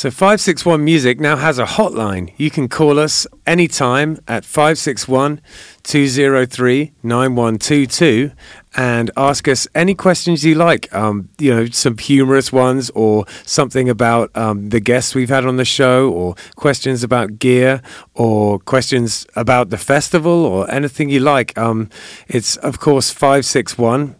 So 0.00 0.10
561 0.10 0.82
Music 0.82 1.20
now 1.20 1.36
has 1.36 1.58
a 1.58 1.66
hotline. 1.66 2.32
You 2.38 2.50
can 2.50 2.68
call 2.68 2.98
us 2.98 3.26
anytime 3.46 4.18
at 4.26 4.46
561 4.46 5.42
203 5.82 6.92
9122 7.02 8.32
and 8.78 9.10
ask 9.14 9.46
us 9.46 9.68
any 9.74 9.94
questions 9.94 10.42
you 10.42 10.54
like. 10.54 10.90
Um, 10.94 11.28
you 11.38 11.54
know, 11.54 11.66
some 11.66 11.98
humorous 11.98 12.50
ones 12.50 12.88
or 12.94 13.26
something 13.44 13.90
about 13.90 14.34
um, 14.34 14.70
the 14.70 14.80
guests 14.80 15.14
we've 15.14 15.28
had 15.28 15.44
on 15.44 15.58
the 15.58 15.66
show 15.66 16.10
or 16.10 16.34
questions 16.56 17.04
about 17.04 17.38
gear 17.38 17.82
or 18.14 18.58
questions 18.58 19.26
about 19.36 19.68
the 19.68 19.76
festival 19.76 20.46
or 20.46 20.70
anything 20.70 21.10
you 21.10 21.20
like. 21.20 21.58
Um, 21.58 21.90
it's, 22.26 22.56
of 22.56 22.80
course, 22.80 23.10
561 23.10 24.16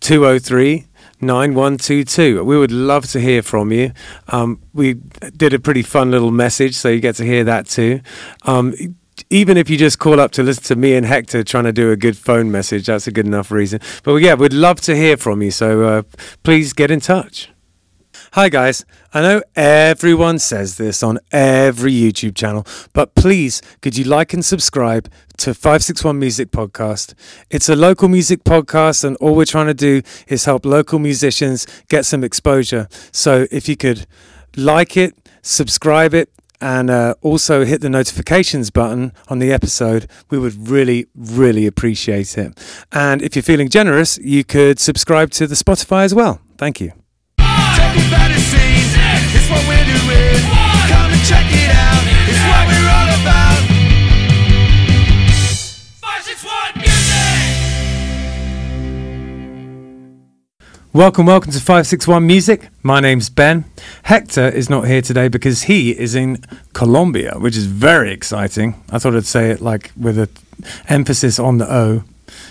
203 0.00 0.88
9122. 1.22 2.44
We 2.44 2.58
would 2.58 2.72
love 2.72 3.06
to 3.12 3.20
hear 3.20 3.42
from 3.42 3.72
you. 3.72 3.92
Um, 4.28 4.60
we 4.74 4.94
did 5.36 5.54
a 5.54 5.58
pretty 5.58 5.82
fun 5.82 6.10
little 6.10 6.32
message, 6.32 6.74
so 6.74 6.88
you 6.88 7.00
get 7.00 7.14
to 7.16 7.24
hear 7.24 7.44
that 7.44 7.66
too. 7.66 8.00
Um, 8.44 8.74
even 9.30 9.56
if 9.56 9.70
you 9.70 9.76
just 9.78 9.98
call 9.98 10.20
up 10.20 10.32
to 10.32 10.42
listen 10.42 10.64
to 10.64 10.76
me 10.76 10.94
and 10.94 11.06
Hector 11.06 11.44
trying 11.44 11.64
to 11.64 11.72
do 11.72 11.90
a 11.90 11.96
good 11.96 12.16
phone 12.16 12.50
message, 12.50 12.86
that's 12.86 13.06
a 13.06 13.12
good 13.12 13.26
enough 13.26 13.50
reason. 13.50 13.80
But 14.02 14.16
yeah, 14.16 14.34
we'd 14.34 14.52
love 14.52 14.80
to 14.82 14.96
hear 14.96 15.16
from 15.16 15.42
you, 15.42 15.50
so 15.50 15.82
uh, 15.82 16.02
please 16.42 16.72
get 16.72 16.90
in 16.90 17.00
touch. 17.00 17.50
Hi, 18.34 18.48
guys. 18.48 18.86
I 19.12 19.20
know 19.20 19.42
everyone 19.54 20.38
says 20.38 20.78
this 20.78 21.02
on 21.02 21.18
every 21.32 21.92
YouTube 21.92 22.34
channel, 22.34 22.66
but 22.94 23.14
please, 23.14 23.60
could 23.82 23.98
you 23.98 24.04
like 24.04 24.32
and 24.32 24.42
subscribe 24.42 25.10
to 25.36 25.52
561 25.52 26.18
Music 26.18 26.50
Podcast? 26.50 27.12
It's 27.50 27.68
a 27.68 27.76
local 27.76 28.08
music 28.08 28.42
podcast, 28.42 29.04
and 29.04 29.18
all 29.18 29.34
we're 29.34 29.44
trying 29.44 29.66
to 29.66 29.74
do 29.74 30.00
is 30.28 30.46
help 30.46 30.64
local 30.64 30.98
musicians 30.98 31.66
get 31.90 32.06
some 32.06 32.24
exposure. 32.24 32.88
So 33.10 33.46
if 33.50 33.68
you 33.68 33.76
could 33.76 34.06
like 34.56 34.96
it, 34.96 35.14
subscribe 35.42 36.14
it, 36.14 36.30
and 36.58 36.88
uh, 36.88 37.16
also 37.20 37.66
hit 37.66 37.82
the 37.82 37.90
notifications 37.90 38.70
button 38.70 39.12
on 39.28 39.40
the 39.40 39.52
episode, 39.52 40.08
we 40.30 40.38
would 40.38 40.70
really, 40.70 41.06
really 41.14 41.66
appreciate 41.66 42.38
it. 42.38 42.58
And 42.92 43.20
if 43.20 43.36
you're 43.36 43.42
feeling 43.42 43.68
generous, 43.68 44.16
you 44.16 44.42
could 44.42 44.80
subscribe 44.80 45.32
to 45.32 45.46
the 45.46 45.54
Spotify 45.54 46.04
as 46.04 46.14
well. 46.14 46.40
Thank 46.56 46.80
you. 46.80 47.01
Welcome, 60.94 61.24
welcome 61.24 61.52
to 61.52 61.58
561 61.58 62.26
Music. 62.26 62.68
My 62.82 63.00
name's 63.00 63.30
Ben. 63.30 63.64
Hector 64.02 64.46
is 64.46 64.68
not 64.68 64.86
here 64.86 65.00
today 65.00 65.28
because 65.28 65.62
he 65.62 65.98
is 65.98 66.14
in 66.14 66.44
Colombia, 66.74 67.38
which 67.38 67.56
is 67.56 67.64
very 67.64 68.12
exciting. 68.12 68.74
I 68.90 68.98
thought 68.98 69.16
I'd 69.16 69.24
say 69.24 69.48
it 69.50 69.62
like 69.62 69.92
with 69.96 70.18
an 70.18 70.28
emphasis 70.90 71.38
on 71.38 71.56
the 71.56 71.72
O. 71.72 72.04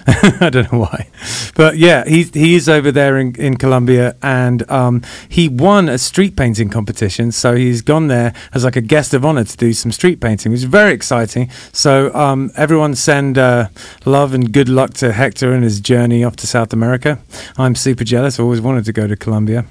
I 0.41 0.49
don't 0.49 0.71
know 0.71 0.79
why. 0.79 1.07
But 1.55 1.77
yeah, 1.77 2.03
he, 2.05 2.23
he 2.23 2.55
is 2.55 2.67
over 2.67 2.91
there 2.91 3.17
in, 3.17 3.35
in 3.35 3.57
Colombia 3.57 4.15
and 4.21 4.69
um, 4.69 5.01
he 5.29 5.47
won 5.47 5.89
a 5.89 5.97
street 5.97 6.35
painting 6.35 6.69
competition. 6.69 7.31
So 7.31 7.55
he's 7.55 7.81
gone 7.81 8.07
there 8.07 8.33
as 8.53 8.63
like 8.63 8.75
a 8.75 8.81
guest 8.81 9.13
of 9.13 9.25
honor 9.25 9.43
to 9.43 9.57
do 9.57 9.73
some 9.73 9.91
street 9.91 10.19
painting, 10.19 10.51
which 10.51 10.59
is 10.59 10.65
very 10.65 10.93
exciting. 10.93 11.49
So 11.71 12.13
um, 12.13 12.51
everyone 12.55 12.95
send 12.95 13.37
uh, 13.37 13.69
love 14.05 14.33
and 14.33 14.51
good 14.51 14.69
luck 14.69 14.93
to 14.95 15.11
Hector 15.11 15.53
and 15.53 15.63
his 15.63 15.79
journey 15.79 16.23
off 16.23 16.35
to 16.37 16.47
South 16.47 16.73
America. 16.73 17.19
I'm 17.57 17.75
super 17.75 18.03
jealous. 18.03 18.39
I 18.39 18.43
always 18.43 18.61
wanted 18.61 18.85
to 18.85 18.93
go 18.93 19.07
to 19.07 19.15
Colombia. 19.15 19.65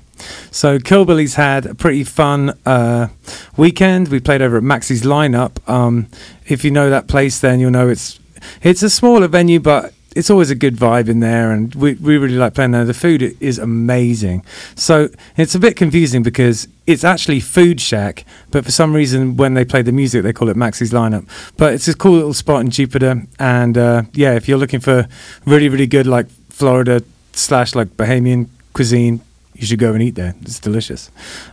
So 0.50 0.78
Killbilly's 0.78 1.34
had 1.34 1.66
a 1.66 1.74
pretty 1.74 2.04
fun 2.04 2.58
uh, 2.66 3.08
weekend. 3.56 4.08
We 4.08 4.20
played 4.20 4.42
over 4.42 4.58
at 4.58 4.62
Maxie's 4.62 5.02
lineup. 5.02 5.66
Um, 5.68 6.08
if 6.46 6.64
you 6.64 6.70
know 6.70 6.90
that 6.90 7.08
place, 7.08 7.40
then 7.40 7.60
you'll 7.60 7.70
know 7.70 7.88
it's 7.88 8.20
it's 8.62 8.82
a 8.82 8.90
smaller 8.90 9.28
venue, 9.28 9.60
but 9.60 9.92
it's 10.16 10.28
always 10.28 10.50
a 10.50 10.54
good 10.54 10.76
vibe 10.76 11.08
in 11.08 11.20
there, 11.20 11.52
and 11.52 11.74
we 11.74 11.94
we 11.94 12.18
really 12.18 12.36
like 12.36 12.54
playing 12.54 12.72
there. 12.72 12.84
The 12.84 12.94
food 12.94 13.36
is 13.40 13.58
amazing. 13.58 14.44
So 14.74 15.08
it's 15.36 15.54
a 15.54 15.58
bit 15.58 15.76
confusing 15.76 16.22
because 16.22 16.66
it's 16.86 17.04
actually 17.04 17.40
Food 17.40 17.80
Shack, 17.80 18.24
but 18.50 18.64
for 18.64 18.72
some 18.72 18.94
reason 18.94 19.36
when 19.36 19.54
they 19.54 19.64
play 19.64 19.82
the 19.82 19.92
music, 19.92 20.22
they 20.22 20.32
call 20.32 20.48
it 20.48 20.56
Maxie's 20.56 20.92
lineup. 20.92 21.28
But 21.56 21.74
it's 21.74 21.86
a 21.86 21.94
cool 21.94 22.12
little 22.12 22.34
spot 22.34 22.62
in 22.62 22.70
Jupiter, 22.70 23.22
and 23.38 23.78
uh, 23.78 24.02
yeah, 24.12 24.34
if 24.34 24.48
you're 24.48 24.58
looking 24.58 24.80
for 24.80 25.06
really 25.46 25.68
really 25.68 25.86
good 25.86 26.06
like 26.06 26.28
Florida 26.48 27.02
slash 27.32 27.74
like 27.74 27.88
Bahamian 27.96 28.48
cuisine, 28.72 29.20
you 29.54 29.66
should 29.66 29.78
go 29.78 29.92
and 29.92 30.02
eat 30.02 30.16
there. 30.16 30.34
It's 30.42 30.58
delicious. 30.58 31.10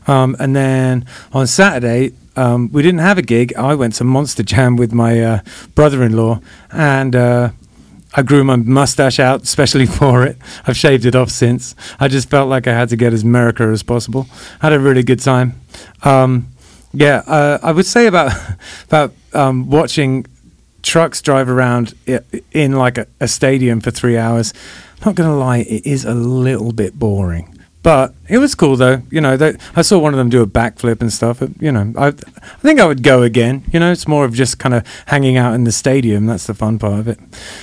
Um, 0.07 0.35
and 0.39 0.55
then 0.55 1.05
on 1.31 1.45
Saturday, 1.45 2.13
um, 2.35 2.71
we 2.71 2.81
didn't 2.81 2.99
have 2.99 3.17
a 3.17 3.21
gig. 3.21 3.53
I 3.55 3.75
went 3.75 3.95
to 3.95 4.03
Monster 4.03 4.43
Jam 4.43 4.77
with 4.77 4.93
my 4.93 5.21
uh, 5.21 5.39
brother-in-law, 5.75 6.39
and 6.71 7.15
uh, 7.15 7.49
I 8.17 8.23
grew 8.23 8.43
my 8.43 8.55
mustache 8.55 9.19
out 9.19 9.43
especially 9.43 9.85
for 9.99 10.23
it. 10.23 10.37
I've 10.65 10.75
shaved 10.75 11.05
it 11.05 11.15
off 11.15 11.29
since. 11.29 11.75
I 11.99 12.07
just 12.07 12.29
felt 12.29 12.49
like 12.49 12.67
I 12.67 12.73
had 12.73 12.89
to 12.89 12.97
get 12.97 13.13
as 13.13 13.23
America 13.23 13.63
as 13.63 13.83
possible. 13.83 14.27
Had 14.59 14.73
a 14.73 14.79
really 14.79 15.03
good 15.03 15.19
time. 15.19 15.61
Um, 16.03 16.49
yeah, 16.93 17.23
uh, 17.27 17.59
I 17.61 17.71
would 17.71 17.85
say 17.85 18.07
about 18.07 18.33
about 18.85 19.13
um, 19.33 19.69
watching 19.69 20.25
trucks 20.81 21.21
drive 21.21 21.49
around 21.49 21.93
in 22.51 22.71
like 22.73 22.97
a, 22.97 23.07
a 23.19 23.27
stadium 23.27 23.79
for 23.79 23.91
three 23.91 24.17
hours. 24.17 24.53
Not 25.05 25.15
gonna 25.15 25.37
lie, 25.37 25.59
it 25.59 25.85
is 25.85 26.05
a 26.05 26.15
little 26.15 26.71
bit 26.73 26.97
boring. 26.97 27.56
But 27.83 28.13
it 28.27 28.39
was 28.39 28.55
cool 28.55 28.75
though. 28.75 29.01
You 29.09 29.21
know, 29.21 29.37
they, 29.37 29.55
I 29.75 29.81
saw 29.81 29.97
one 29.97 30.13
of 30.13 30.17
them 30.17 30.29
do 30.29 30.41
a 30.41 30.47
backflip 30.47 30.99
and 30.99 31.13
stuff. 31.13 31.41
You 31.59 31.71
know, 31.71 31.93
I, 31.97 32.07
I 32.07 32.11
think 32.59 32.79
I 32.79 32.85
would 32.85 33.03
go 33.03 33.21
again. 33.23 33.63
You 33.71 33.79
know, 33.79 33.91
it's 33.91 34.07
more 34.07 34.25
of 34.25 34.33
just 34.33 34.59
kind 34.59 34.75
of 34.75 34.85
hanging 35.05 35.37
out 35.37 35.53
in 35.53 35.63
the 35.63 35.71
stadium. 35.71 36.25
That's 36.25 36.47
the 36.47 36.53
fun 36.53 36.79
part 36.79 36.99
of 36.99 37.07
it. 37.07 37.19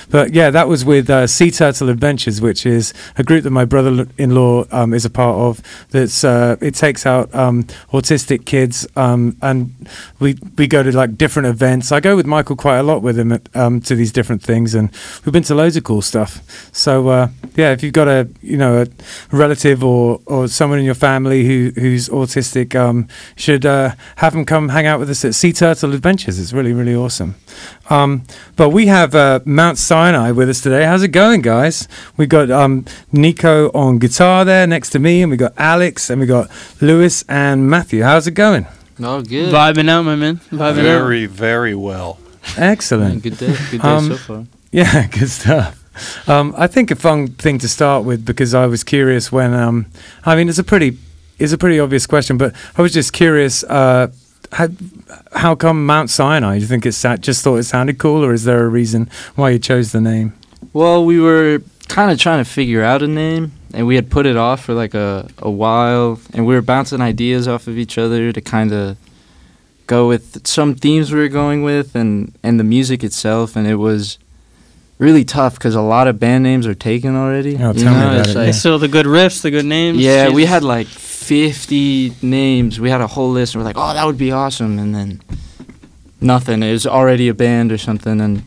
But 0.09 0.33
yeah, 0.33 0.49
that 0.49 0.67
was 0.67 0.83
with 0.83 1.09
uh, 1.09 1.27
Sea 1.27 1.51
Turtle 1.51 1.89
Adventures, 1.89 2.41
which 2.41 2.65
is 2.65 2.93
a 3.17 3.23
group 3.23 3.43
that 3.43 3.51
my 3.51 3.65
brother-in-law 3.65 4.65
um, 4.71 4.93
is 4.93 5.05
a 5.05 5.09
part 5.09 5.37
of. 5.37 5.61
That's 5.91 6.23
uh, 6.23 6.55
it 6.61 6.73
takes 6.73 7.05
out 7.05 7.33
um, 7.35 7.63
autistic 7.91 8.45
kids, 8.45 8.87
um, 8.95 9.37
and 9.41 9.75
we 10.19 10.37
we 10.57 10.65
go 10.65 10.81
to 10.81 10.91
like 10.95 11.17
different 11.17 11.47
events. 11.47 11.91
I 11.91 11.99
go 11.99 12.15
with 12.15 12.25
Michael 12.25 12.55
quite 12.55 12.77
a 12.77 12.83
lot 12.83 13.01
with 13.03 13.19
him 13.19 13.31
at, 13.31 13.55
um, 13.55 13.81
to 13.81 13.95
these 13.95 14.11
different 14.11 14.41
things, 14.41 14.73
and 14.73 14.89
we've 15.23 15.33
been 15.33 15.43
to 15.43 15.55
loads 15.55 15.77
of 15.77 15.83
cool 15.83 16.01
stuff. 16.01 16.41
So 16.73 17.09
uh, 17.09 17.27
yeah, 17.55 17.71
if 17.71 17.83
you've 17.83 17.93
got 17.93 18.07
a 18.07 18.27
you 18.41 18.57
know 18.57 18.81
a 18.81 18.87
relative 19.35 19.83
or 19.83 20.04
or 20.25 20.47
someone 20.47 20.79
in 20.79 20.85
your 20.85 20.95
family 20.95 21.45
who 21.45 21.71
who's 21.81 22.09
autistic, 22.09 22.75
um, 22.75 23.07
should 23.35 23.65
uh, 23.65 23.91
have 24.17 24.33
them 24.33 24.45
come 24.45 24.69
hang 24.69 24.85
out 24.85 24.99
with 24.99 25.09
us 25.09 25.23
at 25.25 25.35
Sea 25.35 25.51
Turtle 25.53 25.93
Adventures. 25.93 26.39
It's 26.39 26.53
really 26.53 26.73
really 26.73 26.95
awesome. 26.95 27.35
Um, 27.89 28.23
but 28.55 28.69
we 28.69 28.87
have 28.87 29.13
uh, 29.15 29.39
Mount 29.45 29.77
Sinai 29.77 30.31
with 30.31 30.49
us 30.49 30.61
today. 30.61 30.85
How's 30.85 31.03
it 31.03 31.09
going, 31.09 31.41
guys? 31.41 31.87
We 32.17 32.25
got 32.25 32.49
um, 32.51 32.85
Nico 33.11 33.69
on 33.73 33.99
guitar 33.99 34.45
there 34.45 34.65
next 34.67 34.89
to 34.91 34.99
me, 34.99 35.21
and 35.21 35.31
we 35.31 35.37
got 35.37 35.53
Alex, 35.57 36.09
and 36.09 36.19
we 36.21 36.27
got 36.27 36.49
Lewis 36.81 37.23
and 37.29 37.69
Matthew. 37.69 38.03
How's 38.03 38.27
it 38.27 38.31
going? 38.35 38.65
Oh, 39.03 39.21
good. 39.21 39.53
Vibing 39.53 39.89
out, 39.89 40.03
my 40.03 40.15
man. 40.15 40.37
Vibing 40.51 40.61
out. 40.79 41.01
Very, 41.03 41.25
very 41.25 41.75
well. 41.75 42.17
Excellent. 42.57 43.23
good 43.23 43.37
day. 43.37 43.55
Good 43.71 43.81
day 43.81 43.87
Um, 43.87 44.07
so 44.09 44.17
far. 44.17 44.45
Yeah, 44.71 45.07
good 45.07 45.29
stuff. 45.29 45.84
Um, 46.27 46.53
I 46.57 46.67
think 46.67 46.91
a 46.91 46.95
fun 46.95 47.27
thing 47.27 47.57
to 47.59 47.67
start 47.67 48.05
with 48.05 48.25
because 48.25 48.53
I 48.53 48.65
was 48.65 48.83
curious 48.83 49.31
when. 49.31 49.53
Um, 49.53 49.85
I 50.25 50.35
mean, 50.35 50.49
it's 50.49 50.59
a 50.59 50.63
pretty, 50.63 50.97
it's 51.39 51.53
a 51.53 51.57
pretty 51.57 51.79
obvious 51.79 52.05
question, 52.05 52.37
but 52.37 52.53
I 52.77 52.81
was 52.81 52.93
just 52.93 53.13
curious. 53.13 53.63
Uh, 53.63 54.07
how, 54.51 54.67
how 55.33 55.55
come 55.55 55.85
Mount 55.85 56.09
Sinai? 56.09 56.55
Do 56.55 56.61
you 56.61 56.67
think 56.67 56.85
it's 56.85 56.97
sa- 56.97 57.17
just 57.17 57.43
thought 57.43 57.57
it 57.57 57.63
sounded 57.63 57.97
cool, 57.97 58.23
or 58.23 58.33
is 58.33 58.43
there 58.43 58.63
a 58.63 58.69
reason 58.69 59.09
why 59.35 59.49
you 59.49 59.59
chose 59.59 59.91
the 59.91 60.01
name? 60.01 60.33
Well, 60.73 61.03
we 61.05 61.19
were 61.19 61.61
kind 61.87 62.11
of 62.11 62.19
trying 62.19 62.43
to 62.43 62.49
figure 62.49 62.83
out 62.83 63.01
a 63.01 63.07
name, 63.07 63.51
and 63.73 63.87
we 63.87 63.95
had 63.95 64.09
put 64.09 64.25
it 64.25 64.37
off 64.37 64.63
for 64.65 64.73
like 64.73 64.93
a, 64.93 65.27
a 65.39 65.49
while, 65.49 66.19
and 66.33 66.45
we 66.45 66.53
were 66.55 66.61
bouncing 66.61 67.01
ideas 67.01 67.47
off 67.47 67.67
of 67.67 67.77
each 67.77 67.97
other 67.97 68.31
to 68.31 68.41
kind 68.41 68.71
of 68.71 68.97
go 69.87 70.07
with 70.07 70.45
some 70.47 70.75
themes 70.75 71.11
we 71.11 71.19
were 71.19 71.27
going 71.27 71.63
with 71.63 71.95
and, 71.95 72.33
and 72.41 72.59
the 72.59 72.63
music 72.63 73.03
itself, 73.03 73.55
and 73.55 73.67
it 73.67 73.75
was 73.75 74.17
really 74.97 75.23
tough 75.25 75.55
because 75.55 75.75
a 75.75 75.81
lot 75.81 76.07
of 76.07 76.19
band 76.19 76.43
names 76.43 76.65
are 76.67 76.73
taken 76.75 77.15
already. 77.15 77.57
Oh, 77.61 77.73
you 77.73 77.83
tell 77.83 77.93
me 77.93 77.99
about 78.01 78.19
it's 78.21 78.29
it, 78.29 78.35
like- 78.35 78.45
yeah. 78.47 78.51
So 78.53 78.77
the 78.77 78.87
good 78.87 79.05
riffs, 79.05 79.41
the 79.41 79.51
good 79.51 79.65
names. 79.65 79.97
Yeah, 79.99 80.29
we 80.29 80.45
had 80.45 80.63
like 80.63 80.87
50 80.87 82.13
names. 82.21 82.79
We 82.79 82.89
had 82.89 83.01
a 83.01 83.07
whole 83.07 83.31
list, 83.31 83.55
and 83.55 83.61
we're 83.63 83.67
like, 83.67 83.77
oh, 83.77 83.93
that 83.93 84.05
would 84.05 84.17
be 84.17 84.31
awesome, 84.31 84.79
and 84.79 84.93
then 84.95 85.21
nothing. 86.21 86.63
It 86.63 86.71
was 86.71 86.87
already 86.87 87.27
a 87.27 87.33
band 87.33 87.71
or 87.71 87.77
something, 87.77 88.21
and 88.21 88.43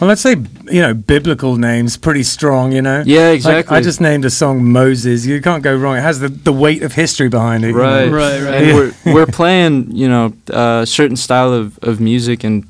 Well, 0.00 0.08
let's 0.08 0.20
say 0.22 0.36
you 0.70 0.80
know 0.80 0.94
biblical 0.94 1.56
names, 1.56 1.96
pretty 1.96 2.22
strong. 2.22 2.72
You 2.72 2.82
know. 2.82 3.02
yeah, 3.04 3.28
Like, 3.28 3.34
exactly. 3.36 3.76
I 3.76 3.80
just 3.80 4.00
named 4.00 4.24
a 4.24 4.30
song 4.30 4.64
Moses. 4.64 5.26
You 5.26 5.40
can't 5.42 5.62
go 5.62 5.74
wrong. 5.76 5.96
It 5.96 6.02
has 6.02 6.20
the, 6.20 6.28
the 6.28 6.52
weight 6.52 6.82
of 6.82 6.92
history 6.94 7.28
behind 7.28 7.64
it. 7.64 7.68
you 7.68 7.74
know. 7.74 7.80
Right. 7.82 8.08
Right, 8.10 8.40
right. 8.42 8.54
and 8.54 8.66
Yeah. 8.66 8.74
we're 8.74 8.94
we're 9.14 9.26
playing 9.26 9.90
you 9.96 10.08
know 10.08 10.32
a 10.48 10.86
certain 10.86 11.16
style 11.16 11.52
of, 11.52 11.78
of 11.82 12.00
music 12.00 12.44
and 12.44 12.64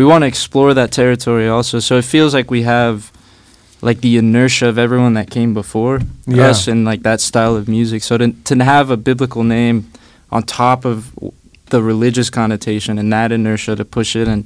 we 0.00 0.04
want 0.10 0.22
to 0.24 0.28
explore 0.34 0.70
that 0.80 0.90
territory 1.00 1.46
also 1.56 1.76
so 1.88 1.92
it 2.02 2.06
feels 2.14 2.32
like 2.38 2.48
we 2.58 2.62
have 2.76 2.94
like 3.88 3.98
the 4.06 4.14
inertia 4.22 4.66
of 4.72 4.76
everyone 4.86 5.14
that 5.18 5.28
came 5.36 5.50
before 5.62 5.96
Yeah. 6.26 6.50
us 6.50 6.68
and 6.68 6.80
like 6.90 7.02
that 7.10 7.20
style 7.30 7.54
of 7.60 7.64
music 7.78 8.00
so 8.08 8.12
to, 8.20 8.26
to 8.48 8.54
have 8.74 8.86
a 8.90 8.96
biblical 9.10 9.42
name 9.58 9.76
on 10.36 10.42
top 10.44 10.84
of 10.92 10.96
the 11.74 11.80
religious 11.82 12.30
connotation 12.30 12.98
and 12.98 13.12
that 13.12 13.30
inertia 13.32 13.76
to 13.76 13.84
push 13.84 14.16
it. 14.16 14.26
And 14.28 14.44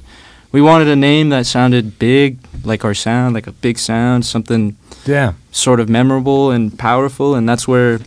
we 0.53 0.61
wanted 0.61 0.89
a 0.89 0.97
name 0.97 1.31
that 1.31 1.47
sounded 1.47 1.99
big, 1.99 2.39
like 2.65 2.85
our 2.85 2.95
sound, 2.95 3.35
like 3.35 3.47
a 3.47 3.53
big 3.67 3.79
sound, 3.79 4.25
something 4.27 4.77
Yeah. 5.06 5.33
sort 5.51 5.81
of 5.81 5.89
memorable 5.89 6.51
and 6.51 6.79
powerful. 6.79 7.35
And 7.35 7.49
that's 7.49 7.67
where 7.67 7.99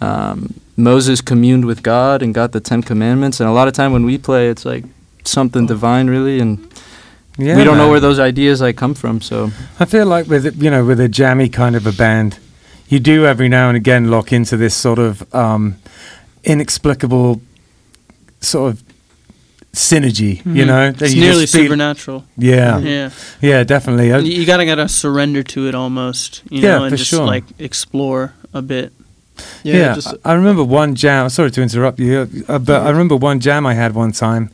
um, 0.00 0.54
Moses 0.76 1.20
communed 1.20 1.64
with 1.66 1.82
God 1.82 2.22
and 2.22 2.34
got 2.34 2.52
the 2.52 2.60
Ten 2.60 2.82
Commandments. 2.82 3.40
And 3.40 3.48
a 3.48 3.52
lot 3.52 3.68
of 3.68 3.74
time 3.74 3.92
when 3.92 4.04
we 4.06 4.16
play, 4.18 4.48
it's 4.48 4.64
like 4.64 4.84
something 5.28 5.66
divine, 5.66 6.08
really. 6.10 6.40
And 6.40 6.58
Yeah. 7.38 7.56
we 7.56 7.64
don't 7.64 7.76
know 7.78 7.88
where 7.90 8.00
those 8.00 8.18
ideas 8.18 8.60
like 8.60 8.76
come 8.76 8.94
from. 8.94 9.20
So 9.20 9.50
I 9.80 9.84
feel 9.84 10.06
like 10.06 10.26
with 10.28 10.60
you 10.62 10.70
know 10.70 10.84
with 10.84 11.00
a 11.00 11.08
jammy 11.08 11.48
kind 11.48 11.76
of 11.76 11.86
a 11.86 11.92
band, 11.92 12.38
you 12.88 12.98
do 13.00 13.26
every 13.26 13.48
now 13.48 13.68
and 13.68 13.76
again 13.76 14.10
lock 14.10 14.32
into 14.32 14.56
this 14.56 14.74
sort 14.74 14.98
of 14.98 15.22
um, 15.34 15.74
inexplicable 16.44 17.40
sort 18.40 18.72
of 18.72 18.82
synergy. 19.72 20.38
You 20.46 20.64
Mhm. 20.64 20.66
know, 20.66 20.90
that 20.92 21.02
it's 21.02 21.14
you 21.14 21.20
nearly 21.20 21.46
feel- 21.46 21.62
supernatural. 21.64 22.24
Yeah, 22.36 22.78
yeah, 22.78 23.10
Yeah, 23.40 23.64
definitely. 23.64 24.08
You, 24.08 24.40
you 24.40 24.46
gotta 24.46 24.64
gotta 24.64 24.88
surrender 24.88 25.42
to 25.44 25.68
it 25.68 25.74
almost, 25.74 26.42
you 26.50 26.62
Yeah, 26.62 26.78
know, 26.78 26.84
and 26.84 26.92
for 26.92 26.96
just 26.96 27.10
sure. 27.10 27.26
like 27.26 27.44
explore 27.58 28.32
a 28.54 28.62
bit. 28.62 28.92
Yeah, 29.62 29.94
just 29.94 30.14
I 30.24 30.32
I 30.32 30.34
remember 30.34 30.64
one 30.64 30.94
jam. 30.94 31.28
Sorry 31.28 31.50
to 31.50 31.62
interrupt 31.62 31.98
you, 31.98 32.28
uh, 32.48 32.58
but 32.58 32.82
I 32.82 32.90
remember 32.90 33.16
one 33.16 33.40
jam 33.40 33.66
I 33.66 33.74
had 33.74 33.94
one 33.94 34.12
time, 34.12 34.50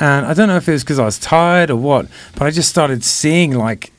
and 0.00 0.26
I 0.26 0.34
don't 0.34 0.48
know 0.48 0.56
if 0.56 0.68
it 0.68 0.72
was 0.72 0.84
because 0.84 0.98
I 0.98 1.04
was 1.04 1.18
tired 1.18 1.70
or 1.70 1.76
what, 1.76 2.06
but 2.34 2.42
I 2.46 2.50
just 2.50 2.68
started 2.68 3.04
seeing 3.04 3.52
like 3.52 3.92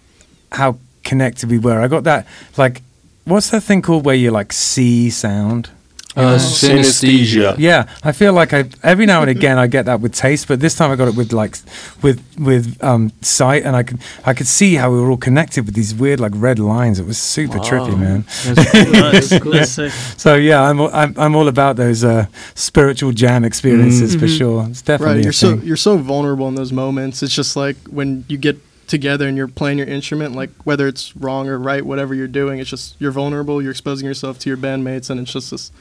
how 0.51 0.77
connected 1.03 1.49
we 1.49 1.57
were. 1.57 1.79
I 1.81 1.87
got 1.87 2.03
that 2.03 2.25
like, 2.57 2.81
what's 3.25 3.49
that 3.51 3.61
thing 3.61 3.81
called 3.81 4.05
where 4.05 4.15
you 4.15 4.31
like 4.31 4.53
see 4.53 5.09
sound? 5.09 5.69
Uh, 6.15 6.37
Synesthesia. 6.37 7.55
Yeah, 7.57 7.87
I 8.03 8.11
feel 8.11 8.33
like 8.33 8.53
I 8.53 8.65
every 8.83 9.05
now 9.05 9.21
and 9.21 9.29
again 9.29 9.57
I 9.57 9.67
get 9.67 9.85
that 9.85 10.01
with 10.01 10.13
taste, 10.13 10.47
but 10.47 10.59
this 10.59 10.75
time 10.75 10.91
I 10.91 10.95
got 10.95 11.07
it 11.07 11.15
with 11.15 11.31
like 11.33 11.57
with 12.01 12.19
with 12.39 12.81
um, 12.83 13.11
sight, 13.21 13.63
and 13.63 13.75
I 13.75 13.83
could 13.83 13.99
I 14.25 14.33
could 14.33 14.47
see 14.47 14.75
how 14.75 14.91
we 14.91 14.99
were 14.99 15.09
all 15.11 15.17
connected 15.17 15.65
with 15.65 15.75
these 15.75 15.93
weird 15.93 16.19
like 16.19 16.31
red 16.35 16.57
lines. 16.59 16.99
It 16.99 17.05
was 17.05 17.17
super 17.17 17.59
trippy, 17.59 17.97
man. 17.97 18.25
That's, 18.55 19.29
that's 19.43 19.71
sick. 19.71 19.91
So 20.17 20.35
yeah, 20.35 20.61
I'm 20.63 20.81
all- 20.81 20.93
I'm, 20.93 21.13
I'm 21.17 21.35
all 21.35 21.47
about 21.47 21.75
those 21.75 22.03
uh, 22.03 22.25
spiritual 22.55 23.11
jam 23.11 23.43
experiences 23.45 24.15
for 24.15 24.25
Mhm. 24.25 24.37
sure. 24.37 24.67
It's 24.69 24.81
definitely 24.81 25.15
right. 25.15 25.23
You're 25.23 25.33
so 25.33 25.57
thing. 25.57 25.65
you're 25.67 25.77
so 25.77 25.97
vulnerable 25.97 26.47
in 26.47 26.55
those 26.55 26.71
moments. 26.73 27.21
It's 27.23 27.35
just 27.35 27.55
like 27.55 27.77
when 27.89 28.25
you 28.27 28.37
get 28.37 28.57
together 28.87 29.27
and 29.27 29.37
you're 29.37 29.47
playing 29.47 29.77
your 29.77 29.87
instrument, 29.87 30.35
like 30.35 30.49
whether 30.63 30.87
it's 30.87 31.15
wrong 31.15 31.47
or 31.47 31.59
right, 31.59 31.85
whatever 31.85 32.15
you're 32.15 32.27
doing, 32.27 32.57
it's 32.59 32.69
just 32.71 32.95
you're 32.99 33.11
vulnerable. 33.11 33.61
You're 33.61 33.71
exposing 33.71 34.07
yourself 34.07 34.39
to 34.39 34.49
your 34.49 34.57
bandmates, 34.57 35.11
and 35.11 35.19
it's 35.19 35.31
just 35.31 35.51
this, 35.51 35.71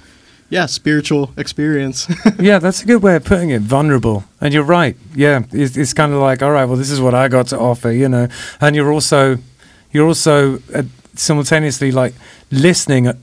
yeah, 0.50 0.66
spiritual 0.66 1.30
experience. 1.36 2.06
yeah, 2.38 2.58
that's 2.58 2.82
a 2.82 2.86
good 2.86 3.02
way 3.02 3.16
of 3.16 3.24
putting 3.24 3.50
it. 3.50 3.62
Vulnerable, 3.62 4.24
and 4.40 4.52
you're 4.54 4.62
right. 4.62 4.96
Yeah, 5.14 5.42
it's, 5.52 5.76
it's 5.76 5.92
kind 5.92 6.12
of 6.12 6.20
like 6.20 6.42
all 6.42 6.50
right. 6.52 6.64
Well, 6.64 6.76
this 6.78 6.90
is 6.90 7.00
what 7.00 7.14
I 7.14 7.28
got 7.28 7.48
to 7.48 7.58
offer, 7.58 7.90
you 7.90 8.08
know. 8.08 8.28
And 8.60 8.74
you're 8.76 8.92
also 8.92 9.38
you're 9.92 10.06
also 10.06 10.58
uh, 10.74 10.82
simultaneously 11.14 11.90
like 11.92 12.14
listening 12.50 13.06
a, 13.08 13.16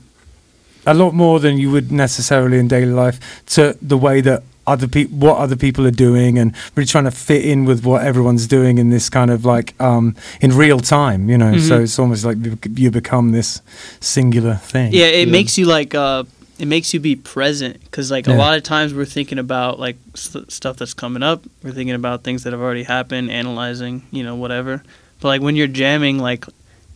a 0.86 0.94
lot 0.94 1.12
more 1.14 1.40
than 1.40 1.58
you 1.58 1.70
would 1.70 1.90
necessarily 1.90 2.58
in 2.58 2.68
daily 2.68 2.92
life 2.92 3.18
to 3.46 3.76
the 3.82 3.96
way 3.96 4.20
that 4.20 4.42
other 4.68 4.88
people 4.88 5.16
what 5.18 5.36
other 5.38 5.54
people 5.56 5.86
are 5.86 5.92
doing 5.92 6.38
and 6.38 6.52
really 6.74 6.86
trying 6.88 7.04
to 7.04 7.10
fit 7.12 7.44
in 7.44 7.64
with 7.64 7.84
what 7.84 8.02
everyone's 8.04 8.48
doing 8.48 8.78
in 8.78 8.90
this 8.90 9.08
kind 9.08 9.30
of 9.30 9.44
like 9.44 9.80
um 9.80 10.14
in 10.40 10.50
real 10.56 10.80
time 10.80 11.30
you 11.30 11.38
know 11.38 11.56
so 11.58 11.78
Mhm. 11.78 11.82
it's 11.84 11.98
almost 12.00 12.24
like 12.24 12.36
you- 12.44 12.58
you 12.74 12.90
become 12.90 13.30
this 13.30 13.62
singular 14.00 14.56
thing 14.56 14.92
Yeah, 14.92 15.06
it 15.06 15.28
Yeah. 15.28 15.32
makes 15.32 15.56
you 15.56 15.66
like 15.66 15.94
uh, 15.94 16.24
it 16.58 16.66
makes 16.66 16.94
you 16.94 17.00
be 17.00 17.16
present 17.16 17.80
because 17.82 18.10
like 18.10 18.26
Yeah. 18.26 18.36
a 18.36 18.38
lot 18.38 18.56
of 18.56 18.62
times 18.62 18.94
we're 18.94 19.04
thinking 19.04 19.38
about 19.38 19.78
like 19.78 19.96
st- 20.14 20.50
stuff 20.50 20.76
that's 20.78 20.94
coming 20.94 21.22
up. 21.22 21.42
We're 21.62 21.72
thinking 21.72 21.94
about 21.94 22.22
things 22.24 22.44
that 22.44 22.52
have 22.52 22.62
already 22.62 22.82
happened, 22.84 23.30
analyzing, 23.30 24.02
you 24.10 24.22
know, 24.24 24.34
whatever. 24.36 24.82
But 25.20 25.28
like 25.28 25.40
when 25.42 25.56
you're 25.56 25.66
jamming, 25.66 26.18
like 26.18 26.46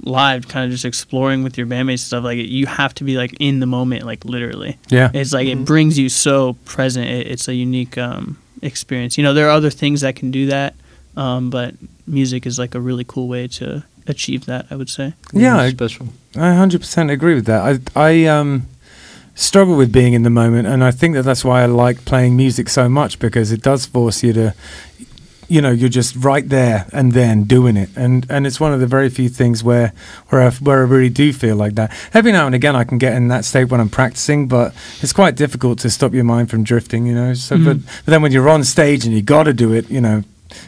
live, 0.03 0.49
kind 0.49 0.65
of 0.65 0.71
just 0.71 0.85
exploring 0.87 1.43
with 1.43 1.59
your 1.59 1.67
bandmates 1.67 1.91
and 1.91 2.01
stuff, 2.01 2.25
like 2.25 2.39
you 2.39 2.65
have 2.67 2.95
to 2.95 3.05
be 3.05 3.17
like 3.19 3.35
in 3.39 3.61
the 3.61 3.67
moment, 3.67 4.05
like 4.07 4.25
literally. 4.25 4.79
yeah 4.89 5.11
It's 5.13 5.33
like 5.33 5.47
Mhm. 5.47 5.53
it 5.53 5.65
brings 5.67 5.99
you 5.99 6.09
so 6.09 6.55
present. 6.65 7.07
It, 7.09 7.27
it's 7.27 7.49
a 7.49 7.55
unique 7.55 7.99
um, 7.99 8.39
experience. 8.63 9.19
You 9.19 9.25
know, 9.25 9.35
there 9.35 9.47
are 9.49 9.51
other 9.51 9.71
things 9.71 10.01
that 10.01 10.17
can 10.17 10.31
do 10.31 10.47
that, 10.47 10.75
um, 11.17 11.51
but 11.51 11.75
music 12.07 12.47
is 12.47 12.59
like 12.59 12.75
a 12.75 12.81
really 12.81 13.05
cool 13.07 13.29
way 13.29 13.47
to 13.49 13.83
achieve 14.07 14.47
that. 14.47 14.67
I 14.71 14.77
would 14.77 14.89
say. 14.89 15.13
yeah 15.35 15.59
I- 15.59 15.71
special. 15.71 16.09
I 16.37 16.55
hundred 16.55 16.81
percent 16.81 17.11
agree 17.11 17.35
with 17.35 17.45
that. 17.47 17.61
I 17.97 18.01
I 18.09 18.25
um 18.27 18.67
struggle 19.41 19.77
with 19.77 19.91
being 19.93 20.13
in 20.13 20.23
the 20.23 20.31
moment, 20.31 20.69
and 20.69 20.85
I 20.85 20.91
think 20.91 21.15
that 21.15 21.23
that's 21.23 21.45
why 21.45 21.63
I 21.63 21.67
like 21.67 22.05
playing 22.05 22.37
music 22.37 22.69
so 22.69 22.89
much 22.89 23.19
because 23.19 23.51
it 23.53 23.63
does 23.63 23.87
force 23.87 24.23
you 24.23 24.33
to, 24.35 24.55
you 25.49 25.61
know, 25.61 25.71
you're 25.71 25.89
just 25.89 26.15
right 26.17 26.49
there 26.49 26.87
and 26.93 27.13
then 27.13 27.45
doing 27.45 27.77
it, 27.77 27.89
and 27.97 28.27
and 28.31 28.47
it's 28.47 28.61
one 28.61 28.73
of 28.73 28.81
the 28.81 28.87
very 28.87 29.09
few 29.09 29.29
things 29.29 29.65
where 29.65 29.93
where 30.29 30.43
I, 30.43 30.51
where 30.51 30.79
I 30.79 30.83
really 30.83 31.09
do 31.09 31.33
feel 31.33 31.57
like 31.57 31.75
that. 31.75 31.91
Every 32.15 32.33
now 32.33 32.47
and 32.47 32.55
again, 32.55 32.77
I 32.77 32.85
can 32.85 32.99
get 32.99 33.15
in 33.15 33.29
that 33.29 33.45
state 33.45 33.65
when 33.71 33.81
I'm 33.81 33.89
practicing, 33.89 34.47
but 34.47 34.75
it's 35.03 35.13
quite 35.13 35.35
difficult 35.37 35.79
to 35.81 35.91
stop 35.91 36.13
your 36.15 36.25
mind 36.25 36.51
from 36.51 36.63
drifting, 36.63 37.07
you 37.07 37.15
know. 37.15 37.35
So, 37.35 37.57
but, 37.59 37.79
Mhm. 37.79 37.83
but 38.05 38.11
then 38.13 38.23
when 38.23 38.33
you're 38.33 38.49
on 38.49 38.63
stage 38.65 39.05
and 39.07 39.15
you 39.15 39.23
got 39.23 39.45
to 39.45 39.53
do 39.53 39.73
it, 39.73 39.91
you 39.91 40.01
know. 40.01 40.23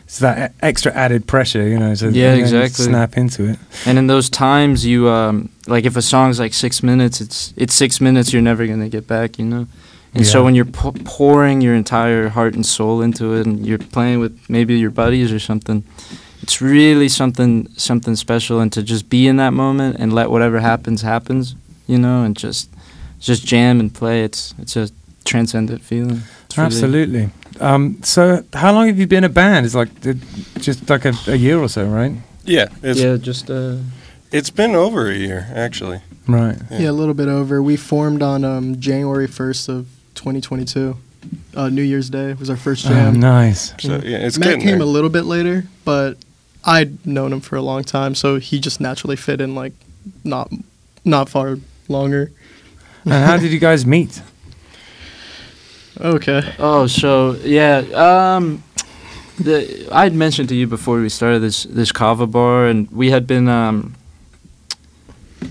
It's 0.05 0.21
that 0.21 0.53
extra 0.63 0.93
added 0.93 1.27
pressure, 1.27 1.67
you 1.67 1.77
know. 1.77 1.93
So 1.97 2.07
Yeah, 2.09 2.35
exactly. 2.35 2.85
Snap 2.85 3.17
into 3.17 3.49
it. 3.51 3.59
And 3.85 3.99
in 3.99 4.07
those 4.07 4.31
times, 4.31 4.87
you 4.87 5.09
um, 5.09 5.49
like 5.67 5.85
if 5.85 5.97
a 5.97 6.03
song's 6.03 6.38
like 6.41 6.55
six 6.55 6.82
minutes, 6.82 7.20
it's 7.20 7.53
it's 7.56 7.75
six 7.75 8.00
minutes 8.00 8.32
you're 8.32 8.43
never 8.43 8.67
gonna 8.67 8.88
get 8.88 9.06
back, 9.06 9.38
you 9.38 9.44
know. 9.44 9.67
And 10.14 10.26
so 10.26 10.44
when 10.44 10.55
you're 10.55 10.67
pou- 10.67 10.93
pouring 11.05 11.62
your 11.62 11.75
entire 11.75 12.29
heart 12.29 12.55
and 12.55 12.67
soul 12.67 13.00
into 13.00 13.32
it, 13.35 13.47
and 13.47 13.64
you're 13.67 13.79
playing 13.79 14.20
with 14.20 14.38
maybe 14.49 14.79
your 14.79 14.91
buddies 14.91 15.32
or 15.32 15.38
something, 15.38 15.85
it's 16.43 16.61
really 16.61 17.09
something 17.09 17.69
something 17.76 18.17
special. 18.17 18.61
And 18.61 18.70
to 18.73 18.82
just 18.82 19.09
be 19.09 19.26
in 19.26 19.37
that 19.37 19.53
moment 19.55 19.97
and 19.99 20.12
let 20.12 20.31
whatever 20.31 20.61
happens 20.61 21.00
happens, 21.03 21.55
you 21.87 21.97
know, 21.99 22.25
and 22.25 22.37
just 22.37 22.69
just 23.20 23.47
jam 23.47 23.81
and 23.81 23.93
play. 23.94 24.23
It's 24.25 24.55
it's 24.59 24.76
a 24.76 24.91
transcendent 25.25 25.82
feeling. 25.82 26.23
It's 26.44 26.59
really- 26.59 26.67
Absolutely. 26.67 27.31
Um, 27.61 27.99
so, 28.03 28.43
how 28.55 28.73
long 28.73 28.88
have 28.88 28.99
you 28.99 29.06
been 29.06 29.25
a 29.25 29.29
band? 29.29 29.64
It's 29.67 29.75
like 29.75 29.88
just 30.61 30.91
like 30.91 31.05
a, 31.06 31.12
a 31.29 31.37
year 31.37 31.59
or 31.59 31.69
so, 31.69 31.85
right? 31.87 32.12
Yeah, 32.44 32.67
it's 32.82 33.00
yeah, 33.00 33.17
just 33.17 33.50
uh, 33.50 33.76
it's 34.32 34.50
been 34.50 34.75
over 34.75 35.11
a 35.11 35.14
year 35.14 35.49
actually. 35.55 36.00
Right. 36.29 36.56
Yeah. 36.70 36.79
yeah, 36.79 36.90
a 36.90 36.93
little 36.93 37.14
bit 37.14 37.29
over. 37.29 37.62
We 37.62 37.76
formed 37.76 38.23
on 38.23 38.44
um, 38.44 38.81
January 38.81 39.26
first 39.26 39.69
of 39.69 39.88
2022. 40.14 40.96
Uh, 41.55 41.69
New 41.69 41.82
Year's 41.82 42.11
Day 42.11 42.32
was 42.34 42.49
our 42.50 42.56
first 42.56 42.87
Oh, 42.87 42.90
jam. 42.90 43.19
nice. 43.20 43.73
So 43.81 44.00
yeah, 44.05 44.18
it's 44.18 44.38
Matt 44.38 44.59
came 44.61 44.78
there. 44.78 44.80
a 44.80 44.85
little 44.85 45.11
bit 45.11 45.25
later, 45.25 45.64
but 45.85 46.16
I'd 46.64 47.04
known 47.07 47.33
him 47.33 47.40
for 47.40 47.57
a 47.57 47.62
long 47.62 47.85
time, 47.85 48.14
so 48.14 48.38
he 48.38 48.59
just 48.61 48.80
naturally 48.80 49.16
fit 49.16 49.40
in 49.40 49.54
like 49.54 49.73
not 50.25 50.50
not 51.04 51.28
far 51.28 51.59
longer. 51.88 52.30
and 53.04 53.12
how 53.14 53.37
did 53.37 53.52
you 53.52 53.59
guys 53.59 53.85
meet? 53.87 54.21
Okay. 56.00 56.42
Oh, 56.59 56.87
so 56.87 57.33
yeah, 57.45 57.78
um, 57.95 58.62
the 59.38 59.88
I 59.92 60.04
had 60.04 60.14
mentioned 60.14 60.49
to 60.49 60.54
you 60.57 60.66
before 60.66 61.00
we 61.00 61.09
started 61.09 61.40
this 61.40 61.64
this 61.64 61.92
kava 61.92 62.26
bar, 62.26 62.66
and 62.66 62.90
we 62.90 63.11
had 63.11 63.26
been 63.26 63.49
um, 63.49 63.95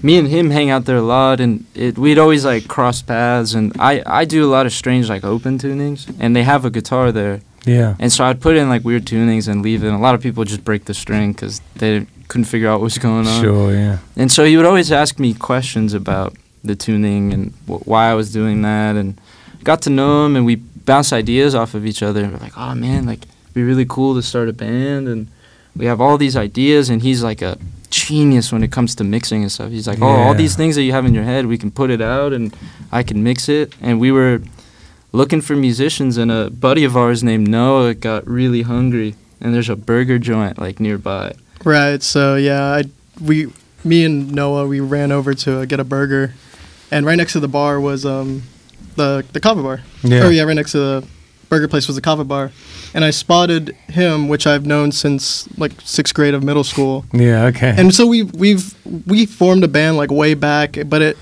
me 0.03 0.17
and 0.17 0.27
him 0.27 0.49
hang 0.51 0.69
out 0.69 0.85
there 0.85 0.97
a 0.97 1.01
lot, 1.01 1.39
and 1.39 1.65
it 1.75 1.97
we'd 1.97 2.17
always 2.19 2.43
like 2.45 2.67
cross 2.67 3.01
paths, 3.01 3.53
and 3.53 3.71
I 3.79 4.01
I 4.05 4.25
do 4.25 4.43
a 4.45 4.51
lot 4.55 4.65
of 4.65 4.71
strange 4.73 5.09
like 5.09 5.23
open 5.23 5.57
tunings, 5.57 6.07
and 6.19 6.35
they 6.35 6.43
have 6.43 6.65
a 6.65 6.69
guitar 6.69 7.11
there, 7.11 7.41
Yeah. 7.65 7.95
and 7.99 8.11
so 8.11 8.23
I'd 8.25 8.39
put 8.41 8.55
in 8.55 8.69
like 8.69 8.83
weird 8.83 9.05
tunings 9.05 9.47
and 9.47 9.61
leave 9.61 9.83
it. 9.83 9.87
And 9.87 9.95
a 9.95 9.99
lot 9.99 10.15
of 10.15 10.21
people 10.21 10.43
just 10.45 10.63
break 10.63 10.85
the 10.85 10.93
string 10.93 11.33
because 11.33 11.61
they 11.75 12.05
couldn't 12.27 12.45
figure 12.45 12.69
out 12.69 12.81
what's 12.81 12.97
going 12.97 13.27
on. 13.27 13.41
Sure. 13.41 13.73
Yeah. 13.73 13.97
And 14.15 14.31
so 14.31 14.43
he 14.45 14.55
would 14.57 14.65
always 14.65 14.91
ask 14.91 15.19
me 15.19 15.33
questions 15.33 15.93
about 15.93 16.33
the 16.63 16.75
tuning 16.75 17.33
and 17.33 17.53
wh- 17.67 17.85
why 17.87 18.09
I 18.11 18.13
was 18.13 18.31
doing 18.31 18.61
that, 18.63 18.95
and 18.95 19.19
got 19.63 19.81
to 19.83 19.89
know 19.89 20.25
him, 20.25 20.35
and 20.35 20.45
we 20.45 20.55
bounced 20.85 21.13
ideas 21.13 21.53
off 21.55 21.73
of 21.75 21.85
each 21.85 22.01
other. 22.03 22.23
And 22.23 22.31
we're 22.33 22.39
like, 22.39 22.57
oh 22.57 22.73
man, 22.75 23.05
like 23.05 23.23
it'd 23.23 23.53
be 23.53 23.63
really 23.63 23.85
cool 23.85 24.15
to 24.15 24.21
start 24.21 24.47
a 24.49 24.53
band, 24.53 25.07
and 25.07 25.27
we 25.75 25.85
have 25.85 25.99
all 26.01 26.17
these 26.17 26.35
ideas, 26.35 26.89
and 26.89 27.01
he's 27.01 27.21
like 27.23 27.41
a 27.41 27.57
genius 27.91 28.51
when 28.51 28.63
it 28.63 28.71
comes 28.71 28.95
to 28.95 29.03
mixing 29.03 29.43
and 29.43 29.51
stuff. 29.51 29.69
He's 29.69 29.87
like, 29.87 30.01
oh, 30.01 30.07
all 30.07 30.33
these 30.33 30.55
things 30.55 30.75
that 30.75 30.83
you 30.83 30.93
have 30.93 31.05
in 31.05 31.13
your 31.13 31.23
head, 31.23 31.45
we 31.45 31.57
can 31.57 31.69
put 31.69 31.91
it 31.91 32.01
out, 32.01 32.33
and 32.33 32.55
I 32.91 33.03
can 33.03 33.21
mix 33.23 33.47
it. 33.47 33.75
And 33.81 33.99
we 33.99 34.11
were 34.11 34.41
looking 35.11 35.41
for 35.41 35.55
musicians, 35.55 36.17
and 36.17 36.31
a 36.31 36.49
buddy 36.49 36.83
of 36.83 36.97
ours 36.97 37.23
named 37.23 37.47
Noah 37.47 37.93
got 37.93 38.25
really 38.25 38.63
hungry, 38.63 39.15
and 39.39 39.53
there's 39.53 39.69
a 39.69 39.75
burger 39.75 40.17
joint 40.17 40.57
like 40.57 40.79
nearby. 40.79 41.35
Right. 41.63 42.01
So 42.01 42.35
yeah, 42.35 42.63
I 42.63 42.83
we 43.21 43.53
me 43.83 44.05
and 44.05 44.31
Noah 44.31 44.67
we 44.67 44.79
ran 44.79 45.11
over 45.11 45.33
to 45.33 45.59
uh, 45.59 45.65
get 45.65 45.79
a 45.79 45.83
burger, 45.83 46.33
and 46.89 47.05
right 47.05 47.15
next 47.15 47.33
to 47.33 47.39
the 47.39 47.47
bar 47.47 47.79
was 47.79 48.05
um 48.05 48.43
the 48.95 49.23
the 49.33 49.39
kava 49.39 49.61
bar. 49.61 49.81
Yeah. 50.01 50.23
Oh 50.23 50.29
yeah, 50.29 50.43
right 50.43 50.55
next 50.55 50.71
to 50.71 50.79
the 50.79 51.07
burger 51.51 51.67
place 51.67 51.87
was 51.87 51.97
a 51.97 52.01
kava 52.01 52.23
bar, 52.23 52.51
and 52.95 53.03
I 53.03 53.11
spotted 53.11 53.75
him, 53.87 54.27
which 54.27 54.47
I've 54.47 54.65
known 54.65 54.91
since 54.91 55.47
like 55.59 55.73
sixth 55.83 56.15
grade 56.15 56.33
of 56.33 56.43
middle 56.43 56.63
school. 56.63 57.05
Yeah. 57.13 57.45
Okay. 57.45 57.75
and 57.77 57.93
so 57.93 58.07
we 58.07 58.23
we've 58.23 58.73
we 59.05 59.27
formed 59.27 59.63
a 59.63 59.67
band 59.67 59.97
like 59.97 60.09
way 60.09 60.33
back 60.33 60.77
but 60.85 61.01
it 61.01 61.17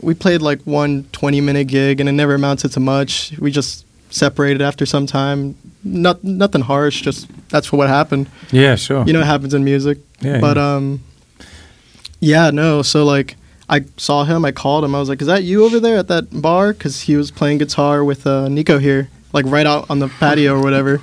we 0.00 0.14
played 0.14 0.40
like 0.40 0.60
one 0.62 1.04
20 1.12 1.40
minute 1.42 1.66
gig 1.66 2.00
and 2.00 2.08
it 2.08 2.12
never 2.12 2.34
amounted 2.34 2.72
to 2.72 2.80
much 2.80 3.36
we 3.38 3.50
just 3.50 3.84
separated 4.10 4.60
after 4.60 4.84
some 4.86 5.06
time. 5.06 5.56
Not 5.82 6.22
nothing 6.22 6.62
harsh, 6.62 7.00
just 7.02 7.28
that's 7.48 7.72
what 7.72 7.88
happened. 7.88 8.28
Yeah, 8.50 8.76
sure. 8.76 9.04
You 9.06 9.12
know, 9.12 9.20
it 9.20 9.26
happens 9.26 9.54
in 9.54 9.64
music. 9.64 9.98
Yeah, 10.20 10.40
but 10.40 10.56
yeah. 10.56 10.74
um, 10.74 11.02
yeah, 12.20 12.50
no. 12.50 12.82
So 12.82 13.04
like, 13.04 13.36
I 13.68 13.84
saw 13.96 14.24
him. 14.24 14.44
I 14.44 14.52
called 14.52 14.84
him. 14.84 14.94
I 14.94 15.00
was 15.00 15.08
like, 15.08 15.20
"Is 15.22 15.26
that 15.28 15.44
you 15.44 15.64
over 15.64 15.80
there 15.80 15.96
at 15.96 16.08
that 16.08 16.42
bar?" 16.42 16.72
Because 16.72 17.02
he 17.02 17.16
was 17.16 17.30
playing 17.30 17.58
guitar 17.58 18.04
with 18.04 18.26
uh, 18.26 18.48
Nico 18.48 18.78
here, 18.78 19.08
like 19.32 19.46
right 19.46 19.66
out 19.66 19.90
on 19.90 19.98
the 19.98 20.08
patio 20.08 20.54
or 20.56 20.62
whatever. 20.62 21.00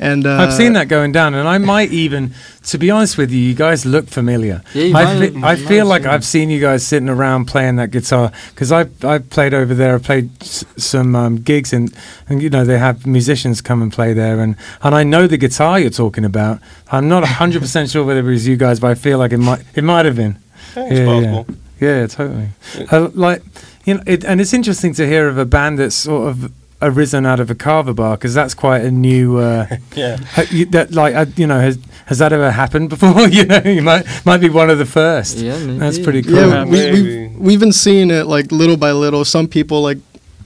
And 0.00 0.26
uh, 0.26 0.32
I've 0.38 0.52
seen 0.52 0.72
that 0.72 0.88
going 0.88 1.12
down, 1.12 1.32
and 1.34 1.46
I 1.46 1.58
might 1.58 1.92
even, 1.92 2.34
to 2.64 2.78
be 2.78 2.90
honest 2.90 3.16
with 3.16 3.30
you, 3.30 3.38
you 3.38 3.54
guys 3.54 3.86
look 3.86 4.08
familiar. 4.08 4.60
Yeah, 4.74 4.82
you 4.84 4.96
I, 4.96 5.04
might- 5.04 5.18
fe- 5.32 5.38
you 5.38 5.44
I 5.44 5.54
feel 5.56 5.86
like 5.86 6.02
seen 6.02 6.10
I've 6.10 6.24
seen 6.24 6.50
you 6.50 6.60
guys 6.60 6.84
sitting 6.84 7.08
around 7.08 7.44
playing 7.44 7.76
that 7.76 7.92
guitar 7.92 8.32
because 8.50 8.72
I've 8.72 9.04
I've 9.04 9.30
played 9.30 9.54
over 9.54 9.74
there. 9.74 9.94
I've 9.94 10.02
played 10.02 10.30
s- 10.42 10.64
some 10.76 11.14
um, 11.14 11.36
gigs, 11.36 11.72
and 11.72 11.94
and 12.28 12.42
you 12.42 12.50
know 12.50 12.64
they 12.64 12.78
have 12.78 13.06
musicians 13.06 13.60
come 13.60 13.80
and 13.80 13.92
play 13.92 14.12
there, 14.12 14.40
and 14.40 14.56
and 14.82 14.92
I 14.92 15.04
know 15.04 15.28
the 15.28 15.36
guitar 15.36 15.78
you're 15.78 15.90
talking 15.90 16.24
about. 16.24 16.58
I'm 16.90 17.08
not 17.08 17.22
hundred 17.24 17.60
percent 17.60 17.88
sure 17.90 18.02
whether 18.02 18.20
it 18.20 18.24
was 18.24 18.44
you 18.48 18.56
guys, 18.56 18.80
but 18.80 18.90
I 18.90 18.94
feel 18.96 19.18
like 19.18 19.30
it 19.30 19.38
might 19.38 19.62
it 19.76 19.84
might 19.84 20.04
have 20.06 20.16
been. 20.16 20.36
It's 20.74 20.98
Yeah, 20.98 21.20
yeah. 21.20 21.44
Yeah, 21.80 22.06
totally. 22.08 22.48
Uh, 22.90 23.10
like 23.14 23.42
you 23.84 23.94
know, 23.94 24.02
it, 24.04 24.24
and 24.24 24.40
it's 24.40 24.52
interesting 24.52 24.94
to 24.94 25.06
hear 25.06 25.28
of 25.28 25.38
a 25.38 25.44
band 25.44 25.78
that's 25.78 25.94
sort 25.94 26.28
of 26.28 26.52
arisen 26.82 27.24
out 27.24 27.40
of 27.40 27.50
a 27.50 27.54
kava 27.54 27.94
bar 27.94 28.16
because 28.16 28.34
that's 28.34 28.54
quite 28.54 28.82
a 28.84 28.90
new. 28.90 29.38
Uh, 29.38 29.66
Yeah. 29.96 30.16
ha- 30.18 30.44
you- 30.50 30.66
that 30.66 30.92
like 30.92 31.14
uh, 31.14 31.26
you 31.36 31.46
know 31.46 31.60
has 31.60 31.78
has 32.06 32.18
that 32.18 32.32
ever 32.32 32.50
happened 32.50 32.88
before? 32.90 33.28
you 33.38 33.44
know, 33.46 33.60
you 33.64 33.82
might 33.82 34.04
might 34.26 34.40
be 34.40 34.48
one 34.48 34.68
of 34.70 34.78
the 34.78 34.86
first. 34.86 35.38
Yeah, 35.38 35.56
That's 35.58 35.98
pretty 35.98 36.22
cool. 36.22 36.34
Yeah, 36.34 36.64
we, 36.64 36.70
Maybe. 36.70 37.02
we've, 37.28 37.38
we've 37.38 37.60
been 37.60 37.72
seeing 37.72 38.10
it 38.10 38.26
like 38.26 38.50
little 38.52 38.76
by 38.76 38.92
little. 38.92 39.24
Some 39.24 39.48
people 39.48 39.82
like, 39.82 39.98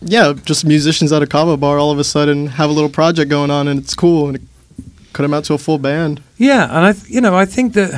yeah, 0.02 0.34
just 0.44 0.64
musicians 0.64 1.12
at 1.12 1.22
a 1.22 1.26
kava 1.26 1.56
bar 1.56 1.78
all 1.78 1.90
of 1.90 1.98
a 1.98 2.04
sudden 2.04 2.46
have 2.48 2.70
a 2.70 2.72
little 2.72 2.90
project 2.90 3.30
going 3.30 3.50
on 3.50 3.66
and 3.68 3.80
it's 3.80 3.94
cool 3.94 4.28
and 4.28 4.36
it 4.36 4.42
could 5.12 5.24
amount 5.24 5.46
to 5.46 5.54
a 5.54 5.58
full 5.58 5.78
band. 5.78 6.22
Yeah, 6.36 6.64
and 6.66 6.84
I, 6.84 6.92
th- 6.92 7.08
you 7.08 7.20
know, 7.22 7.34
I 7.34 7.46
think 7.46 7.72
that 7.72 7.90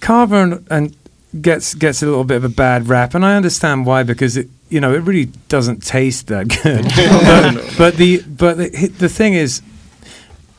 Kava 0.00 0.36
and, 0.36 0.66
and 0.70 0.96
gets 1.40 1.74
gets 1.74 2.02
a 2.02 2.06
little 2.06 2.24
bit 2.24 2.36
of 2.38 2.44
a 2.44 2.48
bad 2.48 2.88
rap, 2.88 3.14
and 3.14 3.24
I 3.24 3.36
understand 3.36 3.86
why 3.86 4.02
because 4.02 4.36
it, 4.36 4.48
you 4.72 4.80
know, 4.80 4.92
it 4.94 5.02
really 5.02 5.26
doesn't 5.48 5.84
taste 5.84 6.26
that 6.28 6.48
good. 6.62 6.84
but, 6.96 7.76
but 7.78 7.96
the 7.96 8.22
but 8.26 8.56
the, 8.56 8.68
the 8.98 9.08
thing 9.08 9.34
is, 9.34 9.62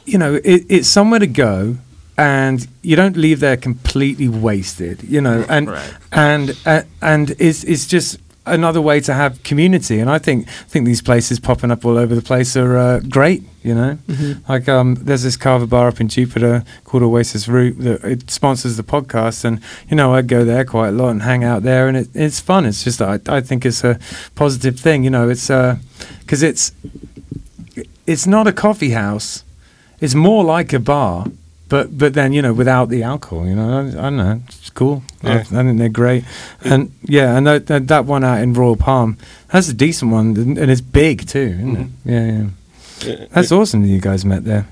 you 0.05 0.17
know, 0.17 0.35
it, 0.35 0.65
it's 0.69 0.87
somewhere 0.87 1.19
to 1.19 1.27
go, 1.27 1.77
and 2.17 2.67
you 2.81 2.95
don't 2.95 3.17
leave 3.17 3.39
there 3.39 3.57
completely 3.57 4.29
wasted. 4.29 5.03
You 5.03 5.21
know, 5.21 5.45
and 5.49 5.67
Right. 5.69 5.93
and 6.11 6.57
uh, 6.65 6.81
and 7.01 7.31
it's 7.39 7.63
it's 7.63 7.87
just 7.87 8.19
another 8.45 8.81
way 8.81 8.99
to 8.99 9.13
have 9.13 9.41
community 9.43 9.99
and 9.99 10.09
i 10.09 10.17
think 10.19 10.47
I 10.47 10.51
think 10.73 10.85
these 10.85 11.01
places 11.01 11.39
popping 11.39 11.71
up 11.71 11.85
all 11.85 11.97
over 11.97 12.13
the 12.13 12.21
place 12.21 12.57
are 12.57 12.77
uh, 12.77 12.99
great 12.99 13.43
you 13.63 13.73
know? 13.73 13.97
Like 14.49 14.67
um 14.67 14.95
there's 14.95 15.23
this 15.23 15.37
kava 15.37 15.65
bar 15.65 15.87
up 15.87 16.01
in 16.01 16.09
jupiter 16.09 16.63
called 16.83 17.03
oasis 17.03 17.47
root 17.47 17.79
that 17.79 18.03
it 18.03 18.29
sponsors 18.29 18.75
the 18.75 18.83
podcast 18.83 19.45
and 19.45 19.61
you 19.89 19.95
know 19.95 20.13
i 20.13 20.21
go 20.21 20.43
there 20.43 20.65
quite 20.65 20.89
a 20.89 20.91
lot 20.91 21.09
and 21.09 21.21
hang 21.21 21.43
out 21.43 21.63
there 21.63 21.87
and 21.87 21.95
it, 21.95 22.07
it's 22.13 22.39
fun. 22.41 22.65
It's 22.65 22.83
just 22.83 23.01
I, 23.01 23.19
I 23.27 23.39
think 23.41 23.65
it's 23.65 23.83
a 23.83 23.97
positive 24.35 24.79
thing 24.79 25.03
you 25.03 25.09
know? 25.09 25.29
It's 25.29 25.49
uh 25.49 25.77
because 26.19 26.43
it's 26.43 26.73
it's 28.05 28.27
not 28.27 28.47
a 28.47 28.51
coffee 28.51 28.91
house. 28.91 29.43
It's 30.01 30.15
more 30.15 30.43
like 30.43 30.73
a 30.73 30.79
bar 30.79 31.27
but 31.73 31.85
but 31.97 32.13
then 32.13 32.29
you 32.33 32.41
know 32.45 32.53
without 32.53 32.87
the 32.89 33.01
alcohol 33.01 33.47
you 33.47 33.55
know 33.55 33.67
i, 33.79 33.81
I 33.87 34.01
don't 34.09 34.17
know 34.17 34.39
it's 34.45 34.69
cool. 34.69 35.01
I, 35.23 35.39
I 35.39 35.43
think 35.43 35.77
they're 35.79 35.89
great. 36.03 36.23
And 36.63 36.91
yeah 37.17 37.35
and 37.35 37.47
that, 37.47 37.65
that 37.67 37.87
that 37.87 38.05
one 38.05 38.23
out 38.23 38.41
in 38.43 38.53
royal 38.53 38.75
palm 38.75 39.17
that's 39.51 39.69
a 39.69 39.73
decent 39.73 40.11
one 40.11 40.37
and 40.37 40.69
it's 40.73 40.81
big 40.81 41.27
too 41.27 41.49
isn't 41.61 41.75
it? 41.83 41.87
Yeah. 42.05 42.25
Yeah 42.31 42.47
Yeah. 43.09 43.25
that's 43.33 43.51
awesome 43.51 43.81
that 43.81 43.87
you 43.95 43.99
guys 44.09 44.23
met 44.23 44.43
there. 44.45 44.65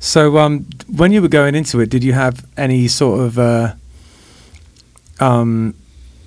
So 0.00 0.20
um 0.38 0.66
when 1.00 1.12
you 1.12 1.20
were 1.22 1.28
going 1.40 1.54
into 1.54 1.80
it 1.80 1.90
did 1.90 2.02
you 2.02 2.12
have 2.24 2.34
any 2.56 2.88
sort 2.88 3.20
of 3.20 3.38
uh 3.38 3.74
um 5.20 5.74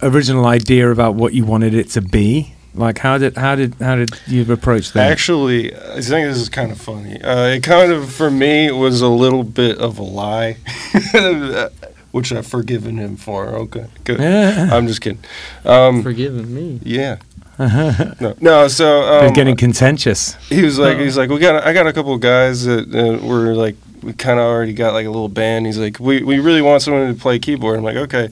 original 0.02 0.46
idea 0.46 0.90
about 0.92 1.16
what 1.16 1.34
you 1.34 1.44
wanted 1.46 1.74
it 1.74 1.90
to 1.96 2.02
be 2.02 2.54
like 2.74 2.98
how 3.00 3.18
did 3.18 3.36
how 3.36 3.56
did 3.56 3.76
how 3.76 3.96
did 3.96 4.12
you 4.28 4.50
approach 4.52 4.94
that 4.94 5.12
Actually, 5.12 5.76
I 5.76 6.02
think 6.02 6.28
this 6.30 6.38
is 6.38 6.50
kind 6.50 6.72
of 6.72 6.80
funny. 6.80 7.22
Uh, 7.22 7.48
it 7.48 7.64
kind 7.64 7.92
of, 7.92 8.12
for 8.14 8.32
me, 8.32 8.72
was 8.72 9.02
a 9.02 9.10
little 9.10 9.44
bit 9.44 9.78
of 9.78 10.00
a 10.00 10.04
lie, 10.04 10.58
which 12.12 12.32
I've 12.32 12.48
forgiven 12.48 12.98
him 12.98 13.18
for. 13.18 13.48
Okay, 13.48 13.88
good. 14.04 14.20
yeah 14.20 14.70
I'm 14.72 14.88
just 14.88 15.02
kidding. 15.02 15.24
Um, 15.66 16.04
Forgiving 16.04 16.54
me. 16.54 16.80
yeah. 16.84 17.18
no, 17.60 18.36
no. 18.40 18.68
So 18.68 19.02
they're 19.02 19.28
um, 19.28 19.34
getting 19.34 19.56
contentious 19.56 20.34
he 20.50 20.64
was 20.64 20.80
like, 20.80 20.98
he's 20.98 21.16
like, 21.16 21.30
we 21.30 21.38
got, 21.38 21.64
I 21.64 21.74
got 21.74 21.86
a 21.86 21.94
couple 21.94 22.14
of 22.14 22.20
guys 22.22 22.66
that 22.66 22.88
uh, 22.96 23.24
were 23.26 23.54
like, 23.54 23.76
we 24.02 24.14
kind 24.14 24.40
of 24.40 24.46
already 24.46 24.74
got 24.74 24.94
like 24.94 25.06
a 25.06 25.12
little 25.12 25.30
band. 25.30 25.68
He's 25.68 25.78
like, 25.78 26.00
we, 26.00 26.24
we 26.24 26.40
really 26.40 26.62
want 26.64 26.82
someone 26.82 27.14
to 27.14 27.20
play 27.20 27.38
keyboard. 27.38 27.78
I'm 27.78 27.84
like, 27.84 27.98
okay, 27.98 28.30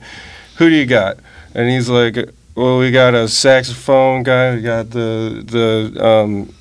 who 0.58 0.70
do 0.70 0.76
you 0.76 0.88
got? 0.88 1.18
And 1.54 1.70
he's 1.70 1.90
like, 1.90 2.18
well, 2.56 2.80
we 2.80 2.92
got 2.92 3.14
a 3.14 3.28
saxophone 3.28 4.24
guy. 4.24 4.56
We 4.56 4.62
got 4.62 4.90
the 4.90 5.44
the 5.46 6.06
um, 6.06 6.54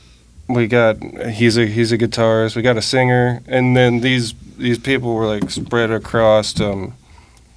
we 0.49 0.66
got 0.66 1.02
he's 1.30 1.57
a 1.57 1.66
he's 1.66 1.92
a 1.92 1.99
guitarist. 1.99 2.57
We 2.57 2.62
got 2.62 2.76
a 2.76 2.83
singer, 2.83 3.42
and 3.47 3.76
then 3.76 4.00
these 4.00 4.35
these 4.57 4.78
people 4.78 5.14
were 5.14 5.26
like 5.26 5.50
spread 5.50 5.90
across 5.90 6.59
um, 6.61 6.95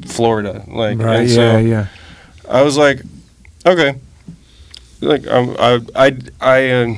Florida. 0.05 0.63
Like, 0.67 0.99
right 0.99 1.21
and 1.21 1.29
yeah 1.29 1.35
so 1.35 1.57
yeah 1.57 1.87
I 2.49 2.63
was 2.63 2.77
like, 2.77 3.01
okay. 3.65 3.95
Like 5.01 5.25
um, 5.27 5.55
I 5.57 5.81
I 5.95 6.17
I 6.39 6.69
uh, 6.69 6.95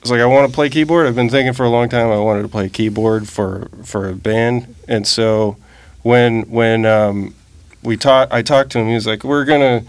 was 0.00 0.10
like 0.10 0.20
I 0.20 0.26
want 0.26 0.50
to 0.50 0.54
play 0.54 0.68
keyboard. 0.68 1.06
I've 1.06 1.14
been 1.14 1.28
thinking 1.28 1.52
for 1.52 1.64
a 1.64 1.68
long 1.68 1.88
time 1.88 2.10
I 2.10 2.18
wanted 2.18 2.42
to 2.42 2.48
play 2.48 2.68
keyboard 2.68 3.28
for 3.28 3.68
for 3.84 4.08
a 4.08 4.14
band, 4.14 4.74
and 4.88 5.06
so 5.06 5.56
when 6.02 6.42
when 6.42 6.86
um, 6.86 7.34
we 7.82 7.96
talked, 7.96 8.32
I 8.32 8.42
talked 8.42 8.72
to 8.72 8.78
him. 8.78 8.88
He 8.88 8.94
was 8.94 9.06
like, 9.06 9.22
we're 9.22 9.44
gonna 9.44 9.84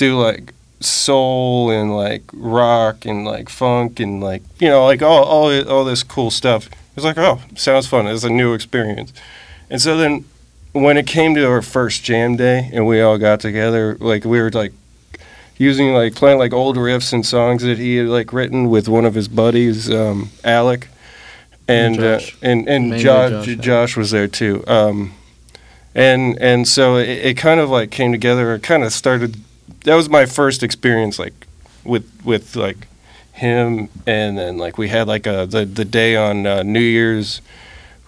do 0.00 0.18
like 0.18 0.54
soul 0.80 1.70
and 1.70 1.94
like 1.94 2.22
rock 2.32 3.04
and 3.04 3.24
like 3.24 3.50
funk 3.50 4.00
and 4.00 4.22
like 4.22 4.42
you 4.58 4.68
know 4.68 4.84
like 4.86 5.02
all 5.02 5.22
all 5.24 5.68
all 5.68 5.84
this 5.84 6.02
cool 6.02 6.30
stuff. 6.30 6.66
It 6.66 6.96
was 6.96 7.04
like, 7.04 7.18
oh, 7.18 7.40
sounds 7.54 7.86
fun. 7.86 8.06
It's 8.08 8.24
a 8.24 8.30
new 8.30 8.52
experience. 8.54 9.12
And 9.70 9.80
so 9.80 9.96
then 9.96 10.24
when 10.72 10.96
it 10.96 11.06
came 11.06 11.34
to 11.36 11.46
our 11.46 11.62
first 11.62 12.02
jam 12.02 12.36
day 12.36 12.68
and 12.72 12.86
we 12.86 13.00
all 13.00 13.18
got 13.18 13.40
together, 13.40 13.96
like 14.00 14.24
we 14.24 14.40
were 14.40 14.50
like 14.50 14.72
using 15.58 15.92
like 15.92 16.14
playing 16.14 16.38
like 16.38 16.52
old 16.52 16.76
riffs 16.76 17.12
and 17.12 17.24
songs 17.24 17.62
that 17.62 17.78
he 17.78 17.96
had 17.96 18.08
like 18.08 18.32
written 18.32 18.70
with 18.70 18.88
one 18.88 19.04
of 19.04 19.14
his 19.14 19.28
buddies, 19.28 19.90
um, 19.90 20.30
Alec, 20.42 20.88
and 21.68 21.96
And 21.96 22.04
uh, 22.04 22.20
and 22.42 22.68
and 22.68 22.90
Mainly 22.90 23.04
Josh 23.04 23.46
Josh, 23.46 23.64
Josh, 23.64 23.96
was 23.96 24.10
there 24.10 24.28
too. 24.28 24.64
Um, 24.66 25.12
and 25.94 26.38
and 26.40 26.66
so 26.66 26.96
it, 26.96 27.08
it 27.08 27.36
kind 27.36 27.60
of 27.60 27.70
like 27.70 27.90
came 27.90 28.12
together. 28.12 28.54
It 28.54 28.62
kind 28.62 28.82
of 28.82 28.92
started. 28.92 29.36
That 29.84 29.94
was 29.94 30.08
my 30.08 30.26
first 30.26 30.62
experience 30.62 31.18
like 31.18 31.46
with 31.84 32.06
with 32.24 32.56
like 32.56 32.86
him, 33.32 33.88
and 34.06 34.36
then 34.38 34.58
like 34.58 34.76
we 34.78 34.88
had 34.88 35.08
like 35.08 35.26
a 35.26 35.46
the 35.46 35.64
the 35.64 35.84
day 35.84 36.16
on 36.16 36.46
uh, 36.46 36.62
New 36.62 36.80
Year's. 36.80 37.40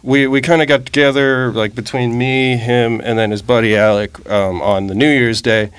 We 0.02 0.26
we 0.26 0.40
kind 0.40 0.60
of 0.62 0.68
got 0.68 0.84
together 0.84 1.52
like 1.52 1.74
between 1.74 2.18
me, 2.18 2.56
him, 2.56 3.00
and 3.02 3.18
then 3.18 3.30
his 3.30 3.40
buddy 3.42 3.76
Alec 3.76 4.28
um, 4.30 4.60
on 4.60 4.88
the 4.88 4.94
New 4.94 5.08
Year's 5.08 5.40
Day, 5.40 5.70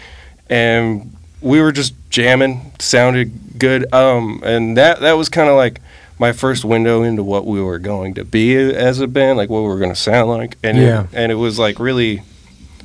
and 0.49 1.15
we 1.41 1.61
were 1.61 1.71
just 1.71 1.93
jamming. 2.09 2.71
Sounded 2.79 3.59
good, 3.59 3.91
um, 3.93 4.41
and 4.45 4.77
that 4.77 5.01
that 5.01 5.13
was 5.13 5.29
kind 5.29 5.49
of 5.49 5.55
like 5.57 5.81
my 6.19 6.31
first 6.31 6.63
window 6.63 7.03
into 7.03 7.21
what 7.23 7.45
we 7.45 7.61
were 7.61 7.79
going 7.79 8.13
to 8.13 8.23
be 8.23 8.55
as 8.55 8.99
a 8.99 9.07
band, 9.07 9.37
like 9.37 9.49
what 9.49 9.61
we 9.61 9.67
were 9.67 9.79
going 9.79 9.89
to 9.91 9.95
sound 9.95 10.29
like, 10.29 10.57
and 10.63 10.77
Yeah. 10.77 11.03
it, 11.03 11.09
and 11.13 11.31
it 11.31 11.35
was 11.35 11.59
like 11.59 11.79
really, 11.79 12.21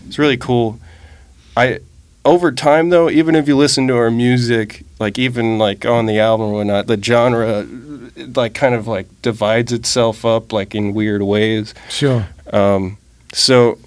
it's 0.07 0.19
really 0.19 0.37
cool. 0.39 0.81
I 1.57 1.79
over 2.29 2.53
time 2.53 2.91
though, 2.91 3.09
even 3.11 3.35
if 3.35 3.49
you 3.49 3.57
listen 3.57 3.89
to 3.89 3.97
our 3.97 4.11
music, 4.11 4.85
like 5.01 5.19
even 5.19 5.59
like 5.59 5.85
on 5.87 6.07
the 6.07 6.19
album 6.21 6.49
or 6.49 6.53
whatnot, 6.55 6.87
the 6.87 7.01
genre 7.03 7.67
like 8.35 8.55
kind 8.55 8.75
of 8.75 8.87
like 8.87 9.07
divides 9.23 9.73
itself 9.73 10.25
up 10.25 10.53
like 10.53 10.75
in 10.75 10.93
weird 10.95 11.23
ways. 11.23 11.75
sure 11.89 12.27
Um, 12.53 12.99
so 13.33 13.79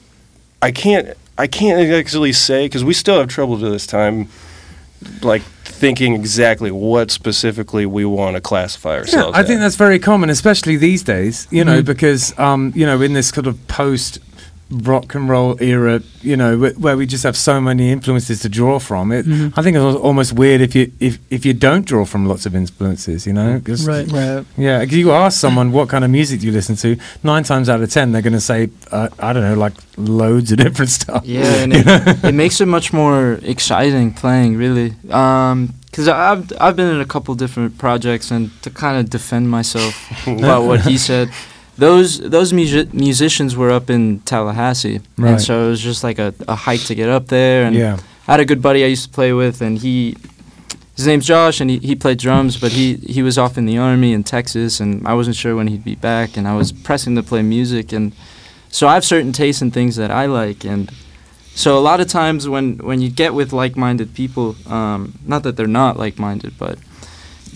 I 0.61 0.71
can't 0.71 1.07
I 1.37 1.47
can't 1.47 1.91
actually 1.91 2.33
say 2.33 2.65
because 2.65 2.83
we 2.83 2.93
still 2.93 3.17
have 3.19 3.27
trouble 3.29 3.57
to 3.59 3.69
this 3.69 3.87
time, 3.87 4.27
like 5.21 5.41
thinking 5.63 6.13
exactly 6.13 6.69
what 6.69 7.09
specifically 7.09 7.85
we 7.87 8.05
want 8.05 8.35
to 8.35 8.41
classify 8.41 8.97
ourselves. 8.97 9.35
Yeah. 9.35 9.41
I 9.41 9.43
think 9.47 9.59
that's 9.59 9.75
very 9.75 9.97
common, 9.97 10.29
especially 10.29 10.75
these 10.77 11.01
days. 11.03 11.47
You 11.49 11.65
know, 11.65 11.81
Mhm. 11.81 11.85
because 11.85 12.37
um, 12.37 12.71
you 12.75 12.85
know, 12.85 13.01
in 13.01 13.13
this 13.13 13.29
sort 13.29 13.47
of 13.47 13.55
post 13.67 14.19
rock 14.71 15.13
and 15.15 15.27
roll 15.29 15.57
era, 15.61 16.01
you 16.21 16.37
know, 16.37 16.57
wh- 16.57 16.79
where 16.81 16.95
we 16.95 17.05
just 17.05 17.23
have 17.23 17.35
so 17.35 17.59
many 17.59 17.91
influences 17.91 18.39
to 18.41 18.49
draw 18.49 18.79
from. 18.79 19.11
It, 19.11 19.25
Mhm. 19.25 19.53
I 19.57 19.61
think 19.61 19.75
it's 19.77 19.83
almost 19.97 20.33
weird 20.33 20.61
if 20.61 20.73
you 20.75 20.91
if 20.99 21.17
if 21.29 21.45
you 21.45 21.53
don't 21.53 21.85
draw 21.85 22.05
from 22.05 22.25
lots 22.25 22.45
of 22.45 22.55
influences. 22.55 23.25
You 23.27 23.33
know, 23.33 23.59
'Cause- 23.63 23.85
Right. 23.85 24.09
Right. 24.11 24.45
Yeah, 24.57 24.81
if 24.81 24.91
you 24.93 25.11
ask 25.11 25.39
someone 25.39 25.71
what 25.71 25.89
kind 25.89 26.03
of 26.03 26.09
music 26.11 26.39
do 26.41 26.47
you 26.47 26.53
listen 26.53 26.75
to, 26.77 26.95
nine 27.23 27.43
times 27.43 27.67
out 27.69 27.81
of 27.81 27.89
ten 27.91 28.11
they're 28.11 28.21
going 28.21 28.33
to 28.33 28.39
say, 28.41 28.69
uh, 28.91 29.07
I 29.19 29.33
don't 29.33 29.43
know, 29.43 29.55
like 29.55 29.73
loads 29.97 30.51
of 30.51 30.57
different 30.59 30.91
stuff. 31.01 31.23
Yeah, 31.25 31.63
and 31.63 31.73
it, 31.73 31.85
it 32.23 32.33
makes 32.33 32.61
it 32.61 32.67
much 32.67 32.93
more 32.93 33.39
exciting 33.43 34.11
playing, 34.13 34.57
really. 34.57 34.93
Um, 35.09 35.73
because 35.91 36.07
I've 36.07 36.49
I've 36.61 36.77
been 36.77 36.87
in 36.95 37.01
a 37.01 37.05
couple 37.05 37.35
different 37.35 37.77
projects, 37.77 38.31
and 38.31 38.49
to 38.61 38.69
kind 38.69 38.97
of 38.97 39.09
defend 39.09 39.49
myself 39.49 39.93
about 40.27 40.63
what 40.63 40.79
he 40.87 40.97
said, 40.97 41.27
those 41.85 42.09
those 42.37 42.49
music 42.61 42.93
musicians 42.93 43.51
were 43.55 43.71
up 43.77 43.89
in 43.89 44.19
Tallahassee, 44.29 44.99
Right. 45.17 45.31
and 45.31 45.41
so 45.41 45.53
it 45.65 45.69
was 45.73 45.81
just 45.81 46.03
like 46.03 46.19
a, 46.27 46.29
a 46.47 46.55
hike 46.67 46.85
to 46.89 46.95
get 46.95 47.09
up 47.17 47.25
there. 47.27 47.65
And 47.65 47.75
Yeah. 47.75 47.97
I 48.27 48.31
had 48.33 48.39
a 48.39 48.45
good 48.51 48.61
buddy 48.61 48.81
I 48.83 48.87
used 48.95 49.05
to 49.09 49.13
play 49.19 49.31
with, 49.33 49.61
and 49.61 49.77
he. 49.85 50.15
His 50.97 51.07
name's 51.07 51.25
Josh, 51.25 51.61
and 51.61 51.69
he, 51.71 51.77
he 51.79 51.95
played 51.95 52.19
drums, 52.19 52.57
but 52.63 52.71
he, 52.73 52.95
he 53.15 53.23
was 53.23 53.37
off 53.37 53.57
in 53.57 53.65
the 53.65 53.77
army 53.79 54.11
in 54.13 54.23
Texas, 54.23 54.79
and 54.81 55.07
I 55.07 55.13
wasn't 55.15 55.35
sure 55.35 55.55
when 55.55 55.67
he'd 55.67 55.83
be 55.83 55.95
back, 55.95 56.37
and 56.37 56.45
I 56.47 56.53
was 56.61 56.71
pressing 56.71 57.15
to 57.15 57.23
play 57.23 57.41
music, 57.41 57.91
and 57.93 58.11
so 58.69 58.87
I 58.87 58.93
have 58.93 59.05
certain 59.05 59.31
tastes 59.31 59.61
and 59.63 59.73
things 59.73 59.95
that 59.95 60.11
I 60.11 60.25
like, 60.27 60.63
and 60.73 60.91
so 61.55 61.69
a 61.79 61.83
lot 61.89 61.99
of 62.01 62.07
times 62.07 62.47
when 62.47 62.77
when 62.89 63.01
you 63.01 63.09
get 63.23 63.33
with 63.33 63.51
like-minded 63.63 64.09
people, 64.13 64.55
um, 64.67 64.99
not 65.25 65.41
that 65.43 65.55
they're 65.55 65.75
not 65.83 65.93
like-minded, 66.05 66.53
but 66.57 66.75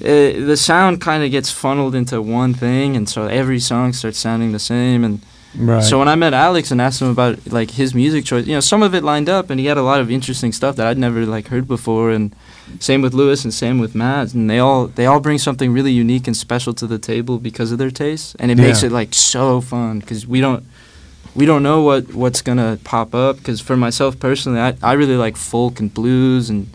uh 0.02 0.46
the 0.46 0.58
sound 0.58 1.00
kind 1.02 1.24
of 1.24 1.32
gets 1.32 1.52
funneled 1.52 1.96
into 1.96 2.22
one 2.22 2.54
thing, 2.54 2.96
and 2.96 3.08
so 3.08 3.28
every 3.28 3.60
song 3.60 3.94
starts 3.94 4.18
sounding 4.20 4.52
the 4.52 4.60
same. 4.60 5.04
And 5.04 5.22
Right. 5.58 5.82
so 5.82 6.00
when 6.00 6.10
I 6.10 6.16
met 6.16 6.34
Alex 6.34 6.70
and 6.72 6.82
asked 6.82 7.02
him 7.02 7.08
about 7.08 7.38
like 7.50 7.72
his 7.72 7.96
music 7.96 8.26
choice, 8.26 8.46
you 8.46 8.54
know, 8.54 8.60
some 8.60 8.84
of 8.84 8.94
it 8.94 9.04
lined 9.06 9.30
up, 9.30 9.50
and 9.50 9.58
he 9.58 9.68
had 9.68 9.78
a 9.78 9.84
lot 9.84 10.02
of 10.02 10.12
interesting 10.12 10.52
stuff 10.52 10.76
that 10.76 10.86
I'd 10.86 10.98
never 10.98 11.26
like 11.26 11.48
heard 11.48 11.66
before. 11.66 12.12
And 12.12 12.36
same 12.80 13.02
with 13.02 13.14
Lewis, 13.14 13.46
and 13.46 13.54
same 13.54 13.80
with 13.80 13.96
Matt, 13.96 14.34
and 14.34 14.50
they 14.50 14.60
all 14.60 14.88
they 14.88 15.06
all 15.06 15.22
bring 15.22 15.38
something 15.38 15.72
really 15.72 15.94
unique 15.94 16.28
and 16.28 16.36
special 16.36 16.74
to 16.74 16.86
the 16.88 17.00
table 17.00 17.38
because 17.40 17.72
of 17.72 17.78
their 17.78 17.92
tastes, 17.92 18.36
and 18.38 18.52
it 18.52 18.58
makes 18.58 18.84
it 18.84 18.92
like 18.92 19.14
so 19.14 19.62
fun 19.62 20.00
because 20.00 20.28
we 20.28 20.42
don't 20.42 20.66
we 21.36 21.46
don't 21.46 21.64
know 21.64 21.82
what 21.84 22.14
what's 22.14 22.42
gonna 22.42 22.78
pop 22.84 23.16
up 23.16 23.38
because 23.38 23.62
for 23.62 23.78
myself 23.78 24.18
personally 24.20 24.60
I, 24.60 24.76
I 24.82 24.94
really 24.94 25.18
like 25.18 25.38
folk 25.38 25.80
and 25.82 25.94
blues 25.94 26.50
and 26.50 26.68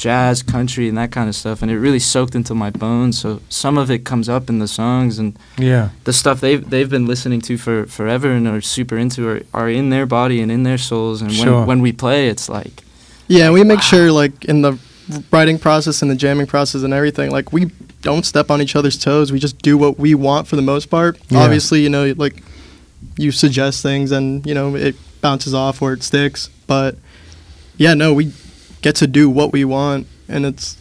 jazz 0.00 0.42
country 0.42 0.88
and 0.88 0.96
that 0.96 1.12
kind 1.12 1.28
of 1.28 1.34
stuff 1.36 1.60
and 1.60 1.70
it 1.70 1.78
really 1.78 1.98
soaked 1.98 2.34
into 2.34 2.54
my 2.54 2.70
bones 2.70 3.18
so 3.20 3.40
some 3.50 3.76
of 3.76 3.90
it 3.90 4.02
comes 4.10 4.28
up 4.30 4.48
in 4.48 4.58
the 4.58 4.66
songs 4.66 5.18
and 5.18 5.38
yeah. 5.58 5.90
the 6.04 6.12
stuff 6.12 6.40
they've 6.40 6.70
they've 6.70 6.88
been 6.88 7.06
listening 7.06 7.40
to 7.40 7.58
for 7.58 7.84
forever 7.84 8.30
and 8.30 8.48
are 8.48 8.62
super 8.62 8.96
into 8.96 9.28
are, 9.28 9.42
are 9.52 9.68
in 9.68 9.90
their 9.90 10.06
body 10.06 10.40
and 10.40 10.50
in 10.50 10.62
their 10.62 10.78
souls 10.78 11.20
and 11.20 11.30
Sure. 11.30 11.58
when, 11.58 11.66
when 11.66 11.80
we 11.82 11.92
play 11.92 12.28
it's 12.28 12.48
like 12.48 12.82
Yeah, 13.28 13.50
we 13.50 13.62
make 13.62 13.82
sure 13.82 14.10
like 14.10 14.44
in 14.46 14.62
the 14.62 14.78
writing 15.30 15.58
process 15.58 16.02
and 16.02 16.10
the 16.10 16.16
jamming 16.16 16.46
process 16.46 16.82
and 16.82 16.92
everything, 16.94 17.30
like 17.30 17.52
we 17.52 17.66
don't 18.02 18.24
step 18.24 18.50
on 18.50 18.62
each 18.62 18.74
other's 18.76 18.98
toes. 18.98 19.30
We 19.32 19.38
just 19.38 19.58
do 19.58 19.76
what 19.76 19.98
we 19.98 20.14
want 20.14 20.48
for 20.48 20.56
the 20.56 20.62
most 20.62 20.86
part. 20.86 21.18
Yeah. 21.28 21.40
Obviously, 21.44 21.82
you 21.82 21.90
know, 21.90 22.14
like 22.16 22.42
you 23.16 23.30
suggest 23.32 23.82
things 23.82 24.12
and 24.12 24.46
you 24.46 24.54
know 24.54 24.74
it 24.74 24.96
bounces 25.20 25.52
off 25.54 25.82
or 25.82 25.92
it 25.92 26.02
sticks, 26.02 26.48
but 26.66 26.96
yeah, 27.76 27.94
no, 27.94 28.14
we 28.14 28.32
get 28.82 28.96
to 28.96 29.06
do 29.06 29.28
what 29.30 29.52
we 29.52 29.64
want, 29.64 30.06
and 30.28 30.44
it's 30.46 30.76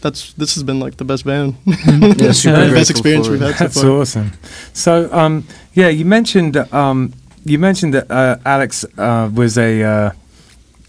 that's 0.00 0.32
this 0.34 0.54
has 0.54 0.62
been 0.64 0.80
like 0.80 0.96
the 0.96 1.04
best 1.04 1.24
band, 1.24 1.54
yeah, 1.66 2.32
super 2.32 2.66
the 2.66 2.74
best 2.74 2.90
experience 2.90 3.26
for 3.26 3.32
we've 3.34 3.42
it. 3.42 3.54
had 3.54 3.72
so 3.72 3.80
That's 3.80 3.82
far. 3.82 3.90
awesome. 4.00 4.32
So, 4.72 5.12
um, 5.12 5.44
yeah, 5.74 5.88
you 5.88 6.04
mentioned 6.04 6.56
um, 6.72 7.12
you 7.44 7.58
mentioned 7.58 7.94
that 7.94 8.10
uh, 8.10 8.36
Alex 8.44 8.84
uh, 8.98 9.30
was 9.32 9.56
a 9.58 9.82
uh, 9.82 10.10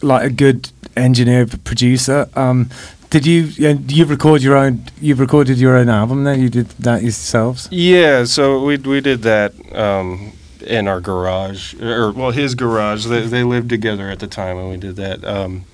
like 0.01 0.25
a 0.25 0.29
good 0.34 0.70
engineer 0.96 1.46
producer. 1.63 2.27
Um, 2.36 2.70
did 3.10 3.25
you 3.27 3.50
uh, 3.67 3.75
you 3.88 4.05
record 4.05 4.41
your 4.41 4.55
own? 4.58 4.84
You've 5.00 5.20
recorded 5.20 5.58
your 5.60 5.77
own 5.77 5.89
album. 5.89 6.24
Then 6.24 6.41
you 6.41 6.50
did 6.50 6.70
that 6.79 7.03
yourselves. 7.03 7.67
Yeah, 7.72 8.24
so 8.25 8.63
we 8.65 8.77
we 8.77 9.01
did 9.01 9.22
that 9.22 9.53
um, 9.75 10.32
in 10.65 10.88
our 10.88 11.00
garage, 11.01 11.75
or 11.75 12.12
well, 12.12 12.32
his 12.32 12.55
garage. 12.55 13.05
They, 13.05 13.22
they 13.27 13.43
lived 13.43 13.70
together 13.70 14.10
at 14.10 14.20
the 14.20 14.27
time, 14.27 14.58
and 14.58 14.70
we 14.72 14.77
did 14.77 14.96
that. 14.96 15.24
Um, 15.24 15.65
s- 15.65 15.73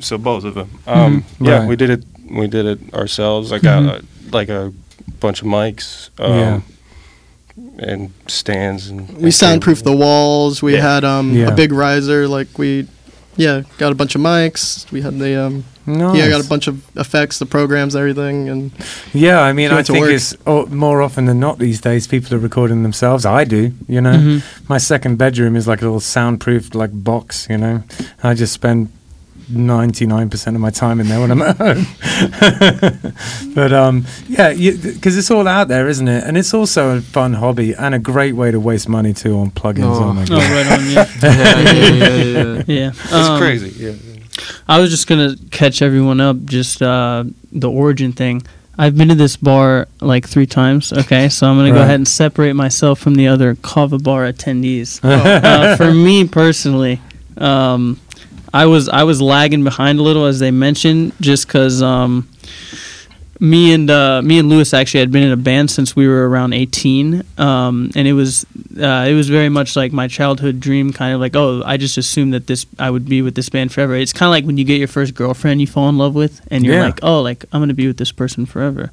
so 0.00 0.18
both 0.18 0.44
of 0.44 0.54
them. 0.54 0.70
Um, 0.86 1.22
Mhm, 1.40 1.46
Yeah, 1.46 1.58
right. 1.60 1.68
we 1.68 1.76
did 1.76 1.90
it. 1.90 2.04
We 2.30 2.46
did 2.46 2.66
it 2.66 2.94
ourselves. 2.94 3.52
I 3.52 3.58
got 3.58 3.82
uh, 3.84 4.00
like 4.32 4.48
a 4.48 4.72
bunch 5.20 5.42
of 5.42 5.48
mics. 5.48 6.10
Um, 6.18 6.32
Yeah. 6.38 6.60
And 7.78 8.12
stands 8.26 8.88
and 8.88 9.08
We 9.16 9.24
and 9.24 9.34
soundproofed 9.34 9.84
the 9.84 9.92
walls. 9.96 10.62
We 10.62 10.74
Yeah. 10.74 10.94
had 10.94 11.04
um, 11.04 11.32
Yeah. 11.34 11.48
a 11.48 11.54
big 11.54 11.72
riser. 11.72 12.26
Like 12.28 12.58
we, 12.58 12.86
yeah, 13.36 13.62
got 13.78 13.92
a 13.92 13.94
bunch 13.94 14.14
of 14.14 14.20
mics. 14.20 14.90
We 14.92 15.02
had 15.02 15.18
the 15.18 15.34
um, 15.44 15.64
Nice. 15.86 16.16
yeah, 16.16 16.28
got 16.28 16.44
a 16.44 16.48
bunch 16.48 16.68
of 16.68 16.82
effects, 16.96 17.38
the 17.38 17.46
programs, 17.46 17.96
everything, 17.96 18.48
and 18.48 18.70
Yeah, 19.12 19.40
I 19.40 19.52
mean, 19.52 19.72
I 19.72 19.82
think 19.82 19.98
work. 20.00 20.12
it's 20.12 20.36
oh, 20.46 20.66
more 20.66 21.02
often 21.02 21.24
than 21.24 21.40
not 21.40 21.58
these 21.58 21.80
days 21.80 22.06
people 22.06 22.34
are 22.36 22.38
recording 22.38 22.82
themselves. 22.82 23.26
I 23.26 23.44
do, 23.44 23.72
you 23.88 24.00
know. 24.00 24.12
Mhm. 24.14 24.42
My 24.68 24.78
second 24.78 25.16
bedroom 25.16 25.56
is 25.56 25.66
like 25.66 25.82
a 25.82 25.84
little 25.84 26.00
soundproofed 26.00 26.74
like 26.74 26.90
box, 26.92 27.46
you 27.50 27.58
know. 27.58 27.82
I 28.22 28.34
just 28.34 28.52
spend 28.52 28.88
ninety 29.50 30.06
nine 30.06 30.30
percent 30.30 30.56
of 30.56 30.62
my 30.62 30.70
time 30.70 31.00
in 31.00 31.08
there 31.08 31.20
when 31.20 31.30
I'm 31.30 31.42
at 31.42 31.56
home. 31.56 31.86
but 33.54 33.72
um, 33.72 34.06
yeah, 34.28 34.52
because 34.52 35.16
it's 35.16 35.30
all 35.30 35.46
out 35.48 35.68
there, 35.68 35.88
isn't 35.88 36.08
it? 36.08 36.24
And 36.24 36.36
it's 36.38 36.54
also 36.54 36.96
a 36.96 37.00
fun 37.00 37.34
hobby 37.34 37.74
and 37.74 37.94
a 37.94 37.98
great 37.98 38.34
way 38.34 38.50
to 38.50 38.60
waste 38.60 38.88
money 38.88 39.12
too 39.12 39.38
on 39.38 39.50
plugins. 39.50 39.84
Oh, 40.00 40.04
Oh. 40.04 40.12
my 40.12 40.22
Oh, 40.22 40.26
god! 40.26 40.50
right 40.50 40.72
on, 40.72 40.90
yeah. 40.90 41.06
yeah, 41.22 41.60
yeah, 41.60 41.92
yeah, 41.92 42.44
yeah. 42.56 42.62
yeah. 42.66 42.88
It's 42.90 43.12
Um, 43.12 43.38
crazy. 43.40 43.70
Yeah. 43.84 43.92
I 44.68 44.78
was 44.78 44.90
just 44.90 45.06
gonna 45.06 45.36
catch 45.50 45.82
everyone 45.82 46.20
up, 46.20 46.44
just 46.44 46.80
uh, 46.82 47.24
the 47.52 47.70
origin 47.70 48.12
thing. 48.12 48.42
I've 48.78 48.96
been 48.96 49.08
to 49.08 49.14
this 49.14 49.36
bar 49.36 49.88
like 50.00 50.26
three 50.26 50.46
times. 50.46 50.92
Okay, 50.92 51.28
so 51.28 51.46
I'm 51.46 51.56
gonna 51.58 51.72
go 51.72 51.82
ahead 51.82 51.96
and 51.96 52.08
separate 52.08 52.54
myself 52.54 52.98
from 52.98 53.16
the 53.16 53.28
other 53.28 53.54
Kava 53.56 53.98
bar 53.98 54.22
attendees. 54.32 55.00
uh, 55.04 55.76
for 55.76 55.92
me 55.92 56.26
personally, 56.26 57.00
um, 57.36 58.00
I 58.52 58.66
was 58.66 58.88
I 58.88 59.04
was 59.04 59.20
lagging 59.22 59.64
behind 59.64 59.98
a 59.98 60.02
little 60.02 60.24
as 60.26 60.38
they 60.40 60.50
mentioned, 60.50 61.12
just 61.20 61.46
because 61.46 61.82
um, 61.82 62.28
me 63.38 63.72
and 63.72 63.88
uh, 63.90 64.20
me 64.22 64.38
and 64.38 64.48
Lewis 64.48 64.74
actually 64.74 65.00
had 65.00 65.10
been 65.12 65.22
in 65.22 65.30
a 65.32 65.36
band 65.36 65.70
since 65.70 65.96
we 65.96 66.06
were 66.06 66.28
around 66.28 66.52
18, 66.52 67.22
um, 67.38 67.90
and 67.94 68.06
it 68.08 68.12
was 68.12 68.44
uh, 68.78 69.06
it 69.08 69.14
was 69.14 69.28
very 69.28 69.48
much 69.48 69.76
like 69.76 69.92
my 69.92 70.08
childhood 70.08 70.60
dream, 70.60 70.92
kind 70.92 71.14
of 71.14 71.20
like 71.20 71.36
oh 71.36 71.62
I 71.64 71.76
just 71.76 71.96
assumed 71.96 72.34
that 72.34 72.46
this 72.46 72.66
I 72.78 72.90
would 72.90 73.06
be 73.06 73.22
with 73.22 73.34
this 73.36 73.48
band 73.48 73.72
forever. 73.72 73.94
It's 73.94 74.12
kind 74.12 74.28
of 74.28 74.32
like 74.32 74.44
when 74.44 74.58
you 74.58 74.64
get 74.64 74.78
your 74.78 74.88
first 74.88 75.14
girlfriend 75.14 75.60
you 75.60 75.66
fall 75.66 75.88
in 75.88 75.96
love 75.96 76.14
with, 76.14 76.40
and 76.50 76.64
you're 76.64 76.74
Yeah. 76.76 76.84
like 76.84 77.00
oh 77.02 77.22
like 77.22 77.44
I'm 77.52 77.60
gonna 77.62 77.74
be 77.74 77.86
with 77.86 77.96
this 77.98 78.12
person 78.12 78.46
forever. 78.46 78.90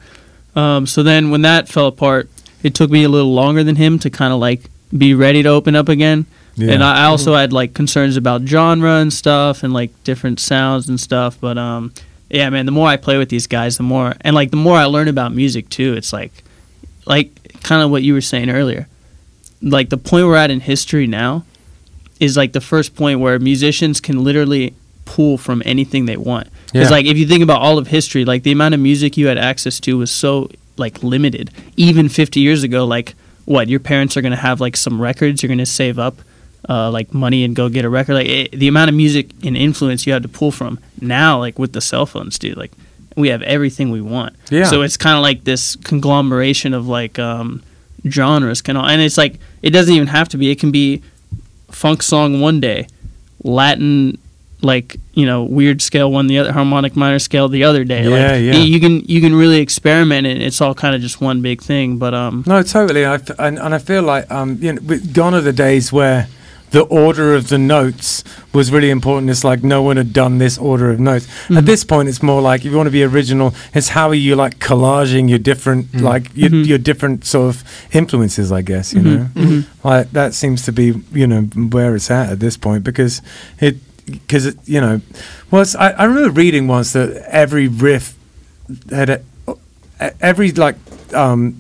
Um, 0.56 0.88
so 0.88 1.04
then 1.04 1.30
when 1.30 1.42
that 1.44 1.68
fell 1.68 1.88
apart, 1.88 2.30
it 2.64 2.74
took 2.74 2.90
me 2.90 3.04
a 3.04 3.10
little 3.10 3.34
longer 3.34 3.64
than 3.64 3.76
him 3.76 4.00
to 4.00 4.10
kind 4.10 4.32
of 4.34 4.40
like 4.40 4.70
be 4.96 5.14
ready 5.14 5.44
to 5.44 5.50
open 5.50 5.76
up 5.76 5.90
again. 5.90 6.26
Yeah. 6.58 6.74
And 6.74 6.84
I 6.84 7.04
I 7.04 7.06
also 7.06 7.36
had 7.36 7.54
like 7.54 7.74
concerns 7.74 8.18
about 8.18 8.42
genre 8.48 8.96
and 8.96 9.14
stuff 9.14 9.64
and 9.64 9.74
like 9.74 9.92
different 10.04 10.40
sounds 10.40 10.90
and 10.90 11.00
stuff. 11.00 11.38
But 11.40 11.58
um, 11.58 11.94
yeah, 12.30 12.50
man, 12.50 12.66
the 12.66 12.72
more 12.72 12.88
I 12.88 12.98
play 12.98 13.18
with 13.18 13.30
these 13.30 13.48
guys, 13.48 13.78
the 13.78 13.84
more 13.84 14.16
and 14.22 14.36
like 14.36 14.50
the 14.52 14.58
more 14.58 14.76
I 14.78 14.86
learn 14.86 15.08
about 15.08 15.34
music 15.34 15.70
too. 15.70 15.94
It's 15.94 16.12
like, 16.12 16.32
like 17.06 17.62
kind 17.64 17.82
of 17.84 17.92
what 17.92 18.04
you 18.04 18.14
were 18.14 18.22
saying 18.22 18.50
earlier. 18.50 18.88
Like 19.62 19.90
the 19.90 19.98
point 19.98 20.26
we're 20.26 20.36
at 20.36 20.52
in 20.52 20.60
history 20.60 21.08
now 21.08 21.46
is 22.20 22.36
like 22.36 22.54
the 22.54 22.62
first 22.62 22.96
point 22.96 23.20
where 23.20 23.38
musicians 23.40 24.02
can 24.02 24.24
literally 24.24 24.74
pull 25.06 25.38
from 25.38 25.62
anything 25.66 26.06
they 26.06 26.18
want. 26.18 26.48
Because 26.66 26.90
Yeah. 26.90 26.96
like 26.98 27.06
if 27.06 27.18
you 27.18 27.28
think 27.28 27.44
about 27.44 27.62
all 27.62 27.78
of 27.78 27.88
history, 27.88 28.26
like 28.26 28.44
the 28.44 28.52
amount 28.52 28.74
of 28.74 28.80
music 28.80 29.16
you 29.18 29.28
had 29.28 29.38
access 29.38 29.80
to 29.82 29.98
was 29.98 30.12
so 30.12 30.50
like 30.76 31.04
limited. 31.04 31.52
Even 31.76 32.10
50 32.10 32.40
years 32.40 32.64
ago, 32.64 32.86
like 32.86 33.14
what 33.46 33.68
your 33.70 33.80
parents 33.80 34.18
are 34.18 34.22
gonna 34.22 34.36
have 34.36 34.60
like 34.60 34.76
some 34.76 35.00
records 35.02 35.42
you're 35.42 35.48
gonna 35.48 35.66
save 35.66 35.98
up 36.00 36.18
uh, 36.70 36.92
like 36.92 37.14
money 37.14 37.44
and 37.44 37.56
go 37.56 37.70
get 37.70 37.86
a 37.86 37.90
record. 37.90 38.16
Like 38.16 38.28
it, 38.28 38.52
the 38.52 38.68
amount 38.68 38.90
of 38.90 38.96
music 38.96 39.30
and 39.44 39.56
influence 39.56 40.06
you 40.06 40.14
had 40.14 40.24
to 40.24 40.30
pull 40.30 40.52
from 40.52 40.80
now, 41.02 41.40
like 41.40 41.58
with 41.60 41.74
the 41.74 41.82
cell 41.82 42.06
phones, 42.06 42.38
dude. 42.38 42.58
Like 42.58 42.72
we 43.16 43.30
have 43.30 43.42
everything 43.44 43.92
we 43.92 44.02
want. 44.02 44.36
Yeah. 44.50 44.66
So 44.66 44.82
it's 44.82 44.98
kind 44.98 45.18
of 45.18 45.22
like 45.22 45.44
this 45.44 45.76
conglomeration 45.78 46.74
of 46.74 46.88
like 46.88 47.20
um, 47.20 47.64
genres, 48.08 48.62
can 48.62 48.78
all, 48.78 48.86
and 48.86 49.02
it's 49.02 49.18
like 49.18 49.40
it 49.62 49.72
doesn't 49.72 49.94
even 49.94 50.08
have 50.08 50.30
to 50.30 50.38
be. 50.38 50.52
It 50.52 50.60
can 50.60 50.72
be 50.72 51.02
funk 51.72 52.02
song 52.04 52.42
one 52.42 52.60
day, 52.60 52.88
Latin 53.44 54.18
like 54.62 54.98
you 55.14 55.26
know 55.26 55.44
weird 55.44 55.82
scale 55.82 56.12
one 56.12 56.28
the 56.28 56.40
other 56.40 56.52
harmonic 56.52 56.96
minor 56.96 57.20
scale 57.20 57.48
the 57.48 57.64
other 57.64 57.84
day. 57.84 58.04
Yeah, 58.04 58.10
like, 58.10 58.42
yeah. 58.42 58.54
You 58.64 58.80
can 58.80 59.02
you 59.06 59.22
can 59.22 59.36
really 59.36 59.60
experiment 59.60 60.26
and 60.26 60.42
it's 60.42 60.62
all 60.62 60.74
kind 60.74 60.96
of 60.96 61.02
just 61.02 61.22
one 61.22 61.42
big 61.42 61.62
thing. 61.62 61.98
But 61.98 62.14
um, 62.14 62.44
No, 62.48 62.64
totally. 62.64 63.06
I 63.06 63.16
f- 63.16 63.40
and, 63.40 63.60
and 63.60 63.76
I 63.76 63.78
feel 63.78 64.04
like 64.04 64.30
um, 64.32 64.58
you 64.62 64.74
know, 64.74 64.98
gone 65.14 65.34
are 65.36 65.42
the 65.42 65.54
days 65.54 65.92
where 65.94 66.28
the 66.72 66.82
order 66.82 67.34
of 67.34 67.48
the 67.48 67.58
notes 67.58 68.24
was 68.54 68.72
really 68.72 68.90
important. 68.90 69.30
It's 69.30 69.44
like 69.44 69.64
no 69.64 69.82
one 69.82 69.96
had 69.98 70.12
done 70.12 70.38
this 70.38 70.58
order 70.58 70.90
of 70.92 71.00
notes. 71.00 71.26
At 71.50 71.64
Mhm. 71.64 71.66
this 71.66 71.84
point, 71.84 72.10
it's 72.10 72.22
more 72.22 72.42
like 72.42 72.66
if 72.66 72.72
you 72.72 72.78
want 72.78 72.88
to 72.88 72.92
be 72.92 73.04
original, 73.04 73.54
it's 73.74 73.90
how 73.90 74.10
are 74.10 74.14
you 74.16 74.36
like 74.36 74.60
collaging 74.60 75.30
your 75.30 75.40
different 75.40 75.92
Mm. 75.94 76.02
like 76.02 76.30
your, 76.36 76.50
Mhm. 76.50 76.66
your 76.68 76.78
different 76.78 77.24
sort 77.26 77.56
of 77.56 77.64
influences. 77.94 78.52
I 78.52 78.62
guess 78.64 78.94
you 78.94 79.02
know, 79.02 79.28
mhm. 79.36 79.64
like 79.84 80.12
that 80.12 80.34
seems 80.34 80.62
to 80.64 80.72
be 80.72 80.94
you 81.14 81.28
know 81.28 81.42
where 81.72 81.96
it's 81.96 82.12
at 82.12 82.32
at 82.32 82.40
this 82.40 82.58
point 82.58 82.84
because 82.84 83.22
it 83.62 83.78
because 84.26 84.46
it, 84.46 84.58
you 84.66 84.80
know, 84.82 85.02
well, 85.52 85.62
it's, 85.62 85.76
I, 85.76 85.90
I 85.92 86.04
remember 86.06 86.30
reading 86.30 86.68
once 86.68 86.94
that 86.94 87.10
every 87.30 87.68
riff 87.68 88.14
had 88.90 89.10
a, 89.10 89.20
every 90.22 90.52
like 90.52 90.76
um 91.14 91.56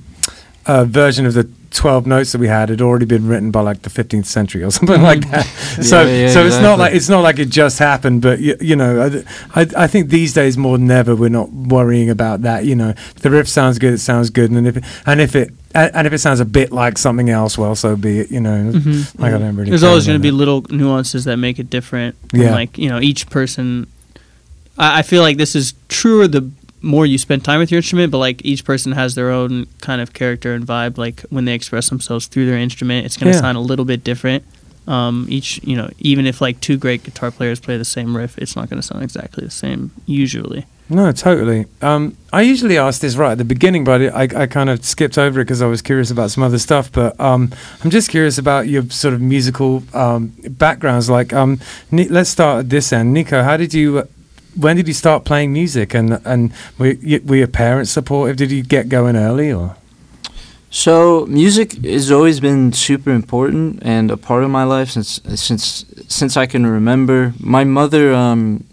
a 0.67 0.86
version 0.86 1.25
of 1.25 1.34
the 1.34 1.49
12 1.71 2.08
notes 2.08 2.32
that 2.32 2.39
we 2.39 2.47
had 2.47 2.69
had 2.69 2.82
already 2.82 3.06
been 3.06 3.27
written 3.27 3.51
by 3.51 3.62
like 3.62 3.82
the 3.84 3.89
15th 3.89 4.25
century 4.25 4.63
or 4.63 4.71
something 4.77 5.01
like 5.01 5.30
that. 5.32 5.43
so 5.82 6.01
Yeah, 6.06 6.25
yeah, 6.25 6.30
so 6.30 6.45
it's 6.45 6.58
not 6.60 6.80
like 6.80 6.93
it's 6.93 7.10
not 7.10 7.21
like 7.21 7.39
it 7.39 7.49
just 7.49 7.77
happened, 7.80 8.21
but 8.21 8.39
you, 8.39 8.56
you 8.62 8.75
know, 8.75 9.23
I, 9.56 9.62
I 9.62 9.67
I 9.84 9.88
think 9.88 10.10
these 10.10 10.34
days 10.34 10.58
more 10.58 10.77
than 10.77 10.89
ever 10.91 11.15
we're 11.15 11.30
not 11.30 11.51
worrying 11.51 12.10
about 12.10 12.41
that. 12.43 12.65
You 12.65 12.75
know, 12.75 12.89
if 12.89 13.15
the 13.15 13.30
riff 13.30 13.47
sounds 13.47 13.80
good, 13.80 13.93
it 13.93 13.99
sounds 13.99 14.30
good, 14.30 14.49
and 14.51 14.67
if 14.67 14.77
it, 14.77 14.84
and 15.06 15.21
if 15.21 15.36
it 15.36 15.51
and 15.75 15.91
and 15.95 16.08
if 16.08 16.13
it 16.13 16.19
sounds 16.19 16.39
a 16.39 16.45
bit 16.45 16.71
like 16.71 16.97
something 16.97 17.30
else, 17.30 17.58
well, 17.58 17.75
so 17.75 17.95
be 17.95 18.19
it. 18.21 18.32
You 18.32 18.39
know, 18.39 18.71
Mhm. 18.73 19.19
like 19.19 19.34
I 19.34 19.38
don't 19.38 19.56
really. 19.56 19.69
There's 19.69 19.84
always 19.84 20.06
going 20.08 20.17
to 20.19 20.23
be 20.23 20.32
little 20.32 20.65
nuances 20.69 21.25
that 21.25 21.38
make 21.38 21.60
it 21.60 21.69
different. 21.69 22.15
And, 22.34 22.41
Yeah. 22.41 22.51
Like, 22.51 22.77
you 22.77 22.89
know, 22.89 22.99
each 22.99 23.30
person. 23.30 23.88
I, 24.77 24.99
I 24.99 25.01
feel 25.03 25.21
like 25.21 25.38
this 25.38 25.56
is 25.56 25.73
truer 25.89 26.27
the 26.27 26.49
more 26.81 27.05
you 27.05 27.17
spend 27.17 27.43
time 27.43 27.59
with 27.59 27.71
your 27.71 27.77
instrument, 27.77 28.11
but 28.11 28.19
like 28.19 28.43
each 28.45 28.63
person 28.63 28.91
has 28.91 29.15
their 29.15 29.31
own 29.31 29.65
kind 29.81 29.99
of 30.01 30.13
character 30.13 30.53
and 30.53 30.65
vibe. 30.65 30.97
Like 30.97 31.21
when 31.29 31.45
they 31.45 31.53
express 31.53 31.89
themselves 31.89 32.27
through 32.27 32.45
their 32.45 32.57
instrument, 32.57 33.05
it's 33.05 33.17
going 33.17 33.31
to 33.31 33.37
Yeah. 33.37 33.41
sound 33.41 33.57
a 33.57 33.61
little 33.61 33.85
bit 33.85 34.03
different. 34.03 34.43
Um, 34.87 35.25
each, 35.29 35.59
you 35.63 35.75
know, 35.75 35.89
even 35.99 36.25
if 36.25 36.39
like 36.39 36.61
two 36.61 36.77
great 36.77 37.03
guitar 37.03 37.29
players 37.31 37.59
play 37.59 37.77
the 37.77 37.83
same 37.83 38.15
riff, 38.15 38.37
it's 38.37 38.55
not 38.55 38.69
going 38.69 38.81
to 38.81 38.87
sound 38.87 39.03
exactly 39.03 39.43
the 39.43 39.51
same 39.51 39.91
usually. 40.05 40.65
No, 40.89 41.11
totally. 41.11 41.65
Um, 41.81 42.15
I 42.31 42.43
usually 42.43 42.77
ask 42.77 43.01
this 43.01 43.17
right 43.17 43.33
at 43.33 43.37
the 43.37 43.43
beginning, 43.43 43.83
but 43.83 44.01
I, 44.01 44.43
I 44.43 44.47
kind 44.47 44.69
of 44.69 44.85
skipped 44.85 45.17
over 45.17 45.41
it 45.41 45.43
because 45.43 45.61
I 45.61 45.65
was 45.65 45.81
curious 45.81 46.09
about 46.11 46.31
some 46.31 46.43
other 46.43 46.57
stuff. 46.59 46.89
But 46.89 47.19
um, 47.19 47.51
I'm 47.83 47.89
just 47.89 48.09
curious 48.09 48.37
about 48.37 48.69
your 48.69 48.89
sort 48.89 49.13
of 49.13 49.19
musical 49.19 49.83
um, 49.93 50.31
backgrounds. 50.51 51.09
Like, 51.09 51.33
um, 51.33 51.59
let's 51.91 52.29
start 52.29 52.59
at 52.59 52.69
this 52.69 52.93
end. 52.93 53.13
Nico, 53.13 53.43
how 53.43 53.57
did 53.57 53.73
you? 53.73 54.07
When 54.59 54.75
did 54.77 54.87
you 54.87 54.93
start 54.93 55.23
playing 55.25 55.53
music? 55.53 55.93
And 55.93 56.19
and 56.25 56.51
were, 56.77 56.95
were 57.25 57.35
your 57.35 57.47
parents 57.47 57.91
supportive? 57.91 58.37
Did 58.37 58.51
you 58.51 58.63
get 58.63 58.89
going 58.89 59.15
early 59.15 59.51
or? 59.51 59.75
So 60.69 61.25
music 61.27 61.73
has 61.85 62.11
always 62.11 62.39
been 62.39 62.73
super 62.73 63.11
important 63.11 63.79
and 63.83 64.11
a 64.11 64.17
part 64.17 64.43
of 64.43 64.49
my 64.49 64.63
life 64.63 64.89
since 64.89 65.21
since 65.35 65.85
since 66.07 66.35
I 66.37 66.45
can 66.45 66.65
remember. 66.65 67.33
My 67.39 67.63
mother 67.63 68.13
um, 68.13 68.63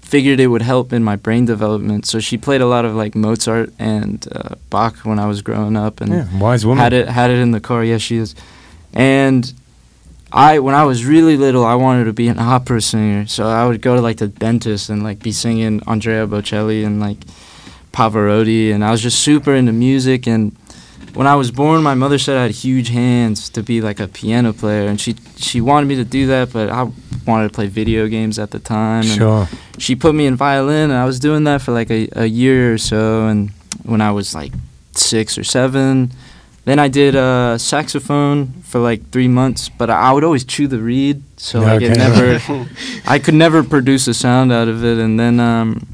figured 0.00 0.40
it 0.40 0.46
would 0.46 0.62
help 0.62 0.92
in 0.92 1.04
my 1.04 1.16
brain 1.16 1.44
development, 1.44 2.06
so 2.06 2.20
she 2.20 2.38
played 2.38 2.60
a 2.62 2.66
lot 2.66 2.84
of 2.84 2.94
like 2.94 3.14
Mozart 3.14 3.70
and 3.78 4.26
uh, 4.32 4.54
Bach 4.70 4.96
when 5.04 5.18
I 5.18 5.26
was 5.26 5.42
growing 5.42 5.76
up, 5.76 6.00
and 6.00 6.12
Yeah, 6.12 6.38
wise 6.38 6.64
woman. 6.64 6.82
had 6.82 6.92
it 6.92 7.08
had 7.08 7.30
it 7.30 7.38
in 7.38 7.50
the 7.52 7.60
car. 7.60 7.84
Yes, 7.84 8.00
she 8.02 8.16
is. 8.16 8.34
And 8.94 9.52
I, 10.32 10.58
when 10.60 10.74
I 10.74 10.84
was 10.84 11.04
really 11.04 11.36
little, 11.36 11.64
I 11.64 11.74
wanted 11.74 12.04
to 12.04 12.12
be 12.12 12.28
an 12.28 12.38
opera 12.38 12.80
singer. 12.80 13.26
So 13.26 13.46
I 13.46 13.66
would 13.66 13.82
go 13.82 13.94
to 13.96 14.00
like 14.00 14.16
the 14.16 14.28
dentist 14.28 14.88
and 14.88 15.02
like 15.02 15.18
be 15.22 15.32
singing 15.32 15.82
Andrea 15.86 16.26
Bocelli 16.26 16.84
and 16.86 17.00
like 17.00 17.18
Pavarotti, 17.92 18.72
and 18.72 18.84
I 18.84 18.90
was 18.90 19.02
just 19.02 19.18
super 19.20 19.54
into 19.54 19.72
music. 19.72 20.26
And 20.26 20.56
when 21.14 21.26
I 21.26 21.34
was 21.34 21.50
born, 21.50 21.82
my 21.82 21.94
mother 21.94 22.18
said 22.18 22.38
I 22.38 22.42
had 22.42 22.50
huge 22.52 22.88
hands 22.88 23.50
to 23.50 23.62
be 23.62 23.82
like 23.82 24.00
a 24.00 24.08
piano 24.08 24.52
player, 24.54 24.88
and 24.88 24.98
she 25.00 25.16
she 25.36 25.60
wanted 25.60 25.86
me 25.86 25.96
to 25.96 26.04
do 26.04 26.26
that, 26.28 26.52
but 26.52 26.70
I 26.70 26.90
wanted 27.26 27.48
to 27.48 27.54
play 27.54 27.66
video 27.66 28.08
games 28.08 28.38
at 28.38 28.50
the 28.50 28.58
time. 28.58 29.02
And 29.04 29.18
Sure. 29.18 29.48
she 29.78 29.94
put 29.94 30.14
me 30.14 30.26
in 30.26 30.34
violin 30.36 30.90
and 30.90 30.98
I 30.98 31.04
was 31.04 31.20
doing 31.20 31.44
that 31.44 31.60
for 31.62 31.72
like 31.72 31.90
a, 31.90 32.08
a 32.12 32.26
year 32.26 32.72
or 32.74 32.78
so 32.78 33.26
and 33.26 33.50
when 33.84 34.00
I 34.00 34.10
was 34.10 34.34
like 34.34 34.52
six 34.92 35.38
or 35.38 35.44
seven 35.44 36.10
then 36.64 36.78
I 36.78 36.88
did 36.88 37.16
uh, 37.16 37.58
saxophone 37.58 38.52
for 38.62 38.78
like 38.78 39.10
three 39.10 39.28
months 39.28 39.68
but 39.68 39.90
I, 39.90 40.12
would 40.12 40.24
always 40.24 40.44
chew 40.44 40.66
the 40.66 40.78
reed 40.78 41.22
so 41.36 41.60
like 41.60 41.82
it 41.82 41.96
never 41.96 42.40
I 43.06 43.18
could 43.18 43.34
never 43.34 43.62
produce 43.62 44.06
a 44.08 44.14
sound 44.14 44.52
out 44.52 44.68
of 44.68 44.84
it 44.84 44.98
and 44.98 45.18
then 45.18 45.40
um, 45.40 45.86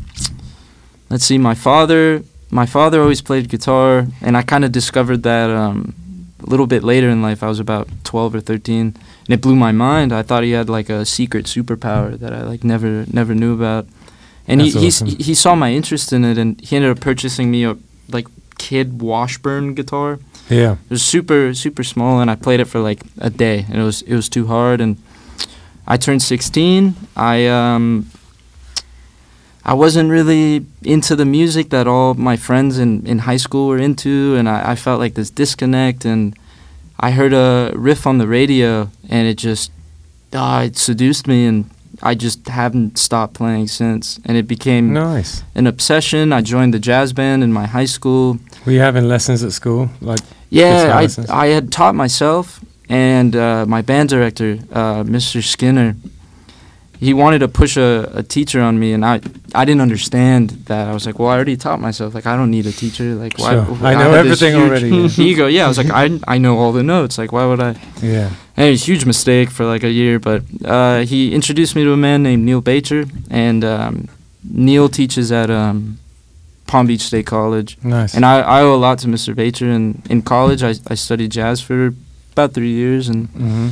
let's 1.11 1.25
see 1.25 1.39
my 1.39 1.55
father 1.55 2.23
my 2.51 2.67
father 2.67 3.01
always 3.01 3.21
played 3.21 3.49
guitar 3.49 4.07
and 4.21 4.37
I 4.37 4.43
kind 4.43 4.65
of 4.65 4.73
discovered 4.73 5.23
that 5.25 5.51
um, 5.51 5.95
a 6.41 6.47
little 6.47 6.67
bit 6.67 6.83
later 6.83 7.09
in 7.09 7.23
life 7.23 7.43
I 7.43 7.49
was 7.49 7.61
about 7.61 7.89
12 8.05 8.35
or 8.37 8.41
13 8.41 8.95
and 9.29 9.35
it 9.35 9.43
blew 9.43 9.55
my 9.55 9.73
mind. 9.73 10.11
I 10.11 10.23
thought 10.23 10.43
he 10.43 10.53
had 10.53 10.71
like 10.71 10.89
a 10.89 11.05
secret 11.05 11.45
superpower 11.45 12.19
that 12.19 12.33
I 12.33 12.43
like 12.43 12.65
never 12.65 13.05
never 13.13 13.35
knew 13.35 13.55
about. 13.55 13.87
And 14.47 14.63
he 14.63 14.71
That's 14.71 14.83
he's, 14.83 15.03
awesome. 15.03 15.19
he 15.19 15.35
saw 15.35 15.55
my 15.55 15.73
interest 15.73 16.15
in 16.15 16.25
it, 16.25 16.39
and 16.39 16.59
he 16.63 16.77
ended 16.77 16.91
up 16.91 17.01
purchasing 17.01 17.51
me 17.51 17.65
a 17.65 17.77
like 18.09 18.27
kid 18.57 19.03
Washburn 19.03 19.75
guitar. 19.75 20.19
Yeah. 20.49 20.73
It 20.73 20.91
was 20.91 21.03
super 21.03 21.55
super 21.55 21.85
small, 21.85 22.21
and 22.21 22.31
I 22.31 22.35
played 22.35 22.61
it 22.61 22.67
for 22.67 22.81
like 22.81 23.01
a 23.19 23.31
day, 23.31 23.67
and 23.69 23.77
it 23.77 23.85
was 23.85 24.03
it 24.03 24.15
was 24.15 24.29
too 24.29 24.47
hard. 24.47 24.81
And 24.81 24.97
I 25.87 25.97
turned 25.97 26.23
16. 26.23 26.95
I 27.17 27.47
um 27.47 28.11
I 29.65 29.75
wasn't 29.75 30.11
really 30.11 30.65
into 30.83 31.15
the 31.15 31.27
music 31.27 31.69
that 31.71 31.87
all 31.87 32.15
my 32.15 32.37
friends 32.37 32.79
in, 32.79 33.07
in 33.07 33.19
high 33.21 33.37
school 33.37 33.69
were 33.69 33.79
into, 33.79 34.35
and 34.37 34.49
I, 34.49 34.73
I 34.73 34.75
felt 34.77 34.99
like 34.99 35.15
this 35.15 35.29
disconnect. 35.29 36.07
And 36.07 36.35
I 36.99 37.11
heard 37.11 37.35
a 37.35 37.73
riff 37.75 38.07
on 38.07 38.17
the 38.17 38.27
radio, 38.27 38.91
and 39.11 39.29
it 39.29 39.37
just 39.37 39.71
uh, 40.33 40.63
it 40.67 40.79
seduced 40.79 41.27
me, 41.27 41.45
and 41.45 41.69
I 42.03 42.15
just 42.15 42.49
haven't 42.49 42.99
stopped 42.99 43.35
playing 43.35 43.69
since. 43.69 44.21
And 44.25 44.37
it 44.37 44.47
became 44.47 44.93
Nice. 44.93 45.43
an 45.55 45.67
obsession. 45.67 46.33
I 46.33 46.41
joined 46.43 46.73
the 46.75 46.79
jazz 46.79 47.13
band 47.13 47.43
in 47.43 47.53
my 47.53 47.67
high 47.67 47.87
school. 47.87 48.39
Were 48.65 48.73
you 48.73 48.81
having 48.81 49.09
lessons 49.09 49.43
at 49.43 49.53
school? 49.53 49.91
Like, 50.01 50.21
Yeah, 50.51 50.93
I, 50.95 51.03
lessons? 51.03 51.29
I 51.31 51.47
had 51.49 51.71
taught 51.73 51.95
myself, 51.95 52.61
and 52.89 53.35
uh, 53.35 53.67
my 53.67 53.83
band 53.83 54.09
director, 54.11 54.59
uh, 54.73 55.03
Mr. 55.05 55.43
Skinner, 55.43 55.97
he 57.01 57.15
wanted 57.15 57.39
to 57.41 57.49
push 57.49 57.77
a, 57.77 58.11
a 58.15 58.23
teacher 58.25 58.61
on 58.61 58.79
me, 58.79 58.93
and 58.93 59.05
I 59.05 59.21
I 59.55 59.65
didn't 59.65 59.83
understand 59.83 60.51
that. 60.67 60.89
I 60.89 60.93
was 60.93 61.07
like, 61.07 61.19
well, 61.21 61.29
I 61.29 61.35
already 61.37 61.57
taught 61.57 61.81
myself. 61.81 62.13
Like, 62.13 62.27
I 62.27 62.35
don't 62.37 62.51
need 62.51 62.67
a 62.67 62.73
teacher. 62.73 63.15
Like, 63.15 63.39
why? 63.39 63.53
Sure. 63.53 63.87
I 63.87 63.95
know 63.95 64.11
this 64.25 64.43
everything 64.43 64.55
already, 64.61 64.89
yeah. 64.89 65.09
Ego. 65.31 65.47
Yeah, 65.47 65.67
I 65.67 65.69
was 65.69 65.79
like, 65.79 65.91
I 65.91 66.19
I 66.27 66.39
know 66.39 66.59
all 66.59 66.73
the 66.73 66.83
notes. 66.83 67.17
Like, 67.17 67.31
why 67.31 67.45
would 67.47 67.61
I? 67.61 67.77
yeah. 68.03 68.31
A 68.59 68.75
huge 68.75 69.05
mistake 69.05 69.51
for 69.51 69.65
like 69.65 69.85
a 69.85 69.91
year, 69.91 70.19
but 70.19 70.43
uh, 70.65 71.01
he 71.01 71.33
introduced 71.33 71.77
me 71.77 71.85
to 71.85 71.93
a 71.93 71.97
man 71.97 72.23
named 72.25 72.45
Neil 72.45 72.61
Bacher, 72.61 73.09
and 73.31 73.65
um, 73.65 74.09
Neil 74.43 74.89
teaches 74.89 75.31
at 75.31 75.49
um, 75.49 75.99
Palm 76.67 76.87
Beach 76.89 77.03
State 77.03 77.27
College. 77.27 77.79
Nice. 77.85 78.15
And 78.15 78.25
I, 78.27 78.41
I 78.41 78.63
owe 78.63 78.75
a 78.75 78.77
lot 78.77 78.99
to 79.01 79.07
Mr. 79.07 79.33
Bacher. 79.33 79.73
And 79.75 80.05
in 80.11 80.23
college, 80.23 80.65
I, 80.65 80.75
I 80.89 80.95
studied 80.95 81.31
jazz 81.31 81.61
for 81.61 81.95
about 82.33 82.53
three 82.53 82.73
years, 82.73 83.09
and 83.09 83.29
hmm 83.29 83.69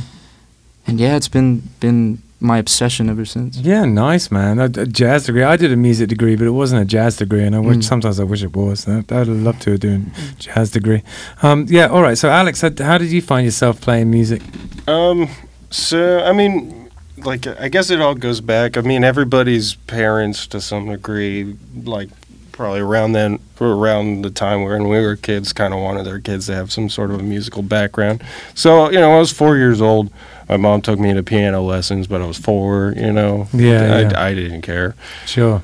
and 0.87 0.99
yeah, 1.01 1.17
it's 1.17 1.27
been 1.27 1.63
been 1.81 2.23
my 2.39 2.57
obsession 2.59 3.09
ever 3.09 3.25
since. 3.25 3.57
Yeah, 3.57 3.85
nice 3.85 4.29
man. 4.31 4.59
A, 4.59 4.65
a 4.65 4.85
jazz 4.85 5.25
degree. 5.25 5.43
I 5.43 5.57
did 5.57 5.71
a 5.71 5.75
music 5.75 6.09
degree, 6.09 6.35
but 6.35 6.45
it 6.45 6.51
wasn't 6.51 6.81
a 6.81 6.85
jazz 6.85 7.17
degree, 7.17 7.43
and 7.43 7.55
I 7.55 7.59
wish 7.59 7.77
Mm. 7.77 7.83
sometimes 7.83 8.19
I 8.19 8.23
wish 8.25 8.43
it 8.43 8.55
was. 8.55 8.87
I, 8.87 8.99
I'd 9.09 9.27
love 9.27 9.59
to 9.61 9.77
do 9.77 9.93
a 9.95 10.35
jazz 10.39 10.71
degree. 10.71 11.01
Um, 11.41 11.65
yeah. 11.69 11.87
All 11.87 12.01
right. 12.03 12.17
So 12.17 12.29
Alex, 12.29 12.61
how, 12.61 12.71
how 12.79 12.97
did 12.97 13.11
you 13.11 13.21
find 13.21 13.45
yourself 13.45 13.81
playing 13.81 14.11
music? 14.11 14.41
Um. 14.87 15.27
So 15.71 16.19
I 16.19 16.31
mean, 16.31 16.89
like 17.17 17.47
I 17.47 17.69
guess 17.69 17.89
it 17.89 17.99
all 18.01 18.15
goes 18.15 18.39
back. 18.41 18.77
I 18.77 18.81
mean, 18.81 19.03
everybody's 19.03 19.75
parents 19.87 20.47
to 20.47 20.61
some 20.61 20.87
degree, 20.89 21.55
like 21.83 22.09
probably 22.51 22.79
around 22.79 23.11
then, 23.11 23.39
around 23.61 24.21
the 24.23 24.29
time 24.31 24.63
when 24.63 24.87
we 24.87 24.99
were 25.01 25.15
kids, 25.15 25.53
kind 25.53 25.73
of 25.73 25.79
wanted 25.79 26.05
their 26.05 26.19
kids 26.19 26.45
to 26.47 26.55
have 26.55 26.71
some 26.71 26.89
sort 26.89 27.11
of 27.11 27.19
a 27.19 27.23
musical 27.23 27.61
background. 27.63 28.23
So 28.55 28.89
you 28.91 28.99
know, 28.99 29.11
I 29.15 29.19
was 29.19 29.31
four 29.31 29.57
years 29.57 29.81
old. 29.81 30.09
My 30.49 30.57
mom 30.57 30.81
took 30.81 30.99
me 30.99 31.13
to 31.13 31.23
piano 31.23 31.61
lessons, 31.61 32.07
but 32.07 32.21
I 32.21 32.25
was 32.25 32.37
four. 32.37 32.93
You 32.95 33.11
know, 33.11 33.47
Yeah, 33.53 33.95
I, 33.95 34.01
yeah. 34.01 34.21
I 34.21 34.33
didn't 34.33 34.61
care. 34.61 34.95
Sure. 35.25 35.61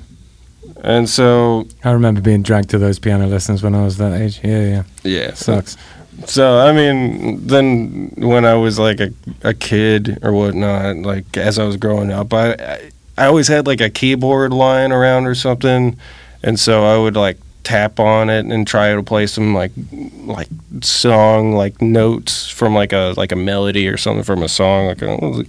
And 0.84 1.10
so 1.10 1.68
I 1.84 1.92
remember 1.92 2.20
being 2.22 2.44
dragged 2.44 2.70
to 2.72 2.78
those 2.78 3.00
piano 3.00 3.28
lessons 3.28 3.64
when 3.64 3.76
I 3.76 3.84
was 3.84 3.98
that 3.98 4.14
age. 4.20 4.42
Yeah, 4.44 4.64
yeah. 4.64 4.84
yeah, 5.04 5.34
Sucks. 5.34 5.78
So 6.26 6.60
I 6.60 6.72
mean, 6.74 7.48
then 7.48 8.14
when 8.18 8.46
I 8.46 8.54
was 8.56 8.78
like 8.78 9.00
a, 9.00 9.12
a 9.44 9.54
kid 9.54 10.20
or 10.22 10.32
whatnot, 10.34 10.98
like 10.98 11.38
as 11.38 11.58
I 11.58 11.64
was 11.64 11.78
growing 11.78 12.12
up, 12.12 12.34
I, 12.34 12.54
I 12.54 12.92
I 13.18 13.26
always 13.26 13.48
had 13.48 13.66
like 13.68 13.82
a 13.82 13.90
keyboard 13.90 14.54
lying 14.54 14.92
around 14.92 15.26
or 15.26 15.36
something, 15.36 15.98
and 16.44 16.60
so 16.60 16.84
I 16.84 16.98
would 16.98 17.16
like 17.16 17.38
tap 17.64 18.00
on 18.00 18.30
it 18.30 18.46
and 18.46 18.68
try 18.68 18.94
to 18.94 19.04
play 19.04 19.26
some 19.28 19.54
like 19.54 19.72
like 20.26 20.50
song 20.82 21.54
like 21.54 21.82
notes 21.82 22.50
from 22.50 22.74
like 22.74 22.94
a 22.94 23.14
like 23.18 23.32
a 23.32 23.36
melody 23.36 23.88
or 23.88 23.98
something 23.98 24.24
from 24.24 24.44
a 24.44 24.50
song 24.50 24.88
like 24.88 25.02
a, 25.02 25.46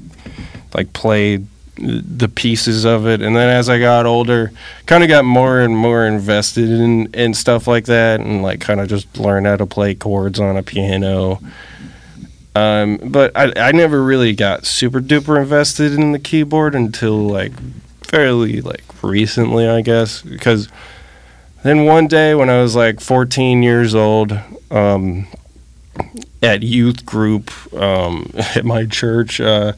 like 0.74 0.92
play 0.92 1.40
the 1.76 2.28
pieces 2.28 2.84
of 2.84 3.06
it. 3.06 3.20
And 3.20 3.34
then 3.34 3.48
as 3.48 3.68
I 3.68 3.78
got 3.78 4.06
older 4.06 4.52
kind 4.86 5.02
of 5.02 5.08
got 5.08 5.24
more 5.24 5.60
and 5.60 5.76
more 5.76 6.06
invested 6.06 6.70
in 6.70 7.12
in 7.14 7.34
stuff 7.34 7.66
like 7.66 7.86
that 7.86 8.20
and 8.20 8.42
like 8.42 8.60
kind 8.60 8.80
of 8.80 8.88
just 8.88 9.18
learned 9.18 9.46
how 9.46 9.56
to 9.56 9.66
play 9.66 9.94
chords 9.94 10.38
on 10.38 10.56
a 10.56 10.62
piano. 10.62 11.40
Um, 12.56 13.00
but 13.02 13.36
I, 13.36 13.52
I 13.56 13.72
never 13.72 14.02
really 14.02 14.32
got 14.32 14.64
super 14.64 15.00
duper 15.00 15.42
invested 15.42 15.92
in 15.94 16.12
the 16.12 16.20
keyboard 16.20 16.76
until 16.76 17.18
like 17.18 17.52
fairly 18.04 18.60
like 18.60 18.84
recently 19.02 19.66
I 19.68 19.80
guess 19.80 20.22
because 20.22 20.68
then 21.64 21.84
one 21.84 22.06
day 22.06 22.34
when 22.36 22.48
I 22.48 22.62
was 22.62 22.76
like 22.76 23.00
14 23.00 23.64
years 23.64 23.94
old 23.94 24.38
um, 24.70 25.26
at 26.40 26.62
youth 26.62 27.04
group 27.04 27.50
um, 27.74 28.30
at 28.54 28.64
my 28.64 28.86
church 28.86 29.40
uh, 29.40 29.72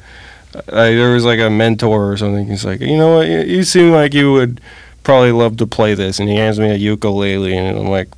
I, 0.68 0.90
there 0.90 1.12
was 1.12 1.25
like 1.25 1.40
a 1.40 1.51
mentor 1.51 2.12
or 2.12 2.16
something. 2.16 2.46
He's 2.46 2.64
like, 2.64 2.81
you 2.81 2.96
know 2.96 3.16
what? 3.16 3.29
You, 3.29 3.40
you 3.40 3.62
seem 3.62 3.90
like 3.90 4.14
you 4.14 4.33
would 4.33 4.61
probably 5.03 5.33
love 5.33 5.57
to 5.59 5.66
play 5.66 5.94
this, 5.94 6.18
and 6.18 6.29
he 6.29 6.37
hands 6.37 6.59
me 6.59 6.70
a 6.70 6.77
ukulele, 6.77 7.57
and 7.57 7.79
I'm 7.79 7.88
like, 7.88 8.09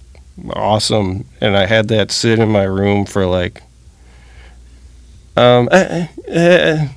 awesome, 0.50 1.24
and 1.40 1.56
I 1.56 1.66
had 1.66 1.88
that 1.88 2.10
sit 2.10 2.38
in 2.38 2.50
my 2.50 2.64
room 2.64 3.04
for 3.04 3.26
like. 3.26 3.62
Um, 5.36 5.68
I, 5.70 6.08
I, 6.32 6.94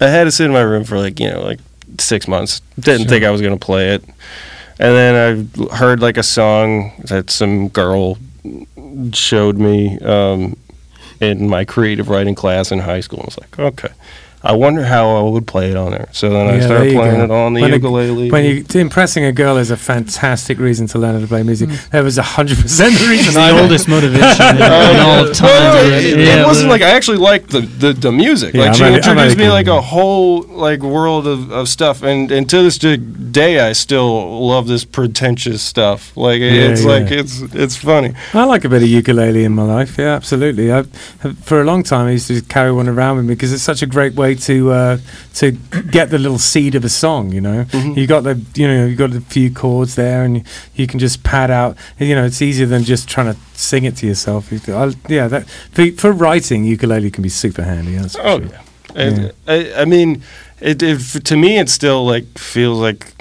I 0.00 0.06
had 0.08 0.24
to 0.24 0.32
sit 0.32 0.46
in 0.46 0.52
my 0.52 0.62
room 0.62 0.84
for 0.84 0.98
like 0.98 1.20
you 1.20 1.30
know 1.30 1.42
like 1.42 1.60
six 1.98 2.26
months. 2.26 2.60
Didn't 2.78 3.08
think 3.08 3.24
I 3.24 3.30
was 3.30 3.40
gonna 3.40 3.56
play 3.56 3.94
it, 3.94 4.04
and 4.80 4.96
then 4.96 5.48
I 5.70 5.76
heard 5.76 6.00
like 6.00 6.16
a 6.16 6.22
song 6.22 6.92
that 7.04 7.28
some 7.28 7.68
girl 7.68 8.16
showed 9.12 9.58
me 9.58 9.98
um, 9.98 10.56
in 11.20 11.50
my 11.50 11.66
creative 11.66 12.08
writing 12.08 12.34
class 12.34 12.72
in 12.72 12.78
high 12.78 13.00
school. 13.00 13.20
I 13.20 13.24
was 13.26 13.38
like, 13.38 13.58
okay, 13.58 13.92
I 14.42 14.52
wonder 14.52 14.82
how 14.84 15.16
I 15.16 15.22
would 15.28 15.46
play 15.46 15.70
it 15.70 15.76
on 15.76 15.90
there. 15.90 16.08
So 16.12 16.30
then 16.30 16.46
I 16.46 16.52
Yeah, 16.52 16.56
there 16.60 16.62
started 16.68 16.94
playing 16.94 17.16
go. 17.18 17.24
it 17.24 17.30
on 17.30 17.52
the 17.52 17.60
When 17.60 17.72
a- 17.72 17.76
ukulele. 17.76 18.30
When 18.30 18.44
you 18.44 18.64
impressing 18.74 19.24
a 19.24 19.32
girl 19.32 19.58
is 19.58 19.70
a 19.70 19.76
fantastic 19.76 20.58
reason 20.58 20.86
to 20.88 20.98
learn 20.98 21.14
how 21.14 21.20
to 21.20 21.26
play 21.26 21.42
music. 21.42 21.68
Mm. 21.68 21.90
That 21.90 22.04
was 22.04 22.16
hundred 22.16 22.56
percent 22.58 22.94
the 22.98 23.06
reason. 23.08 23.28
It's 23.28 23.36
I 23.36 23.52
the 23.52 23.60
oldest 23.60 23.86
motivation 23.88 24.56
in, 24.56 24.56
in 24.56 24.62
all 25.00 25.26
of 25.26 25.34
time. 25.36 25.46
Well, 25.50 25.90
no, 25.90 25.96
it, 25.96 26.18
Yeah, 26.18 26.42
it 26.42 26.46
wasn't 26.46 26.70
like 26.70 26.80
I 26.80 26.88
actually 26.90 27.18
liked 27.18 27.50
the, 27.50 27.60
the, 27.60 27.92
the 27.92 28.12
music. 28.12 28.54
Yeah, 28.54 28.60
like 28.62 28.68
I'm 28.70 28.74
she 28.74 28.84
only- 28.84 28.96
introduced 28.96 29.32
only 29.36 29.44
me 29.44 29.50
like 29.50 29.66
a 29.66 29.80
whole 29.82 30.42
like 30.42 30.80
world 30.80 31.26
of, 31.26 31.52
of 31.52 31.68
stuff, 31.68 32.02
and 32.02 32.30
and 32.32 32.48
to 32.48 32.62
this 32.62 32.78
day 32.78 33.60
I 33.60 33.72
still 33.72 34.46
love 34.46 34.68
this 34.68 34.84
pretentious 34.86 35.60
stuff. 35.62 36.16
Like 36.16 36.40
Yeah, 36.40 36.70
it's 36.70 36.82
yeah. 36.82 36.88
like 36.90 37.10
it's 37.10 37.42
it's 37.54 37.76
funny. 37.76 38.14
I 38.32 38.44
like 38.44 38.64
a 38.64 38.68
bit 38.70 38.82
of 38.82 38.88
ukulele 38.88 39.44
in 39.44 39.52
my 39.52 39.64
life. 39.64 39.98
Yeah, 39.98 40.14
absolutely. 40.14 40.72
I've, 40.72 40.88
for 41.42 41.60
a 41.60 41.64
long 41.64 41.82
time, 41.82 42.06
I 42.06 42.12
used 42.12 42.28
to 42.28 42.40
carry 42.40 42.72
one 42.72 42.88
around 42.88 43.16
with 43.18 43.26
me 43.26 43.34
because 43.34 43.52
it's 43.52 43.62
such 43.62 43.82
a 43.82 43.86
great 43.86 44.14
way 44.14 44.29
to 44.34 44.70
uh, 44.72 44.98
to 45.34 45.52
get 45.90 46.10
the 46.10 46.18
little 46.18 46.38
seed 46.38 46.74
of 46.74 46.84
a 46.84 46.88
song. 46.88 47.32
You 47.32 47.40
know, 47.40 47.64
Mhm. 47.70 47.96
you 47.96 48.06
got 48.06 48.24
the 48.24 48.40
you 48.54 48.66
know 48.68 48.86
you 48.86 48.96
got 48.96 49.12
a 49.14 49.20
few 49.20 49.50
chords 49.52 49.94
there, 49.94 50.24
and 50.24 50.44
you 50.74 50.86
can 50.86 50.98
just 50.98 51.22
pad 51.22 51.50
out. 51.50 51.76
You 51.98 52.14
know, 52.14 52.24
it's 52.24 52.42
easier 52.42 52.66
than 52.66 52.84
just 52.84 53.08
trying 53.08 53.32
to 53.34 53.38
sing 53.54 53.84
it 53.84 53.96
to 53.96 54.06
yourself. 54.06 54.50
You- 54.52 54.60
I, 54.74 54.92
yeah, 55.08 55.28
that 55.28 55.48
for, 55.72 55.90
for 55.92 56.12
writing, 56.12 56.64
ukulele 56.64 57.10
can 57.10 57.22
be 57.22 57.28
super 57.28 57.62
handy. 57.62 57.96
That's 57.96 58.16
Oh 58.16 58.38
sure. 58.40 58.48
yeah. 58.48 58.60
And 58.94 59.32
I, 59.46 59.72
I 59.82 59.84
mean, 59.84 60.22
it, 60.60 60.82
it 60.82 60.98
to 61.24 61.36
me 61.36 61.58
it 61.58 61.68
still 61.68 62.04
like 62.04 62.26
feels 62.38 62.78
like 62.78 63.14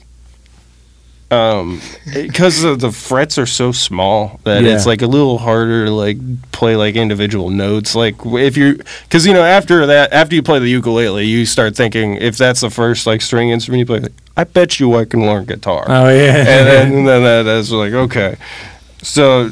um 1.32 1.80
because 2.24 2.62
the 2.64 2.92
frets 2.92 3.38
are 3.38 3.46
so 3.46 3.72
small 3.72 4.40
that 4.46 4.64
Yeah. 4.64 4.74
it's 4.76 4.88
like 4.88 5.04
a 5.04 5.08
little 5.08 5.38
harder 5.38 5.86
to 5.86 5.92
like 5.92 6.18
play 6.52 6.76
like 6.76 6.96
individual 6.96 7.52
notes 7.52 7.94
like 7.94 8.16
if 8.26 8.58
you 8.58 8.80
because 9.04 9.28
you 9.28 9.34
know 9.34 9.44
after 9.44 9.86
that 9.86 10.12
after 10.12 10.34
you 10.36 10.42
play 10.42 10.58
the 10.58 10.68
ukulele 10.70 11.24
you 11.26 11.46
start 11.46 11.76
thinking 11.76 12.16
if 12.16 12.36
that's 12.38 12.62
the 12.62 12.70
first 12.72 13.06
like 13.06 13.22
string 13.22 13.52
instrument 13.52 13.80
you 13.80 13.86
play 13.86 14.02
i 14.38 14.44
bet 14.44 14.80
you 14.80 14.96
i 14.96 15.06
can 15.06 15.22
learn 15.22 15.46
guitar 15.46 15.86
Oh 15.88 16.10
yeah. 16.10 16.36
and 16.36 16.68
then, 16.68 16.92
and 16.94 17.08
then 17.08 17.24
that, 17.24 17.44
that's 17.44 17.70
like 17.70 17.94
okay 17.94 18.36
so 19.04 19.50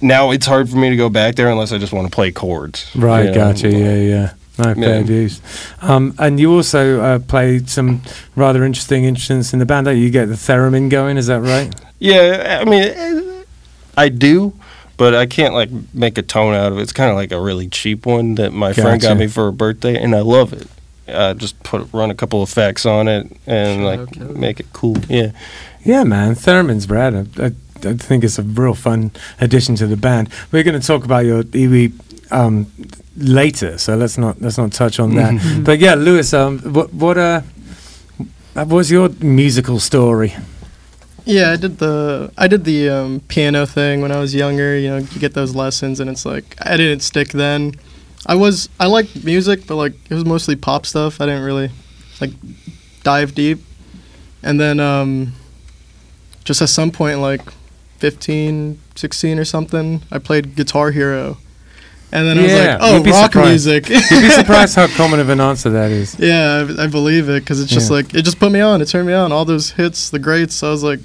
now 0.00 0.32
it's 0.32 0.44
hard 0.46 0.68
for 0.68 0.76
me 0.76 0.90
to 0.90 0.96
go 0.96 1.08
back 1.08 1.36
there 1.36 1.48
unless 1.50 1.70
i 1.72 1.78
just 1.78 1.92
want 1.92 2.06
to 2.10 2.14
play 2.14 2.32
chords 2.32 2.90
Right, 2.96 3.26
you 3.26 3.30
know? 3.30 3.34
gotcha. 3.52 3.70
Yeah, 3.70 3.94
yeah. 3.94 4.32
No, 4.58 4.74
fair 4.74 5.00
Yeah. 5.00 5.02
dues. 5.02 5.40
Um, 5.82 6.14
and 6.18 6.40
you 6.40 6.52
also 6.54 7.00
uh, 7.00 7.18
played 7.18 7.68
some 7.68 8.00
rather 8.34 8.64
interesting 8.64 9.04
instruments 9.04 9.52
in 9.52 9.58
the 9.58 9.66
band. 9.66 9.84
don't 9.86 9.96
You 9.96 10.04
You 10.04 10.10
get 10.10 10.26
the 10.26 10.34
theremin 10.34 10.88
going, 10.90 11.16
is 11.18 11.26
that 11.26 11.40
right? 11.42 11.74
Yeah, 11.98 12.58
I 12.60 12.64
mean, 12.68 13.44
I 13.96 14.08
do, 14.08 14.52
but 14.96 15.14
I 15.14 15.26
can't 15.26 15.54
like 15.54 15.70
make 15.94 16.18
a 16.18 16.22
tone 16.22 16.54
out 16.54 16.72
of 16.72 16.78
it. 16.78 16.82
It's 16.82 16.92
kind 16.92 17.10
of 17.10 17.16
like 17.16 17.32
a 17.32 17.40
really 17.40 17.68
cheap 17.68 18.06
one 18.06 18.34
that 18.36 18.52
my 18.52 18.72
friend 18.72 19.00
got 19.00 19.16
me 19.16 19.26
for 19.26 19.48
a 19.48 19.52
birthday, 19.52 19.96
and 20.02 20.14
I 20.14 20.20
love 20.20 20.52
it. 20.52 20.68
Uh, 21.08 21.34
just 21.34 21.62
put 21.62 21.86
run 21.92 22.10
a 22.10 22.14
couple 22.14 22.42
effects 22.42 22.84
on 22.84 23.06
it 23.08 23.30
and 23.46 23.80
Shout 23.80 23.84
like 23.84 24.00
out, 24.00 24.12
Kelly. 24.12 24.38
make 24.40 24.58
it 24.60 24.66
cool. 24.72 24.96
Yeah, 25.08 25.30
Yeah, 25.84 26.02
man. 26.02 26.34
Theremin's 26.34 26.88
rad. 26.90 27.14
I, 27.14 27.44
I, 27.44 27.46
I 27.88 27.94
think 27.94 28.24
it's 28.24 28.38
a 28.40 28.42
real 28.42 28.74
fun 28.74 29.12
addition 29.40 29.76
to 29.76 29.86
the 29.86 29.96
band. 29.96 30.28
We're 30.50 30.64
going 30.64 30.80
to 30.80 30.84
talk 30.84 31.04
about 31.04 31.24
your 31.24 31.44
EWI 31.44 31.92
um, 32.30 32.66
later, 33.16 33.78
so 33.78 33.96
let's 33.96 34.18
not 34.18 34.40
let's 34.40 34.58
not 34.58 34.72
touch 34.72 34.98
on 34.98 35.14
that. 35.14 35.62
but 35.64 35.78
yeah, 35.78 35.94
Lewis, 35.94 36.32
um, 36.32 36.58
what 36.60 36.92
what 36.92 37.18
uh, 37.18 37.42
what 38.54 38.68
was 38.68 38.90
your 38.90 39.08
musical 39.20 39.80
story? 39.80 40.34
Yeah, 41.24 41.50
I 41.52 41.56
did 41.56 41.78
the 41.78 42.32
I 42.38 42.48
did 42.48 42.64
the 42.64 42.88
um, 42.88 43.20
piano 43.28 43.66
thing 43.66 44.00
when 44.00 44.12
I 44.12 44.18
was 44.18 44.34
younger. 44.34 44.78
You 44.78 44.88
know, 44.90 44.96
you 44.98 45.20
get 45.20 45.34
those 45.34 45.54
lessons, 45.54 46.00
and 46.00 46.08
it's 46.08 46.24
like 46.24 46.56
I 46.60 46.76
didn't 46.76 47.00
stick 47.00 47.28
then. 47.28 47.72
I 48.26 48.34
was 48.34 48.68
I 48.78 48.86
liked 48.86 49.24
music, 49.24 49.66
but 49.66 49.76
like 49.76 49.94
it 50.10 50.14
was 50.14 50.24
mostly 50.24 50.56
pop 50.56 50.86
stuff. 50.86 51.20
I 51.20 51.26
didn't 51.26 51.44
really 51.44 51.70
like 52.20 52.30
dive 53.02 53.34
deep. 53.34 53.60
And 54.42 54.60
then 54.60 54.80
um, 54.80 55.32
just 56.44 56.62
at 56.62 56.68
some 56.68 56.90
point, 56.90 57.20
like 57.20 57.42
15, 57.98 58.78
16 58.94 59.38
or 59.38 59.44
something, 59.44 60.02
I 60.10 60.18
played 60.18 60.54
Guitar 60.54 60.90
Hero. 60.90 61.38
And 62.12 62.26
then 62.26 62.38
I 62.38 62.42
was 62.42 62.52
like, 62.52 62.78
oh, 62.80 63.02
rock 63.02 63.32
surprised. 63.32 63.66
music. 63.66 63.88
You'd 63.88 64.22
be 64.22 64.30
surprised 64.42 64.76
how 64.76 64.86
common 64.86 65.18
of 65.20 65.28
an 65.28 65.40
answer 65.40 65.70
that 65.70 65.90
is. 65.90 66.16
Yeah, 66.18 66.66
I, 66.78 66.84
I 66.84 66.86
believe 66.86 67.28
it 67.28 67.40
because 67.40 67.60
it's 67.60 67.70
just 67.72 67.90
Yeah. 67.90 67.96
like 67.96 68.14
it 68.14 68.22
just 68.22 68.38
put 68.38 68.52
me 68.52 68.60
on. 68.60 68.80
It 68.80 68.86
turned 68.86 69.06
me 69.08 69.12
on. 69.12 69.32
All 69.32 69.44
those 69.44 69.70
hits, 69.72 70.10
the 70.10 70.18
greats. 70.20 70.62
I 70.62 70.70
was 70.70 70.82
like, 70.84 71.00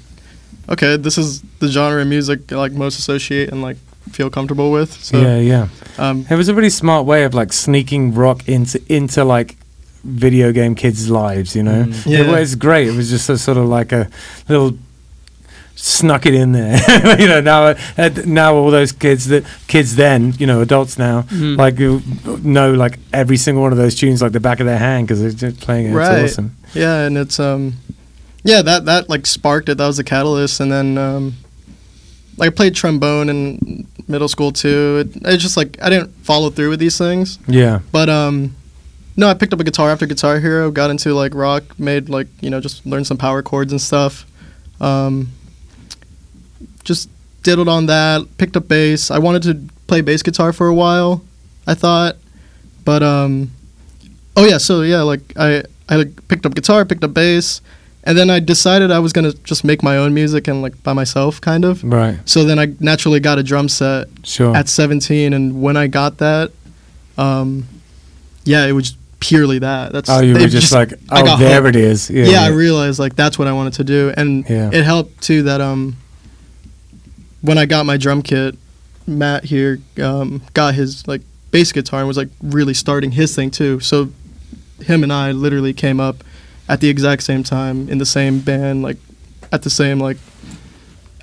okay, 0.68 0.96
this 0.96 1.18
is 1.18 1.42
the 1.58 1.68
genre 1.68 2.00
of 2.02 2.08
music 2.08 2.52
I 2.52 2.56
like 2.56 2.72
most 2.72 2.98
associate 2.98 3.50
and 3.50 3.62
like 3.62 3.76
feel 4.10 4.30
comfortable 4.30 4.70
with. 4.70 4.92
So 4.92 5.20
yeah, 5.20 5.38
yeah. 5.38 5.68
um, 5.98 6.24
It 6.30 6.36
was 6.36 6.48
a 6.48 6.54
really 6.54 6.70
smart 6.70 7.04
way 7.04 7.24
of 7.24 7.34
like 7.34 7.52
sneaking 7.52 8.14
rock 8.14 8.48
into 8.48 8.80
into 8.88 9.24
like 9.24 9.56
video 10.04 10.52
game 10.52 10.74
kids' 10.76 11.10
lives. 11.10 11.54
You 11.56 11.64
know, 11.64 11.84
Mm. 11.84 12.06
Yeah. 12.06 12.20
it 12.20 12.28
was 12.28 12.54
great. 12.54 12.86
It 12.88 12.96
was 12.96 13.10
just 13.10 13.28
a 13.28 13.36
sort 13.38 13.58
of 13.58 13.66
like 13.66 13.90
a 13.92 14.08
little 14.48 14.78
snuck 15.74 16.26
it 16.26 16.34
in 16.34 16.52
there. 16.52 16.78
you 17.20 17.26
know, 17.28 17.40
now 17.40 17.74
now 18.24 18.54
all 18.54 18.70
those 18.70 18.92
kids 18.92 19.26
that 19.28 19.44
kids 19.66 19.96
then, 19.96 20.32
you 20.38 20.46
know, 20.46 20.60
adults 20.60 20.98
now, 20.98 21.22
Mm. 21.22 21.56
like 21.56 21.78
know 22.44 22.72
like 22.74 22.98
every 23.12 23.36
single 23.36 23.62
one 23.62 23.72
of 23.72 23.78
those 23.78 23.94
tunes 23.94 24.22
like 24.22 24.32
the 24.32 24.40
back 24.40 24.60
of 24.60 24.66
their 24.66 24.78
hand 24.78 25.06
because 25.06 25.20
they're 25.20 25.50
just 25.50 25.60
playing 25.60 25.86
it. 25.92 25.94
Right. 25.94 26.24
It's 26.24 26.34
awesome. 26.34 26.56
yeah, 26.74 27.06
and 27.06 27.16
it's 27.18 27.38
um, 27.40 27.74
yeah, 28.44 28.62
that 28.62 28.84
that 28.86 29.08
like 29.08 29.26
sparked 29.26 29.68
it. 29.68 29.78
That 29.78 29.86
was 29.86 29.96
the 29.96 30.04
catalyst, 30.04 30.60
and 30.60 30.70
then 30.70 30.98
um, 30.98 31.34
like 32.36 32.48
I 32.52 32.54
played 32.54 32.74
trombone 32.74 33.28
in 33.28 33.86
middle 34.08 34.28
school 34.28 34.52
too. 34.52 35.06
It, 35.06 35.22
it's 35.24 35.42
just 35.42 35.56
like 35.56 35.78
I 35.82 35.88
didn't 35.90 36.10
follow 36.24 36.50
through 36.50 36.70
with 36.70 36.80
these 36.80 36.98
things. 36.98 37.38
Yeah. 37.46 37.80
But 37.92 38.08
um 38.08 38.56
no, 39.16 39.28
I 39.28 39.34
picked 39.34 39.52
up 39.52 39.60
a 39.60 39.64
guitar 39.64 39.90
after 39.90 40.06
Guitar 40.06 40.40
Hero, 40.40 40.70
got 40.70 40.90
into 40.90 41.12
like 41.12 41.34
rock, 41.34 41.78
made 41.78 42.08
like, 42.08 42.28
you 42.40 42.48
know, 42.48 42.60
just 42.60 42.84
learned 42.86 43.06
some 43.06 43.18
power 43.18 43.42
chords 43.42 43.70
and 43.72 43.80
stuff. 43.80 44.26
Um 44.80 45.30
just 46.84 47.08
diddled 47.42 47.68
on 47.68 47.86
that, 47.86 48.26
picked 48.38 48.56
up 48.56 48.68
bass. 48.68 49.10
I 49.10 49.18
wanted 49.18 49.42
to 49.44 49.54
play 49.86 50.00
bass 50.00 50.22
guitar 50.22 50.52
for 50.52 50.66
a 50.68 50.74
while, 50.74 51.22
I 51.66 51.74
thought. 51.74 52.16
But 52.84 53.02
um 53.02 53.50
oh 54.36 54.44
yeah, 54.46 54.58
so 54.58 54.82
yeah, 54.82 55.02
like 55.02 55.20
I 55.36 55.62
I 55.88 55.96
like, 55.96 56.28
picked 56.28 56.46
up 56.46 56.54
guitar, 56.54 56.84
picked 56.84 57.04
up 57.04 57.12
bass, 57.14 57.60
and 58.04 58.16
then 58.16 58.30
I 58.30 58.40
decided 58.40 58.90
I 58.90 58.98
was 59.00 59.12
going 59.12 59.30
to 59.30 59.36
just 59.42 59.62
make 59.64 59.82
my 59.82 59.96
own 59.98 60.14
music 60.14 60.48
and 60.48 60.62
like 60.62 60.80
by 60.82 60.92
myself 60.92 61.40
kind 61.40 61.64
of. 61.64 61.84
Right. 61.84 62.18
So 62.24 62.44
then 62.44 62.58
I 62.58 62.72
naturally 62.80 63.20
got 63.20 63.38
a 63.38 63.42
drum 63.42 63.68
set 63.68 64.08
Sure. 64.24 64.56
at 64.56 64.68
17 64.68 65.32
and 65.32 65.60
when 65.60 65.76
i 65.76 65.86
got 65.88 66.18
that 66.18 66.52
um 67.18 67.64
yeah 68.44 68.64
it 68.66 68.72
was 68.72 68.96
purely 69.20 69.58
that 69.58 69.92
that's 69.92 70.08
oh, 70.10 70.20
you 70.20 70.34
were 70.34 70.40
it 70.40 70.48
just, 70.48 70.72
like, 70.72 70.92
oh, 71.10 71.36
there 71.38 71.62
hooked. 71.62 71.76
it 71.76 71.80
is. 71.84 72.08
Yeah. 72.10 72.24
yeah, 72.24 72.42
i 72.42 72.48
realized 72.48 72.98
like 72.98 73.14
that's 73.16 73.38
what 73.38 73.46
i 73.48 73.52
wanted 73.52 73.74
to 73.74 73.84
do 73.84 74.12
and 74.16 74.48
Yeah. 74.48 74.70
it 74.72 74.84
helped 74.84 75.20
too 75.22 75.42
that 75.44 75.60
um 75.60 75.96
when 77.42 77.58
i 77.58 77.66
got 77.66 77.84
my 77.86 77.96
drum 77.96 78.22
kit 78.22 78.56
matt 79.06 79.44
here 79.44 79.78
um 80.02 80.40
got 80.54 80.74
his 80.74 81.06
like 81.06 81.20
bass 81.50 81.70
guitar 81.72 82.00
and 82.00 82.08
was 82.08 82.16
like 82.16 82.28
really 82.42 82.74
starting 82.74 83.10
his 83.12 83.34
thing 83.34 83.50
too 83.50 83.78
so 83.80 84.08
him 84.80 85.02
and 85.02 85.12
i 85.12 85.30
literally 85.32 85.72
came 85.72 86.00
up 86.00 86.24
at 86.68 86.80
the 86.80 86.88
exact 86.88 87.22
same 87.22 87.42
time 87.42 87.88
in 87.88 87.98
the 87.98 88.06
same 88.06 88.38
band 88.40 88.82
like 88.82 88.96
at 89.52 89.62
the 89.62 89.70
same 89.70 89.98
like 90.00 90.16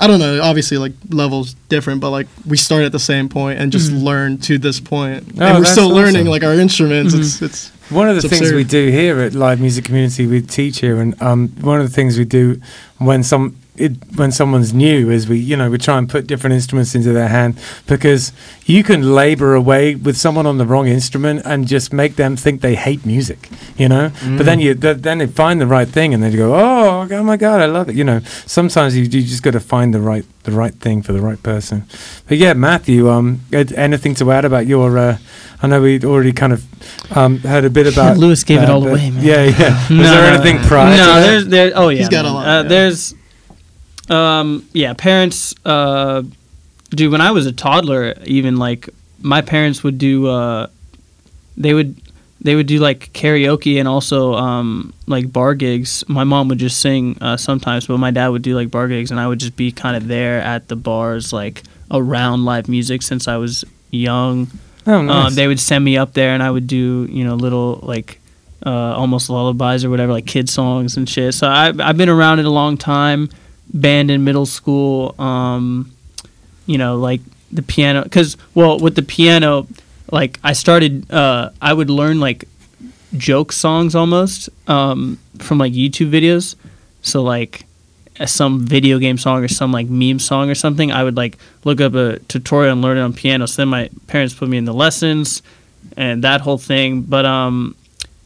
I 0.02 0.08
don't 0.08 0.20
know. 0.22 0.42
Obviously, 0.42 0.78
like 0.78 0.94
levels 1.10 1.56
different, 1.68 2.00
but 2.00 2.12
like 2.12 2.28
we 2.48 2.56
start 2.56 2.84
at 2.84 2.94
the 2.94 3.00
same 3.00 3.28
point 3.28 3.60
and 3.60 3.70
just 3.70 3.92
Mhm. 3.92 4.02
learn 4.04 4.38
to 4.38 4.58
this 4.58 4.80
point, 4.80 5.26
Oh, 5.38 5.44
and 5.44 5.58
we're 5.60 5.66
still 5.66 5.90
learning 5.90 6.26
like 6.26 6.42
our 6.42 6.54
instruments. 6.54 7.14
Mhm. 7.14 7.20
It's 7.20 7.42
it's 7.42 7.72
One 7.90 8.08
of 8.08 8.16
the 8.16 8.20
It's 8.26 8.30
things 8.30 8.44
absurd. 8.48 8.56
we 8.56 8.64
do 8.64 8.88
here 8.92 9.20
at 9.20 9.34
Live 9.34 9.60
Music 9.60 9.84
Community, 9.84 10.26
we 10.26 10.40
teach 10.42 10.80
here, 10.80 11.02
and 11.02 11.22
um, 11.22 11.50
one 11.60 11.82
of 11.82 11.86
the 11.90 11.94
things 11.94 12.18
we 12.18 12.24
do 12.24 12.62
when 13.00 13.24
some 13.24 13.56
it, 13.80 13.94
when 14.16 14.32
someone's 14.32 14.74
new 14.74 15.10
is 15.10 15.28
we 15.28 15.38
you 15.40 15.56
know 15.58 15.70
we 15.70 15.78
try 15.78 15.98
and 15.98 16.10
put 16.10 16.28
different 16.28 16.54
instruments 16.54 16.96
into 16.96 17.12
their 17.14 17.28
hand 17.30 17.58
because 17.88 18.32
you 18.66 18.84
can 18.84 19.14
labor 19.16 19.56
away 19.56 19.96
with 19.96 20.16
someone 20.18 20.46
on 20.46 20.58
the 20.58 20.66
wrong 20.66 20.88
instrument 20.88 21.42
and 21.46 21.68
just 21.68 21.92
make 21.94 22.16
them 22.16 22.36
think 22.36 22.62
they 22.62 22.76
hate 22.76 23.06
music, 23.06 23.50
you 23.78 23.88
know. 23.90 24.12
But 24.38 24.46
then 24.46 24.60
you 24.60 24.76
th- 24.76 24.98
then 24.98 25.18
they 25.20 25.28
find 25.28 25.60
the 25.60 25.68
right 25.68 25.88
thing 25.88 26.14
and 26.14 26.22
they 26.22 26.32
go, 26.36 26.54
oh, 26.54 27.08
oh 27.10 27.24
my 27.24 27.38
god, 27.38 27.62
I 27.62 27.66
love 27.66 27.90
it. 27.90 27.96
You 27.96 28.04
know, 28.04 28.20
sometimes 28.46 28.96
you, 28.96 29.04
you 29.04 29.24
just 29.24 29.42
got 29.44 29.52
to 29.54 29.60
find 29.60 29.94
the 29.94 30.02
right 30.02 30.26
the 30.44 30.52
right 30.52 30.74
thing 30.76 31.02
for 31.02 31.14
the 31.14 31.22
right 31.22 31.42
person. 31.44 31.84
But 32.28 32.38
yeah, 32.38 32.54
Matthew, 32.54 33.10
um, 33.10 33.42
anything 33.52 34.16
to 34.16 34.32
add 34.32 34.46
about 34.46 34.68
your? 34.68 34.98
Uh, 34.98 35.18
I 35.62 35.68
know 35.68 35.82
we'd 35.82 36.06
already 36.06 36.32
kind 36.32 36.54
of 36.54 36.64
um, 37.18 37.40
heard 37.40 37.66
a 37.66 37.70
bit 37.70 37.88
about. 37.94 38.18
Lewis 38.18 38.44
gave 38.44 38.62
it 38.62 38.70
uh, 38.70 38.74
all 38.74 38.82
but- 38.82 38.92
away, 38.92 39.10
man. 39.12 39.24
Yeah, 39.24 39.44
yeah. 39.46 39.74
Was 39.90 39.90
No, 39.90 40.04
there 40.04 40.34
anything 40.34 40.58
no. 40.62 40.68
prior? 40.68 40.96
No, 40.98 41.06
that? 41.06 41.20
there's 41.22 41.48
there. 41.48 41.72
Oh 41.76 41.90
yeah, 41.90 41.98
He's 42.00 42.10
got 42.10 42.26
a 42.26 42.32
lot, 42.32 42.48
Uh, 42.48 42.52
yeah. 42.64 42.70
There's, 42.70 43.16
um, 44.10 44.68
yeah, 44.74 44.94
parents. 44.94 45.56
Uh, 45.66 46.24
dude, 46.90 47.12
when 47.12 47.22
I 47.22 47.32
was 47.32 47.46
a 47.46 47.52
toddler, 47.52 48.16
even 48.26 48.58
like 48.58 48.90
my 49.22 49.42
parents 49.42 49.84
would 49.84 49.98
do, 49.98 50.28
uh, 50.28 50.68
they 51.58 51.74
would 51.74 52.02
they 52.42 52.56
would 52.56 52.68
do 52.68 52.80
like 52.80 53.12
karaoke 53.14 53.80
and 53.80 53.88
also 53.88 54.34
um, 54.34 54.94
like 55.08 55.32
bar 55.32 55.56
gigs. 55.56 56.04
My 56.08 56.24
mom 56.24 56.48
would 56.48 56.60
just 56.60 56.80
sing 56.80 57.18
uh, 57.22 57.38
sometimes, 57.38 57.88
but 57.88 57.98
my 57.98 58.12
dad 58.12 58.30
would 58.30 58.42
do 58.42 58.56
like 58.56 58.72
bar 58.72 58.88
gigs, 58.88 59.12
and 59.12 59.20
I 59.20 59.28
would 59.28 59.40
just 59.40 59.56
be 59.56 59.72
kind 59.72 59.96
of 59.96 60.08
there 60.08 60.40
at 60.42 60.68
the 60.68 60.76
bars, 60.76 61.34
like 61.34 61.64
around 61.92 62.46
live 62.46 62.70
music 62.70 63.02
since 63.02 63.28
I 63.28 63.38
was 63.38 63.66
young. 63.92 64.48
Oh, 64.88 65.02
nice. 65.02 65.28
Um, 65.28 65.36
they 65.36 65.48
would 65.48 65.60
send 65.60 65.84
me 65.84 65.98
up 65.98 66.14
there, 66.14 66.34
and 66.34 66.42
I 66.42 66.50
would 66.50 66.68
do 66.68 67.08
you 67.12 67.26
know 67.26 67.36
little 67.36 67.80
like 67.84 68.20
uh, 68.66 68.96
almost 68.96 69.30
lullabies 69.30 69.84
or 69.84 69.90
whatever, 69.90 70.14
like 70.14 70.26
kid 70.26 70.50
songs 70.50 70.98
and 70.98 71.08
shit. 71.10 71.34
So 71.34 71.48
I, 71.48 71.74
I've 71.80 71.98
been 71.98 72.10
around 72.10 72.40
it 72.40 72.46
a 72.46 72.50
long 72.50 72.78
time. 72.78 73.30
Band 73.74 74.10
in 74.10 74.24
middle 74.24 74.46
school, 74.46 75.16
um, 75.20 75.92
you 76.66 76.78
know, 76.78 76.98
like 76.98 77.22
the 77.52 77.62
piano. 77.62 78.04
Because 78.04 78.38
well, 78.56 78.80
with 78.80 78.96
the 78.96 79.02
piano, 79.02 79.68
like 80.12 80.40
I 80.44 80.54
started, 80.54 81.12
uh, 81.12 81.52
I 81.62 81.74
would 81.74 81.90
learn 81.90 82.20
like 82.20 82.46
joke 83.18 83.52
songs 83.52 83.96
almost 83.96 84.50
um, 84.68 85.20
from 85.40 85.58
like 85.58 85.74
YouTube 85.74 86.12
videos. 86.12 86.56
So 87.02 87.22
like 87.22 87.66
some 88.26 88.66
video 88.66 89.00
game 89.00 89.18
song 89.18 89.44
or 89.44 89.48
some 89.48 89.72
like 89.72 89.88
meme 89.88 90.20
song 90.20 90.50
or 90.50 90.56
something, 90.56 90.92
I 90.92 91.04
would 91.04 91.16
like 91.16 91.38
look 91.64 91.80
up 91.80 91.94
a 91.94 92.20
tutorial 92.20 92.74
and 92.74 92.82
learn 92.82 92.98
it 92.98 93.02
on 93.02 93.14
piano. 93.14 93.46
So 93.46 93.62
then 93.62 93.70
my 93.70 93.90
parents 94.08 94.34
put 94.34 94.50
me 94.50 94.58
in 94.58 94.66
the 94.66 94.74
lessons 94.74 95.42
and 95.96 96.24
that 96.24 96.42
whole 96.42 96.58
thing. 96.58 97.02
But 97.02 97.26
um, 97.26 97.76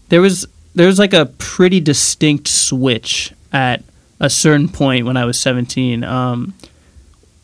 there 0.10 0.22
was 0.22 0.48
there 0.76 0.88
was 0.88 1.00
like 1.00 1.14
a 1.14 1.28
pretty 1.38 1.80
distinct 1.80 2.48
switch 2.48 3.34
at 3.52 3.84
a 4.24 4.30
certain 4.30 4.68
point 4.70 5.06
when 5.06 5.18
I 5.18 5.26
was 5.26 5.40
17. 5.40 6.04
Um, 6.04 6.54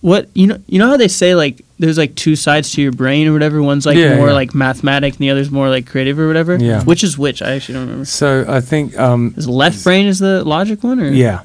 what 0.01 0.29
you 0.33 0.47
know 0.47 0.57
you 0.67 0.79
know 0.79 0.87
how 0.87 0.95
they 0.97 1.09
say 1.09 1.35
like 1.35 1.63
there's 1.77 1.97
like 1.97 2.15
two 2.15 2.35
sides 2.37 2.71
to 2.71 2.81
your 2.81 2.93
brain 2.93 3.27
or 3.27 3.33
whatever. 3.33 3.61
One's 3.61 3.85
like 3.85 3.97
Yeah, 3.97 4.15
more 4.15 4.27
yeah. 4.29 4.33
like 4.33 4.55
mathematic 4.55 5.13
and 5.15 5.19
the 5.19 5.29
other's 5.29 5.51
more 5.51 5.67
like 5.69 5.85
creative 5.87 6.17
or 6.17 6.25
whatever. 6.27 6.55
Yeah. 6.55 6.83
Which 6.83 7.03
is 7.03 7.17
which? 7.17 7.41
I 7.41 7.51
actually 7.51 7.73
don't 7.75 7.83
remember. 7.83 8.05
so 8.05 8.45
I 8.47 8.61
think 8.61 8.97
um, 8.97 9.33
Is 9.37 9.47
left 9.47 9.83
brain 9.83 10.07
is 10.07 10.19
the 10.19 10.43
logic 10.45 10.83
one 10.83 10.99
or 11.01 11.09
yeah. 11.11 11.43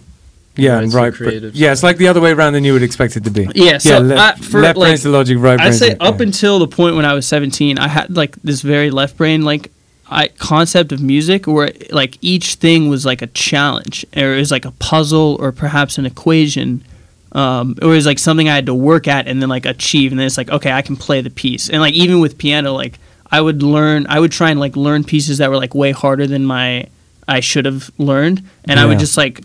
Yeah, 0.57 0.75
Right, 0.75 0.85
and 0.85 0.95
right. 0.95 1.13
creative 1.13 1.57
yeah, 1.57 1.73
it's 1.73 1.83
like 1.83 1.97
the 1.97 2.07
other 2.07 2.21
way 2.21 2.31
around 2.31 2.53
than 2.53 2.63
you 2.63 2.75
would 2.75 2.85
expect 2.85 3.17
it 3.17 3.25
to 3.25 3.31
be. 3.33 3.49
Yeah, 3.57 3.79
so 3.79 3.99
le- 3.99 4.15
I- 4.15 4.37
for, 4.37 4.61
left 4.61 4.79
like, 4.79 4.87
brain's 4.91 5.03
the 5.03 5.09
logic, 5.09 5.37
right 5.41 5.59
I'd 5.59 5.75
say 5.75 5.95
the- 5.95 6.03
up 6.05 6.19
yeah. 6.21 6.27
until 6.27 6.61
the 6.61 6.69
point 6.69 6.95
when 6.95 7.05
I 7.05 7.13
was 7.13 7.27
17, 7.27 7.77
I 7.77 7.89
had 7.89 8.15
like 8.17 8.37
this 8.43 8.63
very 8.63 8.93
left 8.93 9.17
brain 9.17 9.43
like 9.43 9.73
I, 10.09 10.29
concept 10.29 10.93
of 10.93 11.01
music 11.01 11.47
where 11.47 11.73
like 11.91 12.19
each 12.21 12.55
thing 12.57 12.89
was 12.89 13.07
like 13.07 13.23
a 13.23 13.27
challenge 13.29 14.05
or 14.17 14.35
it 14.35 14.39
was 14.39 14.51
like 14.51 14.65
a 14.65 14.71
puzzle 14.73 15.37
or 15.41 15.53
perhaps 15.53 15.99
an 15.99 16.07
equation. 16.07 16.85
Um, 17.33 17.77
or 17.83 17.93
it 17.93 17.97
was 17.97 18.07
like 18.07 18.21
something 18.21 18.49
I 18.49 18.55
had 18.55 18.67
to 18.67 18.75
work 18.75 19.09
at 19.09 19.27
and 19.27 19.43
then 19.43 19.49
like 19.49 19.67
achieve, 19.67 20.13
and 20.13 20.19
then 20.21 20.27
it's 20.27 20.39
like 20.39 20.51
okay, 20.51 20.71
I 20.71 20.83
can 20.83 20.97
play 20.97 21.21
the 21.21 21.31
piece. 21.31 21.69
And 21.69 21.81
like 21.81 21.95
even 21.95 22.21
with 22.21 22.39
piano, 22.39 22.73
like 22.73 22.99
I 23.29 23.41
would 23.41 23.61
learn, 23.63 24.07
I 24.09 24.21
would 24.21 24.31
try 24.31 24.51
and 24.51 24.61
like 24.61 24.77
learn 24.77 25.03
pieces 25.03 25.39
that 25.39 25.51
were 25.51 25.57
like 25.57 25.75
way 25.75 25.91
harder 25.91 26.29
than 26.29 26.45
my 26.45 26.87
I 27.27 27.41
should 27.41 27.65
have 27.65 27.91
learned, 27.99 28.45
and 28.67 28.79
I 28.79 28.87
would 28.87 28.99
just 29.01 29.17
like 29.17 29.41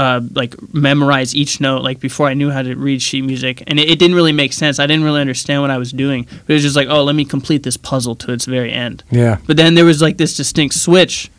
uh, 0.00 0.20
like 0.40 0.52
memorize 0.72 1.34
each 1.34 1.60
note 1.60 1.82
like 1.88 1.98
before 2.00 2.26
I 2.30 2.34
knew 2.34 2.50
how 2.50 2.62
to 2.62 2.74
read 2.74 3.00
sheet 3.02 3.22
music, 3.32 3.62
and 3.66 3.78
it, 3.80 3.88
it 3.92 3.98
didn't 3.98 4.16
really 4.16 4.32
make 4.42 4.52
sense. 4.52 4.78
I 4.78 4.86
didn't 4.86 5.04
really 5.04 5.20
understand 5.20 5.60
what 5.62 5.70
I 5.70 5.78
was 5.78 5.92
doing, 5.92 6.22
but 6.30 6.50
it 6.50 6.54
was 6.58 6.62
just 6.62 6.76
like, 6.76 6.88
oh, 6.88 7.02
let 7.04 7.14
me 7.14 7.24
complete 7.24 7.62
this 7.62 7.76
puzzle 7.76 8.14
to 8.22 8.32
its 8.32 8.46
very 8.46 8.72
end. 8.72 9.02
yeah. 9.10 9.36
But 9.46 9.56
then 9.56 9.74
there 9.74 9.84
was 9.84 10.00
like 10.00 10.16
this 10.16 10.36
distinct 10.36 10.74
switch 10.74 11.30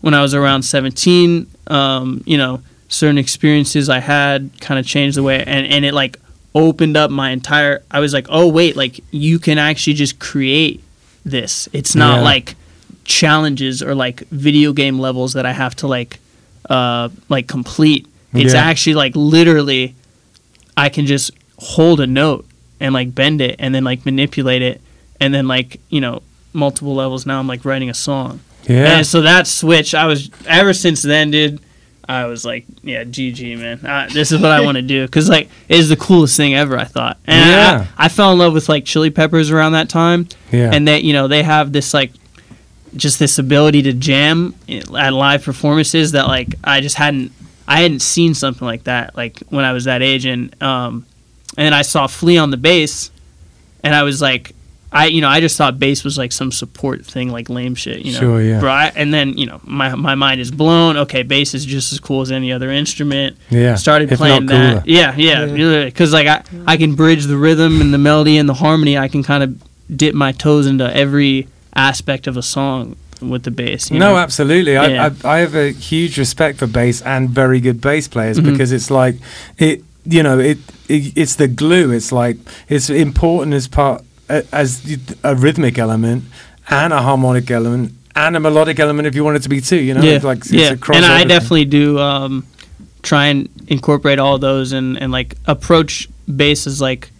when 0.00 0.14
I 0.14 0.22
was 0.22 0.34
around 0.34 0.62
17. 0.64 1.46
Um, 1.68 2.22
you 2.26 2.36
know, 2.38 2.62
certain 2.88 3.18
experiences 3.18 3.88
I 3.88 4.00
had 4.00 4.50
kind 4.60 4.78
of 4.80 4.84
changed 4.86 5.16
the 5.16 5.22
way, 5.22 5.38
and 5.44 5.66
and 5.74 5.84
it 5.84 5.94
like 5.94 6.18
opened 6.54 6.96
up 6.96 7.10
my 7.12 7.30
entire. 7.30 7.82
I 7.90 8.00
was 8.00 8.12
like, 8.12 8.26
oh 8.28 8.48
wait, 8.48 8.74
like 8.76 8.98
you 9.12 9.38
can 9.38 9.56
actually 9.58 9.94
just 9.94 10.18
create 10.18 10.82
this. 11.24 11.68
It's 11.72 11.94
not 11.94 12.16
Yeah. 12.18 12.22
like 12.32 12.56
challenges 13.04 13.82
or 13.82 13.94
like 13.94 14.20
video 14.30 14.72
game 14.72 14.98
levels 14.98 15.32
that 15.34 15.46
I 15.46 15.52
have 15.52 15.74
to 15.76 15.86
like 15.86 16.18
uh 16.70 17.08
like 17.28 17.46
complete. 17.48 18.06
It's 18.32 18.54
Yeah. 18.54 18.62
actually 18.62 18.94
like 18.94 19.12
literally 19.16 19.94
I 20.76 20.88
can 20.88 21.04
just 21.06 21.32
hold 21.58 22.00
a 22.00 22.06
note 22.06 22.46
and 22.78 22.94
like 22.94 23.14
bend 23.14 23.40
it 23.42 23.56
and 23.58 23.74
then 23.74 23.84
like 23.84 24.06
manipulate 24.06 24.62
it 24.62 24.80
and 25.20 25.34
then 25.34 25.46
like, 25.48 25.80
you 25.90 26.00
know, 26.00 26.22
multiple 26.52 26.94
levels 26.94 27.26
now 27.26 27.38
I'm 27.38 27.46
like 27.46 27.64
writing 27.64 27.90
a 27.90 27.94
song. 27.94 28.40
Yeah. 28.68 28.96
And 28.98 29.06
so 29.06 29.22
that 29.22 29.46
switch 29.46 29.94
I 29.94 30.06
was 30.06 30.30
ever 30.46 30.72
since 30.72 31.02
then 31.02 31.30
dude 31.30 31.60
I 32.08 32.24
was 32.26 32.44
like, 32.44 32.64
yeah, 32.82 33.04
GG, 33.04 33.56
man. 33.58 33.86
Uh, 33.86 34.08
this 34.12 34.32
is 34.32 34.40
what 34.40 34.50
I 34.50 34.62
want 34.62 34.74
to 34.76 34.82
do 34.82 35.06
because 35.06 35.28
like 35.28 35.48
it 35.68 35.78
is 35.78 35.88
the 35.88 35.96
coolest 35.96 36.36
thing 36.36 36.54
ever. 36.56 36.76
I 36.76 36.84
thought, 36.84 37.18
and 37.26 37.44
I- 37.44 37.48
Yeah. 37.48 37.86
I, 37.96 38.08
fell 38.08 38.32
in 38.32 38.38
love 38.38 38.52
with 38.52 38.68
like 38.68 38.84
Chili 38.84 39.10
Peppers 39.10 39.52
around 39.52 39.72
that 39.72 39.88
time, 39.88 40.26
Yeah. 40.50 40.70
and 40.72 40.88
they, 40.88 40.98
you 41.00 41.12
know, 41.12 41.28
they 41.28 41.44
have 41.44 41.70
this 41.72 41.94
like 41.94 42.10
just 42.96 43.18
this 43.18 43.38
ability 43.38 43.82
to 43.82 43.92
jam 43.92 44.54
at 44.68 45.12
live 45.12 45.44
performances 45.44 46.12
that 46.12 46.26
like 46.26 46.54
I 46.64 46.80
just 46.80 46.96
hadn't 46.96 47.32
I 47.68 47.82
hadn't 47.82 48.00
seen 48.00 48.34
something 48.34 48.66
like 48.66 48.84
that 48.84 49.16
like 49.16 49.38
when 49.48 49.64
I 49.64 49.72
was 49.72 49.84
that 49.84 50.02
age 50.02 50.24
and 50.26 50.60
um 50.62 51.06
and 51.56 51.66
then 51.66 51.74
I 51.74 51.82
saw 51.82 52.06
Flea 52.06 52.38
on 52.38 52.50
the 52.50 52.56
bass 52.56 53.10
and 53.84 53.94
I 53.94 54.02
was 54.02 54.20
like 54.20 54.52
I 54.92 55.06
you 55.06 55.20
know 55.20 55.28
I 55.28 55.38
just 55.38 55.56
thought 55.56 55.78
bass 55.78 56.02
was 56.02 56.18
like 56.18 56.32
some 56.32 56.50
support 56.50 57.06
thing 57.06 57.30
like 57.30 57.48
lame 57.48 57.76
shit 57.76 58.04
you 58.04 58.12
know 58.14 58.18
Sure, 58.18 58.42
yeah. 58.42 58.58
Bro, 58.58 58.72
I- 58.72 58.92
and 58.96 59.14
then 59.14 59.38
you 59.38 59.46
know 59.46 59.60
my 59.62 59.94
my 59.94 60.16
mind 60.16 60.40
is 60.40 60.50
blown 60.50 60.96
okay 60.96 61.22
bass 61.22 61.54
is 61.54 61.64
just 61.64 61.92
as 61.92 62.00
cool 62.00 62.22
as 62.22 62.32
any 62.32 62.50
other 62.52 62.70
instrument 62.72 63.36
yeah. 63.50 63.76
started 63.76 64.10
If 64.10 64.18
playing 64.18 64.46
not 64.46 64.52
cooler. 64.52 64.74
that. 64.80 64.88
Yeah, 64.88 65.14
yeah, 65.16 65.84
because 65.84 66.12
like 66.12 66.26
I, 66.26 66.42
I 66.66 66.76
can 66.76 66.96
bridge 66.96 67.24
the 67.26 67.36
rhythm 67.36 67.80
and 67.80 67.94
the 67.94 67.98
melody 67.98 68.36
and 68.36 68.48
the 68.48 68.54
harmony. 68.54 68.98
I 68.98 69.06
can 69.06 69.22
kind 69.22 69.44
of 69.44 69.62
dip 69.96 70.14
my 70.14 70.32
toes 70.32 70.66
into 70.66 70.92
every 70.92 71.46
aspect 71.74 72.26
of 72.26 72.36
a 72.36 72.42
song 72.42 72.96
with 73.20 73.42
the 73.42 73.50
bass. 73.50 73.90
No, 73.90 73.98
know? 73.98 74.16
absolutely. 74.16 74.72
Yeah. 74.72 75.10
I, 75.24 75.28
I 75.28 75.36
I 75.36 75.38
have 75.40 75.54
a 75.54 75.70
huge 75.72 76.18
respect 76.18 76.58
for 76.58 76.66
bass 76.66 77.02
and 77.02 77.28
very 77.30 77.60
good 77.60 77.80
bass 77.80 78.08
players 78.08 78.38
Mhm. 78.38 78.44
because 78.52 78.72
it's 78.72 78.90
like 78.90 79.16
it. 79.58 79.84
You 80.04 80.22
know, 80.22 80.38
it, 80.38 80.58
it 80.88 81.12
it's 81.14 81.36
the 81.36 81.46
glue. 81.46 81.90
It's 81.92 82.10
like 82.10 82.38
it's 82.68 82.88
important 82.88 83.54
as 83.54 83.68
part 83.68 84.02
as 84.52 84.98
a 85.22 85.34
rhythmic 85.36 85.78
element 85.78 86.24
and 86.70 86.92
a 86.92 87.02
harmonic 87.02 87.50
element 87.50 87.92
and 88.16 88.34
a 88.36 88.40
melodic 88.40 88.78
element 88.80 89.06
if 89.06 89.14
you 89.14 89.22
want 89.24 89.36
it 89.36 89.42
to 89.42 89.48
be 89.50 89.60
too. 89.60 89.76
You 89.76 89.92
know, 89.94 90.00
yeah, 90.02 90.12
It's 90.14 90.24
like 90.24 90.38
it's 90.38 90.52
yeah. 90.52 90.70
and 90.70 91.04
I 91.04 91.24
definitely 91.24 91.66
do 91.66 91.98
um, 91.98 92.46
try 93.02 93.26
and 93.26 93.48
incorporate 93.68 94.18
all 94.18 94.38
those 94.38 94.72
and 94.72 94.96
and 94.96 95.12
like 95.12 95.36
approach 95.46 96.08
bass 96.34 96.66
as 96.66 96.80
like 96.80 97.10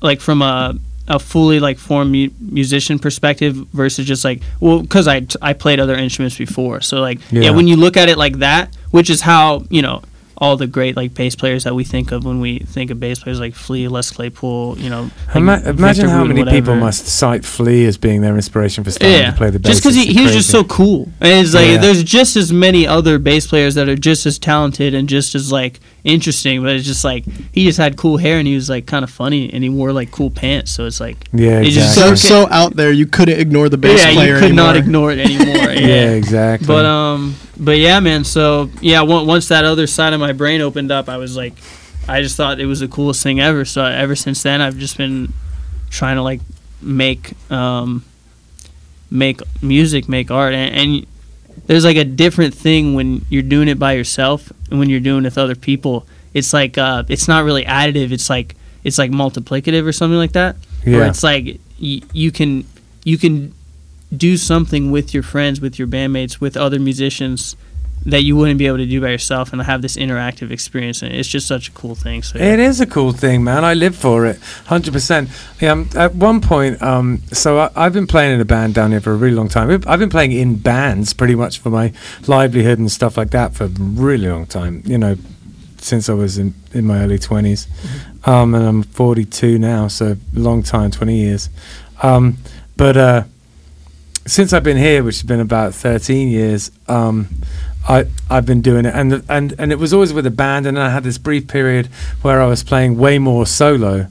like 0.00 0.20
from 0.20 0.40
a 0.40 0.74
a 1.06 1.18
fully 1.18 1.60
like 1.60 1.76
formed 1.78 2.10
mu- 2.12 2.30
musician 2.40 2.98
perspective 2.98 3.54
versus 3.72 4.06
just 4.06 4.24
like 4.24 4.40
well 4.60 4.80
because 4.80 5.06
I 5.06 5.26
I 5.42 5.52
played 5.52 5.78
other 5.78 5.94
instruments 5.94 6.36
before 6.38 6.80
so 6.80 7.00
like 7.00 7.18
yeah. 7.30 7.42
Yeah. 7.42 7.50
when 7.50 7.68
you 7.68 7.76
look 7.76 7.96
at 7.98 8.08
it 8.08 8.16
like 8.16 8.38
that 8.38 8.74
which 8.90 9.10
is 9.10 9.20
how 9.20 9.64
you 9.68 9.82
know 9.82 10.02
all 10.38 10.56
the 10.56 10.66
great 10.66 10.96
like 10.96 11.14
bass 11.14 11.36
players 11.36 11.62
that 11.64 11.74
we 11.74 11.84
think 11.84 12.10
of 12.10 12.24
when 12.24 12.40
we 12.40 12.58
think 12.58 12.90
of 12.90 12.98
bass 12.98 13.20
players 13.20 13.38
like 13.38 13.54
Flea, 13.54 13.86
Les 13.86 14.10
Claypool, 14.10 14.76
you 14.78 14.90
know. 14.90 15.08
like 15.28 15.36
Ima- 15.36 15.56
Victor 15.58 15.70
imagine 15.70 16.08
how 16.08 16.24
many 16.24 16.44
people 16.50 16.74
must 16.74 17.06
cite 17.06 17.44
Flea 17.44 17.84
as 17.86 17.96
being 17.96 18.20
their 18.20 18.34
inspiration 18.34 18.82
for 18.82 18.90
starting 18.90 19.16
Yeah, 19.16 19.30
to 19.30 19.36
play 19.36 19.50
the 19.50 19.60
bass. 19.60 19.70
just 19.80 19.82
because 19.84 19.94
he 19.96 20.20
was 20.22 20.32
just 20.32 20.50
so 20.50 20.64
cool, 20.64 21.08
and 21.20 21.44
it's 21.44 21.54
like 21.54 21.66
Yeah. 21.68 21.76
there's 21.78 22.02
just 22.02 22.34
as 22.36 22.52
many 22.52 22.84
other 22.84 23.20
bass 23.20 23.46
players 23.46 23.76
that 23.76 23.88
are 23.88 23.94
just 23.94 24.26
as 24.26 24.38
talented 24.40 24.92
and 24.92 25.08
just 25.08 25.36
as 25.36 25.52
like 25.52 25.78
interesting, 26.04 26.62
but 26.62 26.76
it's 26.76 26.86
just 26.86 27.04
like 27.04 27.24
he 27.52 27.64
just 27.64 27.78
had 27.78 27.96
cool 27.96 28.18
hair 28.18 28.38
and 28.38 28.46
he 28.46 28.54
was 28.54 28.68
like 28.68 28.86
kind 28.86 29.02
of 29.02 29.10
funny 29.10 29.52
and 29.52 29.64
he 29.64 29.70
wore 29.70 29.92
like 29.92 30.10
cool 30.10 30.30
pants, 30.30 30.70
so 30.70 30.84
it's 30.84 31.00
like 31.00 31.16
Yeah, 31.32 31.60
It's 31.60 31.74
just. 31.74 31.94
So 31.94 32.14
so 32.14 32.46
out 32.50 32.76
there, 32.76 32.92
you 32.92 33.06
couldn't 33.06 33.40
ignore 33.40 33.68
the 33.68 33.78
bass 33.78 34.04
yeah, 34.04 34.12
player 34.12 34.34
you 34.34 34.40
could 34.40 34.54
not 34.54 34.76
ignore 34.76 35.10
it 35.10 35.18
anymore. 35.18 35.56
yeah, 35.72 35.86
yeah. 35.86 36.10
exactly. 36.10 36.66
But 36.66 36.84
um, 36.84 37.34
but 37.58 37.78
yeah, 37.78 37.98
man. 38.00 38.24
So 38.24 38.70
yeah, 38.80 39.02
on- 39.02 39.26
once 39.26 39.48
that 39.48 39.64
other 39.64 39.86
side 39.86 40.12
of 40.12 40.20
my 40.20 40.32
brain 40.32 40.60
opened 40.60 40.92
up, 40.92 41.08
I 41.08 41.16
was 41.16 41.36
like, 41.36 41.54
I 42.06 42.20
just 42.22 42.36
thought 42.36 42.60
it 42.60 42.66
was 42.66 42.80
the 42.80 42.88
coolest 42.88 43.22
thing 43.22 43.40
ever. 43.40 43.64
So 43.64 43.84
ever 43.84 44.14
since 44.14 44.42
then, 44.42 44.60
I've 44.60 44.76
just 44.76 44.96
been 44.98 45.32
trying 45.90 46.16
to 46.16 46.22
like 46.22 46.40
make 46.82 47.32
um, 47.50 48.04
make 49.10 49.40
music, 49.62 50.08
make 50.08 50.30
art, 50.30 50.54
and, 50.54 50.74
and 50.74 51.06
there's 51.66 51.84
like 51.84 51.96
a 51.96 52.04
different 52.04 52.54
thing 52.54 52.94
when 52.94 53.24
you're 53.28 53.42
doing 53.42 53.68
it 53.68 53.78
by 53.78 53.92
yourself 53.94 54.52
and 54.70 54.78
when 54.78 54.90
you're 54.90 55.00
doing 55.00 55.24
it 55.24 55.28
with 55.28 55.38
other 55.38 55.54
people. 55.54 56.06
It's 56.34 56.52
like 56.52 56.76
uh, 56.78 57.04
it's 57.08 57.28
not 57.28 57.44
really 57.44 57.64
additive. 57.64 58.10
It's 58.12 58.28
like 58.28 58.56
it's 58.82 58.98
like 58.98 59.10
multiplicative 59.10 59.86
or 59.86 59.92
something 59.92 60.18
like 60.18 60.32
that. 60.32 60.56
Where 60.84 61.00
yeah, 61.00 61.08
it's 61.08 61.22
like 61.22 61.60
y- 61.80 62.02
you 62.12 62.30
can 62.32 62.64
you 63.04 63.18
can 63.18 63.54
do 64.14 64.36
something 64.36 64.90
with 64.90 65.14
your 65.14 65.22
friends, 65.22 65.60
with 65.60 65.78
your 65.78 65.88
bandmates, 65.88 66.40
with 66.40 66.56
other 66.56 66.78
musicians 66.78 67.56
that 68.06 68.22
you 68.22 68.36
wouldn't 68.36 68.58
be 68.58 68.66
able 68.66 68.78
to 68.78 68.86
do 68.86 69.00
by 69.00 69.10
yourself, 69.10 69.52
and 69.52 69.62
have 69.62 69.82
this 69.82 69.96
interactive 69.96 70.50
experience. 70.50 71.02
And 71.02 71.12
it's 71.12 71.28
just 71.28 71.46
such 71.46 71.68
a 71.68 71.72
cool 71.72 71.94
thing. 71.94 72.22
So 72.22 72.38
It 72.38 72.58
is 72.58 72.80
a 72.80 72.86
cool 72.86 73.12
thing, 73.12 73.44
man. 73.44 73.64
I 73.64 73.74
live 73.74 73.96
for 73.96 74.26
it, 74.26 74.38
hundred 74.66 74.92
percent. 74.92 75.30
Um, 75.62 75.88
at 75.96 76.14
one 76.14 76.40
point, 76.40 76.80
um, 76.82 77.22
so 77.32 77.58
I, 77.58 77.70
I've 77.74 77.92
been 77.92 78.06
playing 78.06 78.34
in 78.34 78.40
a 78.40 78.44
band 78.44 78.74
down 78.74 78.90
here 78.90 79.00
for 79.00 79.12
a 79.12 79.16
really 79.16 79.36
long 79.36 79.48
time. 79.48 79.70
I've 79.86 79.98
been 79.98 80.10
playing 80.10 80.32
in 80.32 80.56
bands 80.56 81.12
pretty 81.14 81.34
much 81.34 81.58
for 81.58 81.70
my 81.70 81.92
livelihood 82.26 82.78
and 82.78 82.90
stuff 82.90 83.16
like 83.16 83.30
that 83.30 83.54
for 83.54 83.64
a 83.64 83.68
really 83.68 84.28
long 84.28 84.46
time. 84.46 84.82
You 84.84 84.98
know, 84.98 85.16
since 85.84 86.08
I 86.08 86.14
was 86.14 86.38
in, 86.38 86.54
in 86.72 86.86
my 86.86 87.02
early 87.02 87.18
20s. 87.18 87.68
Um, 88.26 88.54
and 88.54 88.64
I'm 88.64 88.82
42 88.82 89.58
now, 89.58 89.88
so 89.88 90.16
long 90.32 90.62
time, 90.62 90.90
20 90.90 91.14
years. 91.14 91.50
Um, 92.02 92.38
but 92.76 92.96
uh, 92.96 93.24
since 94.26 94.52
I've 94.52 94.64
been 94.64 94.78
here, 94.78 95.04
which 95.04 95.16
has 95.16 95.22
been 95.22 95.40
about 95.40 95.74
13 95.74 96.28
years, 96.28 96.70
um, 96.88 97.28
I, 97.88 98.06
I've 98.30 98.46
been 98.46 98.60
doing 98.62 98.84
it. 98.86 98.94
And, 98.94 99.22
and, 99.28 99.54
and 99.58 99.70
it 99.72 99.78
was 99.78 99.92
always 99.92 100.12
with 100.12 100.26
a 100.26 100.30
band. 100.30 100.66
And 100.66 100.78
I 100.78 100.90
had 100.90 101.04
this 101.04 101.18
brief 101.18 101.48
period 101.48 101.86
where 102.22 102.40
I 102.40 102.46
was 102.46 102.62
playing 102.62 102.96
way 102.98 103.18
more 103.18 103.46
solo. 103.46 104.06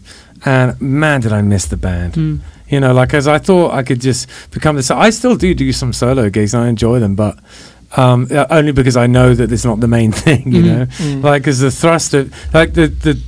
And 0.45 0.79
man, 0.81 1.21
did 1.21 1.31
I 1.33 1.41
miss 1.41 1.65
the 1.65 1.77
band. 1.77 2.13
Mm. 2.13 2.39
You 2.69 2.79
know, 2.79 2.93
like 2.93 3.13
as 3.13 3.27
I 3.27 3.37
thought 3.39 3.71
I 3.73 3.83
could 3.83 4.01
just 4.01 4.27
become 4.51 4.75
this. 4.75 4.89
I 4.91 5.09
still 5.11 5.35
do 5.35 5.53
do 5.53 5.71
some 5.73 5.93
solo 5.93 6.29
gigs. 6.29 6.53
And 6.53 6.63
I 6.63 6.67
enjoy 6.69 6.99
them, 6.99 7.15
but 7.15 7.37
um, 7.95 8.27
only 8.49 8.71
because 8.71 8.97
I 8.97 9.05
know 9.07 9.35
that 9.35 9.51
it's 9.51 9.65
not 9.65 9.79
the 9.79 9.87
main 9.87 10.11
thing. 10.23 10.51
You 10.51 10.61
Mhm. 10.63 10.65
know, 10.65 10.85
Mm. 10.85 11.23
like 11.23 11.41
because 11.43 11.59
the 11.59 11.71
thrust 11.71 12.13
of 12.13 12.33
like 12.53 12.73
the 12.73 12.87
the 12.87 13.19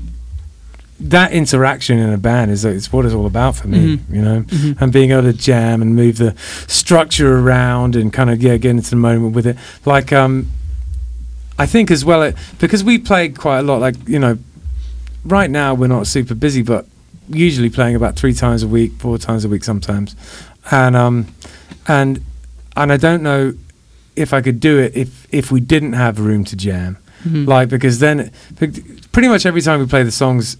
that 0.99 1.33
interaction 1.33 1.97
in 1.99 2.11
a 2.13 2.17
band 2.17 2.51
is 2.51 2.63
it's 2.63 2.91
what 2.93 3.03
it's 3.05 3.13
all 3.13 3.25
about 3.25 3.55
for 3.57 3.67
me. 3.67 3.97
Mhm. 3.97 4.15
You 4.15 4.21
know, 4.21 4.41
Mhm. 4.43 4.81
and 4.81 4.91
being 4.93 5.11
able 5.11 5.23
to 5.23 5.33
jam 5.33 5.81
and 5.81 5.95
move 5.95 6.17
the 6.17 6.33
structure 6.67 7.37
around 7.39 7.95
and 7.95 8.13
kind 8.13 8.29
of 8.29 8.41
yeah 8.41 8.55
get 8.57 8.71
into 8.71 8.89
the 8.91 8.95
moment 8.95 9.35
with 9.35 9.45
it. 9.45 9.57
Like 9.85 10.13
um, 10.13 10.47
I 11.59 11.65
think 11.65 11.91
as 11.91 12.03
well 12.05 12.21
it, 12.23 12.35
because 12.59 12.83
we 12.83 12.97
play 12.97 13.29
quite 13.29 13.59
a 13.59 13.63
lot. 13.63 13.81
Like 13.81 13.95
you 14.07 14.19
know, 14.19 14.37
right 15.25 15.49
now 15.51 15.73
we're 15.73 15.87
not 15.87 16.07
super 16.07 16.33
busy, 16.35 16.61
but 16.61 16.85
usually 17.29 17.69
playing 17.69 17.95
about 17.95 18.15
three 18.15 18.33
times 18.33 18.63
a 18.63 18.67
week, 18.67 18.93
four 18.99 19.17
times 19.17 19.43
a 19.45 19.49
week 19.49 19.63
sometimes, 19.63 20.15
and 20.71 20.95
um, 20.95 21.25
and 21.87 22.21
and 22.77 22.91
I 22.93 22.97
don't 22.97 23.21
know 23.23 23.53
if 24.15 24.33
I 24.33 24.39
could 24.41 24.61
do 24.61 24.79
it 24.79 24.93
if 24.95 25.27
if 25.31 25.51
we 25.51 25.59
didn't 25.59 25.93
have 25.93 26.19
room 26.19 26.45
to 26.45 26.55
jam 26.55 26.95
Mhm. 27.27 27.47
like 27.47 27.67
because 27.69 27.99
then 27.99 28.31
pretty 29.11 29.27
much 29.27 29.45
every 29.45 29.61
time 29.61 29.79
we 29.81 29.85
play 29.87 30.03
the 30.03 30.11
songs 30.11 30.55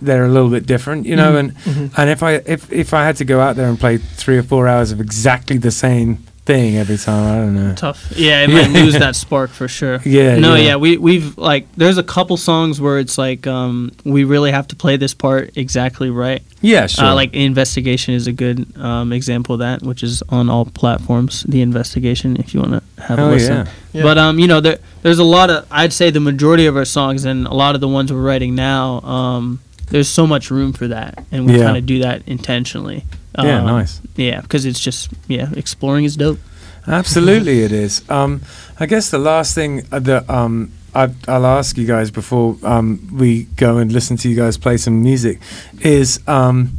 they're 0.00 0.24
a 0.24 0.28
little 0.28 0.50
bit 0.50 0.64
different 0.66 1.06
you 1.06 1.16
know 1.16 1.32
Mhm. 1.32 1.38
and 1.40 1.54
Mhm. 1.56 1.90
and 1.98 2.10
if 2.10 2.22
i 2.22 2.32
if 2.46 2.72
if 2.72 2.94
i 2.94 3.04
had 3.04 3.16
to 3.16 3.24
go 3.24 3.40
out 3.40 3.56
there 3.56 3.68
and 3.68 3.78
play 3.78 3.98
three 3.98 4.38
or 4.38 4.42
four 4.42 4.68
hours 4.68 4.92
of 4.92 5.00
exactly 5.00 5.58
the 5.58 5.70
same 5.72 6.18
thing 6.46 6.78
every 6.78 6.96
time 6.96 7.24
i 7.30 7.36
don't 7.42 7.54
know 7.54 7.74
tough. 7.74 8.10
Yeah, 8.16 8.40
it 8.44 8.48
might 8.48 8.70
Yeah. 8.70 8.82
lose 8.84 8.94
that 9.04 9.14
spark 9.16 9.50
for 9.50 9.68
sure. 9.68 10.00
yeah 10.06 10.38
no, 10.38 10.54
yeah, 10.54 10.62
yeah. 10.68 10.76
we 10.76 10.96
we've 10.96 11.36
like 11.36 11.66
there's 11.76 11.98
a 11.98 12.02
couple 12.02 12.38
songs 12.38 12.80
where 12.80 12.98
it's 12.98 13.18
like 13.18 13.46
um 13.46 13.90
we 14.04 14.24
really 14.24 14.50
have 14.50 14.66
to 14.68 14.76
play 14.76 14.96
this 14.96 15.12
part 15.12 15.50
exactly 15.56 16.08
right. 16.08 16.40
yeah 16.62 16.86
sure 16.86 17.04
Uh, 17.06 17.14
like 17.14 17.34
investigation 17.34 18.14
is 18.14 18.26
a 18.26 18.32
good 18.32 18.64
um, 18.80 19.12
example 19.12 19.52
of 19.56 19.60
that, 19.60 19.82
which 19.82 20.02
is 20.02 20.22
on 20.30 20.48
all 20.48 20.64
platforms. 20.64 21.44
The 21.46 21.60
investigation, 21.60 22.36
if 22.38 22.54
you 22.54 22.60
want 22.64 22.72
to 22.78 22.82
have 23.08 23.18
a 23.18 23.22
oh 23.24 23.30
listen. 23.30 23.56
yeah 23.56 23.66
Yeah. 23.92 24.02
But 24.04 24.16
um, 24.16 24.38
you 24.38 24.46
know, 24.46 24.60
there, 24.60 24.78
there's 25.02 25.18
a 25.18 25.30
lot 25.36 25.50
of 25.50 25.66
I'd 25.70 25.92
say 25.92 26.10
the 26.10 26.20
majority 26.20 26.64
of 26.66 26.76
our 26.76 26.86
songs 26.86 27.24
and 27.26 27.46
a 27.46 27.54
lot 27.62 27.74
of 27.74 27.80
the 27.82 27.88
ones 27.98 28.10
we're 28.12 28.26
writing 28.32 28.54
now. 28.54 29.00
Um, 29.16 29.60
there's 29.90 30.08
so 30.08 30.26
much 30.26 30.50
room 30.50 30.72
for 30.72 30.88
that, 30.88 31.24
and 31.32 31.46
we 31.46 31.52
Yeah. 31.58 31.64
kind 31.64 31.76
of 31.76 31.86
do 31.86 31.98
that 32.00 32.22
intentionally. 32.26 33.04
yeah 33.38 33.58
Um, 33.60 33.66
nice 33.66 34.00
Yeah, 34.16 34.40
because 34.40 34.64
it's 34.66 34.80
just 34.80 35.10
yeah, 35.28 35.48
exploring 35.56 36.04
is 36.04 36.16
dope. 36.16 36.38
Absolutely, 36.86 37.62
it 37.66 37.72
is. 37.72 38.02
Um, 38.10 38.40
I 38.80 38.86
guess 38.86 39.10
the 39.10 39.18
last 39.18 39.54
thing 39.54 39.82
uh, 39.92 39.98
that 40.00 40.28
um, 40.30 40.70
I, 40.94 41.10
I'll 41.28 41.46
ask 41.46 41.76
you 41.76 41.86
guys 41.86 42.10
before 42.10 42.56
um, 42.62 42.98
we 43.12 43.44
go 43.56 43.78
and 43.78 43.92
listen 43.92 44.16
to 44.18 44.28
you 44.28 44.34
guys 44.36 44.56
play 44.58 44.76
some 44.78 45.02
music 45.02 45.38
is 45.80 46.18
um, 46.26 46.72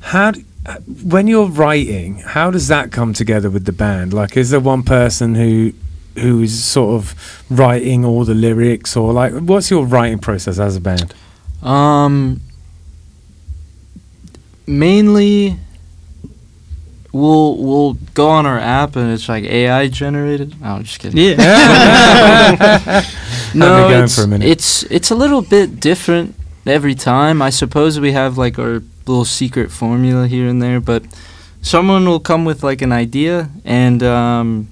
how, 0.00 0.30
d- 0.32 0.44
uh, 0.66 0.76
when 1.04 1.26
you're 1.26 1.46
writing, 1.48 2.18
how 2.18 2.50
does 2.50 2.68
that 2.68 2.90
come 2.92 3.12
together 3.12 3.50
with 3.50 3.64
the 3.66 3.72
band? 3.72 4.12
Like, 4.12 4.36
is 4.36 4.50
there 4.50 4.60
one 4.60 4.82
person 4.82 5.34
who 5.34 5.72
who 6.18 6.42
is 6.42 6.62
sort 6.62 6.94
of 6.94 7.14
writing 7.48 8.04
all 8.04 8.24
the 8.26 8.34
lyrics, 8.34 8.96
or 8.96 9.12
like, 9.14 9.32
what's 9.32 9.70
your 9.70 9.86
writing 9.86 10.18
process 10.18 10.58
as 10.58 10.76
a 10.76 10.80
band? 10.80 11.14
Um, 11.62 12.40
mainly, 14.66 15.58
we'll 17.12 17.56
we'll 17.56 17.94
go 18.14 18.28
on 18.28 18.46
our 18.46 18.58
app 18.58 18.96
and 18.96 19.12
it's 19.12 19.28
like 19.28 19.44
AI 19.44 19.88
generated. 19.88 20.60
No, 20.60 20.66
I'm 20.66 20.84
just 20.84 20.98
kidding. 20.98 21.18
Yeah. 21.18 21.36
no, 23.54 23.88
it's, 23.90 24.16
for 24.16 24.24
a 24.24 24.26
minute. 24.26 24.48
it's 24.48 24.82
it's 24.84 25.10
a 25.10 25.14
little 25.14 25.42
bit 25.42 25.80
different 25.80 26.34
every 26.66 26.94
time. 26.94 27.42
I 27.42 27.50
suppose 27.50 28.00
we 28.00 28.12
have 28.12 28.38
like 28.38 28.58
our 28.58 28.82
little 29.06 29.24
secret 29.24 29.70
formula 29.70 30.26
here 30.26 30.48
and 30.48 30.62
there, 30.62 30.80
but 30.80 31.04
someone 31.60 32.06
will 32.06 32.20
come 32.20 32.44
with 32.44 32.62
like 32.62 32.82
an 32.82 32.92
idea 32.92 33.50
and 33.64 34.02
um, 34.02 34.68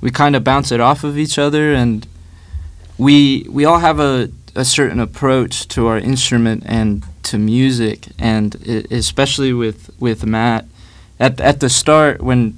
we 0.00 0.10
kind 0.10 0.34
of 0.34 0.44
bounce 0.44 0.72
it 0.72 0.80
off 0.80 1.04
of 1.04 1.18
each 1.18 1.38
other 1.38 1.74
and 1.74 2.06
we 2.96 3.46
we 3.48 3.64
all 3.64 3.78
have 3.78 4.00
a, 4.00 4.30
a 4.54 4.64
certain 4.64 5.00
approach 5.00 5.68
to 5.68 5.86
our 5.86 5.98
instrument 5.98 6.62
and 6.66 7.04
to 7.22 7.38
music 7.38 8.08
and 8.18 8.56
i 8.66 8.84
especially 8.94 9.52
with 9.52 9.90
with 10.00 10.24
Matt. 10.24 10.64
At 11.20 11.40
at 11.40 11.60
the 11.60 11.68
start 11.68 12.22
when 12.22 12.54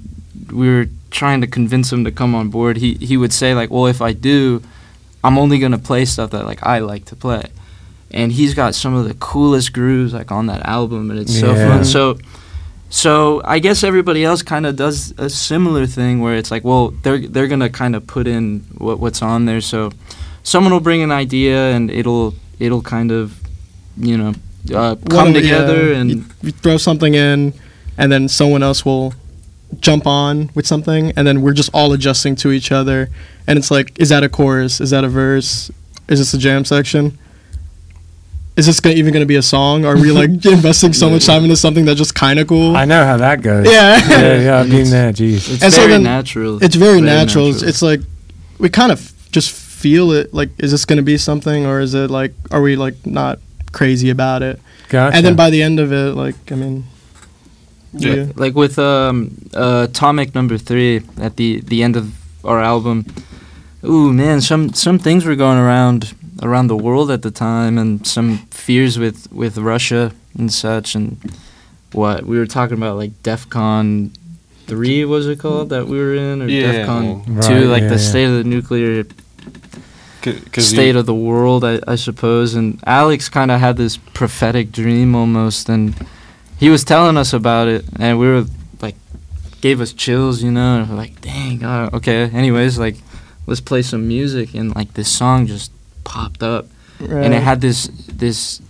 we 0.51 0.67
were 0.69 0.87
trying 1.09 1.41
to 1.41 1.47
convince 1.47 1.91
him 1.91 2.03
to 2.05 2.11
come 2.11 2.33
on 2.35 2.49
board 2.49 2.77
he 2.77 2.93
he 2.95 3.17
would 3.17 3.33
say 3.33 3.53
like 3.53 3.69
well 3.69 3.87
if 3.87 4.01
I 4.01 4.13
do 4.13 4.61
I'm 5.23 5.37
only 5.37 5.59
going 5.59 5.71
to 5.71 5.77
play 5.77 6.05
stuff 6.05 6.31
that 6.31 6.45
like 6.45 6.63
I 6.63 6.79
like 6.79 7.05
to 7.05 7.15
play. 7.15 7.43
And 8.09 8.31
he's 8.31 8.53
got 8.53 8.75
some 8.75 8.93
of 8.93 9.07
the 9.07 9.13
coolest 9.13 9.71
grooves 9.71 10.13
like 10.13 10.31
on 10.31 10.47
that 10.47 10.65
album 10.65 11.11
and 11.11 11.19
it's 11.19 11.37
so 11.39 11.53
fun. 11.55 11.85
So 11.85 12.17
so 12.89 13.41
I 13.45 13.59
guess 13.59 13.85
everybody 13.85 14.25
else 14.25 14.41
kind 14.41 14.65
of 14.65 14.75
does 14.75 15.13
a 15.17 15.29
similar 15.29 15.85
thing 15.85 16.19
where 16.19 16.35
it's 16.35 16.51
like, 16.51 16.65
well, 16.65 16.89
they're 17.03 17.19
they're 17.19 17.47
gonna 17.47 17.69
kind 17.69 17.95
of 17.95 18.05
put 18.05 18.27
in 18.27 18.65
what 18.77 18.99
what's 18.99 19.21
on 19.21 19.45
there. 19.45 19.61
So 19.61 19.91
someone 20.43 20.73
will 20.73 20.79
bring 20.79 21.01
an 21.01 21.11
idea 21.11 21.71
and 21.71 21.89
it'll 21.91 22.33
it'll 22.59 22.81
kind 22.81 23.11
of, 23.11 23.39
you 23.97 24.17
know, 24.17 24.33
uh, 24.75 24.95
One 24.95 25.07
come 25.09 25.27
of- 25.29 25.35
yeah, 25.35 25.41
together 25.41 25.93
and 25.93 26.09
you, 26.11 26.25
you 26.43 26.51
throw 26.51 26.77
something 26.77 27.13
in, 27.15 27.53
and 27.97 28.11
then 28.11 28.27
someone 28.27 28.61
else 28.63 28.85
will 28.85 29.13
jump 29.79 30.05
on 30.05 30.49
with 30.53 30.67
something, 30.67 31.11
and 31.15 31.25
then 31.25 31.41
we're 31.41 31.53
just 31.53 31.69
all 31.73 31.93
adjusting 31.93 32.35
to 32.37 32.51
each 32.51 32.71
other. 32.71 33.09
And 33.47 33.57
it's 33.57 33.71
like, 33.71 33.97
is 33.99 34.09
that 34.09 34.23
a 34.23 34.29
chorus? 34.29 34.79
Is 34.81 34.89
that 34.91 35.03
a 35.03 35.09
verse? 35.09 35.71
Is 36.07 36.19
this 36.19 36.33
a 36.33 36.37
jam 36.37 36.65
section? 36.65 37.17
Is 38.57 38.65
this 38.65 38.79
gonna, 38.81 38.95
even 38.95 39.13
going 39.13 39.21
to 39.23 39.27
be 39.27 39.37
a 39.37 39.41
song? 39.41 39.85
Are 39.85 39.95
we 39.95 40.11
like 40.21 40.29
investing 40.45 40.93
so 40.93 41.09
much 41.09 41.25
time 41.25 41.43
into 41.43 41.55
something 41.55 41.85
that's 41.85 41.97
just 41.97 42.13
kind 42.15 42.37
of 42.37 42.47
cool? 42.47 42.75
I 42.75 42.85
know 42.85 43.05
how 43.05 43.17
that 43.17 43.41
goes. 43.41 43.65
Yeah. 43.65 43.97
yeah, 44.09 44.41
yeah. 44.41 44.57
I've 44.59 44.61
And 44.65 44.69
been 44.71 44.79
it's- 44.81 44.91
there. 44.91 45.13
Jeez. 45.13 45.53
it's 45.53 45.63
And 45.63 45.73
so 45.73 45.81
very 45.81 45.93
then 45.93 46.03
natural. 46.03 46.61
it's 46.63 46.75
very, 46.75 46.99
Very 46.99 47.01
natural. 47.01 47.47
It's, 47.47 47.61
natural. 47.63 47.69
it's 47.69 47.81
like 47.81 47.99
we 48.59 48.69
kind 48.69 48.91
of 48.91 49.11
just 49.31 49.53
feel 49.81 50.11
it. 50.11 50.33
Like, 50.33 50.49
is 50.63 50.71
this 50.71 50.85
going 50.85 50.97
to 50.97 51.03
be 51.13 51.17
something, 51.17 51.65
or 51.65 51.79
is 51.81 51.93
it 51.93 52.09
like, 52.11 52.33
are 52.51 52.61
we 52.61 52.75
like 52.75 52.97
not 53.05 53.39
crazy 53.71 54.09
about 54.09 54.41
it? 54.43 54.59
Gotcha. 54.89 55.15
And 55.15 55.25
then 55.25 55.35
by 55.35 55.49
the 55.49 55.61
end 55.63 55.79
of 55.79 55.91
it, 55.91 56.15
like, 56.15 56.35
I 56.51 56.55
mean, 56.55 56.83
Yeah. 57.93 58.13
yeah. 58.15 58.25
like 58.35 58.55
with 58.55 58.77
um, 58.79 59.31
uh, 59.53 59.87
Atomic 59.89 60.33
Number 60.35 60.57
Three 60.57 61.01
at 61.19 61.35
the 61.35 61.61
the 61.71 61.83
end 61.83 61.95
of 61.97 62.05
our 62.43 62.61
album. 62.61 63.05
Ooh 63.83 64.13
man, 64.13 64.41
some 64.41 64.73
some 64.73 64.99
things 64.99 65.25
were 65.25 65.35
going 65.35 65.57
around 65.57 66.13
around 66.41 66.67
the 66.69 66.77
world 66.77 67.09
at 67.11 67.21
the 67.21 67.31
time, 67.31 67.77
and 67.81 68.05
some 68.07 68.37
fears 68.51 68.97
with 68.97 69.27
with 69.33 69.57
Russia 69.57 70.11
and 70.37 70.49
such, 70.53 70.95
and 70.95 71.17
what 71.93 72.23
we 72.25 72.37
were 72.37 72.45
talking 72.47 72.77
about 72.77 72.95
like 73.01 73.11
DefCon 73.23 74.11
three 74.67 75.03
was 75.05 75.27
it 75.27 75.39
called 75.39 75.69
that 75.69 75.87
we 75.87 75.97
were 75.97 76.15
in, 76.15 76.41
or 76.41 76.47
Yeah. 76.47 76.85
DefCon 76.85 77.05
Right, 77.27 77.43
two, 77.49 77.61
like 77.73 77.83
yeah, 77.83 77.89
the 77.95 78.01
yeah. 78.01 78.09
state 78.11 78.27
of 78.31 78.35
the 78.43 78.47
nuclear 78.55 79.03
Because 80.21 80.67
state 80.67 80.95
of 80.95 81.05
the 81.05 81.15
world, 81.15 81.63
I, 81.63 81.79
I 81.87 81.95
suppose. 81.95 82.53
And 82.53 82.79
Alex 82.85 83.29
kind 83.29 83.51
of 83.51 83.59
had 83.59 83.77
this 83.77 83.97
prophetic 83.97 84.71
dream 84.71 85.15
almost, 85.15 85.69
and 85.69 85.95
he 86.57 86.69
was 86.69 86.83
telling 86.83 87.17
us 87.17 87.33
about 87.33 87.67
it, 87.67 87.85
and 87.99 88.19
we 88.19 88.27
were 88.27 88.45
like, 88.81 88.95
gave 89.61 89.81
us 89.81 89.93
chills, 89.93 90.43
you 90.43 90.51
know. 90.51 90.79
And 90.79 90.89
we're 90.89 90.95
like, 90.95 91.21
dang, 91.21 91.63
uh, 91.63 91.89
okay. 91.93 92.29
Anyways, 92.29 92.77
like, 92.77 92.97
let's 93.47 93.61
play 93.61 93.81
some 93.81 94.07
music, 94.07 94.53
and 94.53 94.75
like 94.75 94.93
this 94.93 95.11
song 95.11 95.47
just 95.47 95.71
popped 96.03 96.43
up, 96.43 96.67
and 96.99 97.33
it 97.33 97.41
had 97.41 97.61
this 97.61 97.87
this 98.07 98.61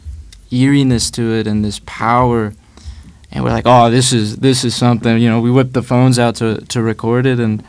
eeriness 0.52 1.12
to 1.12 1.34
it 1.34 1.48
and 1.48 1.64
this 1.64 1.80
power. 1.86 2.54
And 3.34 3.44
we're 3.44 3.52
like, 3.52 3.66
oh, 3.66 3.90
this 3.90 4.12
is 4.12 4.38
this 4.38 4.64
is 4.64 4.76
something. 4.76 5.18
You 5.18 5.30
know, 5.30 5.40
we 5.40 5.52
whipped 5.52 5.74
the 5.74 5.84
phones 5.84 6.20
out 6.20 6.36
to 6.36 6.62
to 6.68 6.82
record 6.82 7.26
it, 7.26 7.40
and 7.40 7.64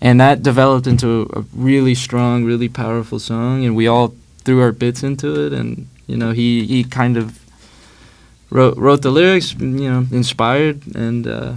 and 0.00 0.20
that 0.20 0.42
developed 0.42 0.86
into 0.86 1.28
a 1.34 1.42
really 1.54 1.94
strong, 1.94 2.44
really 2.44 2.68
powerful 2.68 3.18
song, 3.18 3.64
and 3.64 3.74
we 3.76 3.86
all 3.86 4.14
threw 4.44 4.60
our 4.60 4.72
bits 4.72 5.02
into 5.02 5.46
it, 5.46 5.52
and 5.52 5.86
you 6.06 6.16
know, 6.16 6.30
he 6.32 6.64
he 6.66 6.84
kind 6.84 7.16
of 7.16 7.38
wrote 8.50 8.76
wrote 8.78 9.02
the 9.02 9.10
lyrics, 9.10 9.54
you 9.54 9.90
know, 9.90 10.06
inspired, 10.12 10.80
and 10.94 11.26
uh, 11.26 11.52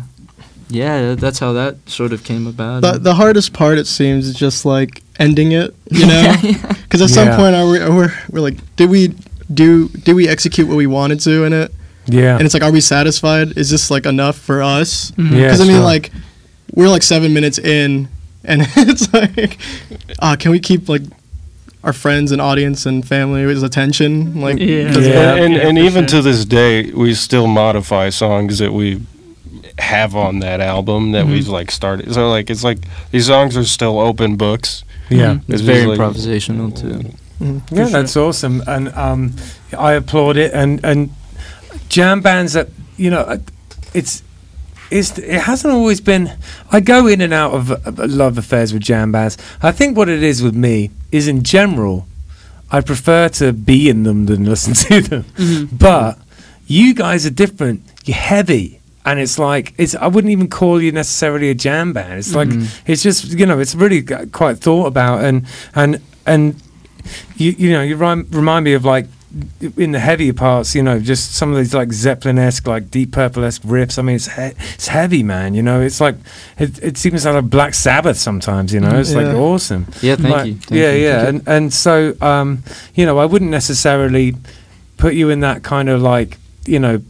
yeah, 0.70 1.16
that's 1.16 1.40
how 1.40 1.54
that 1.54 1.76
sort 1.88 2.14
of 2.14 2.24
came 2.24 2.48
about. 2.48 2.82
The, 2.82 2.98
the 3.00 3.14
hardest 3.16 3.54
part, 3.54 3.78
it 3.78 3.88
seems, 3.88 4.28
is 4.28 4.36
just 4.36 4.66
like 4.66 5.04
ending 5.20 5.52
it, 5.52 5.76
you 5.92 6.06
know? 6.08 6.22
yeah, 6.22 6.38
yeah. 6.42 6.74
Because 6.84 7.02
at 7.02 7.10
some 7.10 7.28
Yeah. 7.28 7.36
point, 7.38 7.56
are 7.56 7.70
we, 7.70 7.80
are 7.80 7.92
we're, 7.94 8.14
we're 8.32 8.40
like, 8.42 8.58
did 8.78 8.90
we 8.90 9.14
do 9.54 9.90
did 9.90 10.14
we 10.14 10.28
execute 10.30 10.68
what 10.68 10.78
we 10.78 10.88
wanted 10.88 11.20
to 11.22 11.44
in 11.44 11.54
it? 11.54 11.72
yeah. 12.08 12.36
And 12.36 12.44
it's 12.46 12.54
like, 12.54 12.64
are 12.64 12.72
we 12.72 12.82
satisfied? 12.82 13.58
Is 13.58 13.70
this 13.70 13.92
like 13.92 14.06
enough 14.06 14.38
for 14.38 14.62
us? 14.64 15.12
Mhm. 15.12 15.32
Yeah, 15.32 15.44
Because 15.44 15.62
I 15.62 15.66
mean, 15.66 15.76
sure. 15.76 15.84
like, 15.84 16.12
we're 16.74 16.88
like 16.90 17.04
seven 17.04 17.34
minutes 17.34 17.60
in, 17.60 18.08
and 18.44 18.62
it's 18.78 19.12
like, 19.14 19.58
ah, 20.20 20.36
can 20.38 20.52
we 20.52 20.60
keep 20.60 20.88
like 20.90 21.04
our 21.84 21.94
friends 21.94 22.32
and 22.32 22.40
audience 22.40 22.86
and 22.86 23.08
family's 23.08 23.64
attention. 23.64 24.40
Like, 24.40 24.60
Yeah. 24.60 24.94
'cause- 24.94 25.08
Yeah. 25.08 25.34
and 25.36 25.54
yeah, 25.56 25.68
and 25.68 25.78
even 25.80 26.08
sure. 26.08 26.22
to 26.22 26.30
this 26.30 26.46
day, 26.46 26.92
we 26.92 27.16
still 27.16 27.48
modify 27.48 28.10
songs 28.12 28.60
that 28.60 28.72
we 28.72 29.02
have 29.80 30.16
on 30.16 30.40
that 30.42 30.62
album 30.62 31.12
that 31.14 31.26
we've 31.26 31.48
like 31.48 31.72
started. 31.72 32.14
So 32.14 32.30
like 32.30 32.52
it's 32.52 32.64
like 32.64 32.78
these 33.12 33.26
songs 33.26 33.58
are 33.58 33.64
still 33.66 34.00
open 34.00 34.36
books. 34.36 34.84
Yeah. 35.10 35.38
It's 35.48 35.54
It's 35.54 35.62
very 35.62 35.86
like- 35.88 35.98
improvisational 36.00 36.70
too. 36.80 37.02
Mhm, 37.42 37.62
Yeah, 37.72 37.78
sure. 37.86 37.90
that's 37.90 38.16
awesome, 38.16 38.62
and 38.68 38.90
um, 38.96 39.34
I 39.76 39.94
applaud 39.94 40.38
it. 40.38 40.54
And 40.54 40.80
and 40.84 41.10
jam 41.90 42.22
bands 42.22 42.54
that 42.54 42.68
you 42.98 43.10
know, 43.10 43.22
uh, 43.22 43.38
it's 43.96 44.22
it's 44.92 45.18
it 45.18 45.42
hasn't 45.42 45.74
always 45.74 46.02
been. 46.02 46.32
I 46.72 46.82
go 46.82 47.08
in 47.08 47.22
and 47.22 47.34
out 47.34 47.54
of 47.54 47.98
love 47.98 48.38
affairs 48.38 48.74
with 48.74 48.84
jam 48.84 49.12
bands. 49.12 49.38
I 49.62 49.72
think 49.72 49.98
what 49.98 50.10
it 50.10 50.22
is 50.22 50.44
with 50.44 50.56
me 50.56 50.92
is 51.12 51.28
in 51.28 51.44
general, 51.44 52.06
I 52.70 52.82
prefer 52.82 53.30
to 53.30 53.54
be 53.54 53.90
in 53.90 54.04
them 54.04 54.26
than 54.26 54.46
listen 54.46 54.74
to 54.90 55.02
them. 55.02 55.24
Mm-hmm. 55.24 55.78
But 55.78 56.20
you 56.68 56.94
guys 56.94 57.26
are 57.26 57.32
different. 57.32 57.84
You're 58.06 58.18
heavy. 58.18 58.80
And 59.04 59.20
it's 59.20 59.40
like 59.40 59.74
it's. 59.78 59.96
I 59.96 60.08
wouldn't 60.08 60.32
even 60.32 60.48
call 60.48 60.80
you 60.80 60.92
necessarily 60.92 61.50
a 61.50 61.56
jam 61.56 61.92
band. 61.92 62.20
It's 62.20 62.36
like 62.36 62.50
mm-hmm. 62.50 62.92
it's 62.92 63.02
just 63.02 63.32
you 63.32 63.48
know 63.48 63.58
it's 63.60 63.74
really 63.74 64.04
quite 64.04 64.60
thought 64.60 64.86
about 64.86 65.24
and 65.24 65.48
and 65.74 66.00
and 66.28 66.62
you 67.36 67.52
you 67.52 67.72
know 67.72 67.82
you 67.82 67.96
rhyme, 67.96 68.28
remind 68.30 68.66
me 68.66 68.74
of 68.74 68.86
like 68.86 69.08
in 69.78 69.94
the 69.94 70.00
heavier 70.00 70.34
parts 70.34 70.76
you 70.76 70.84
know 70.84 71.00
just 71.00 71.34
some 71.36 71.52
of 71.52 71.58
these 71.58 71.74
like 71.74 71.94
zeppelin-esque 71.94 72.68
like 72.68 72.92
deep 72.92 73.14
purple-esque 73.14 73.62
riffs 73.62 73.98
i 73.98 74.02
mean 74.02 74.18
it's 74.18 74.28
he- 74.36 74.52
it's 74.74 74.88
heavy 74.88 75.24
man 75.24 75.54
you 75.54 75.64
know? 75.64 75.80
It's 75.80 76.02
like 76.02 76.16
it, 76.60 76.84
it 76.84 76.98
seems 76.98 77.26
like 77.26 77.36
a 77.36 77.42
black 77.42 77.74
sabbath 77.74 78.18
sometimes 78.18 78.74
you 78.74 78.82
know? 78.82 79.00
It's 79.00 79.14
like 79.14 79.28
awesome. 79.28 79.86
Yeah, 80.02 80.18
thank 80.18 80.36
Like, 80.36 80.48
you. 80.48 80.56
Thank 80.56 80.72
yeah 80.82 80.92
you. 80.92 81.04
yeah 81.08 81.28
and 81.28 81.48
and 81.48 81.74
so 81.74 82.14
um 82.22 82.64
you 82.96 83.06
know 83.06 83.20
i 83.20 83.26
wouldn't 83.26 83.52
necessarily 83.52 84.36
put 84.98 85.14
you 85.14 85.30
in 85.30 85.40
that 85.40 85.64
kind 85.64 85.88
of 85.88 86.02
like 86.02 86.38
you 86.66 86.80
know 86.80 87.02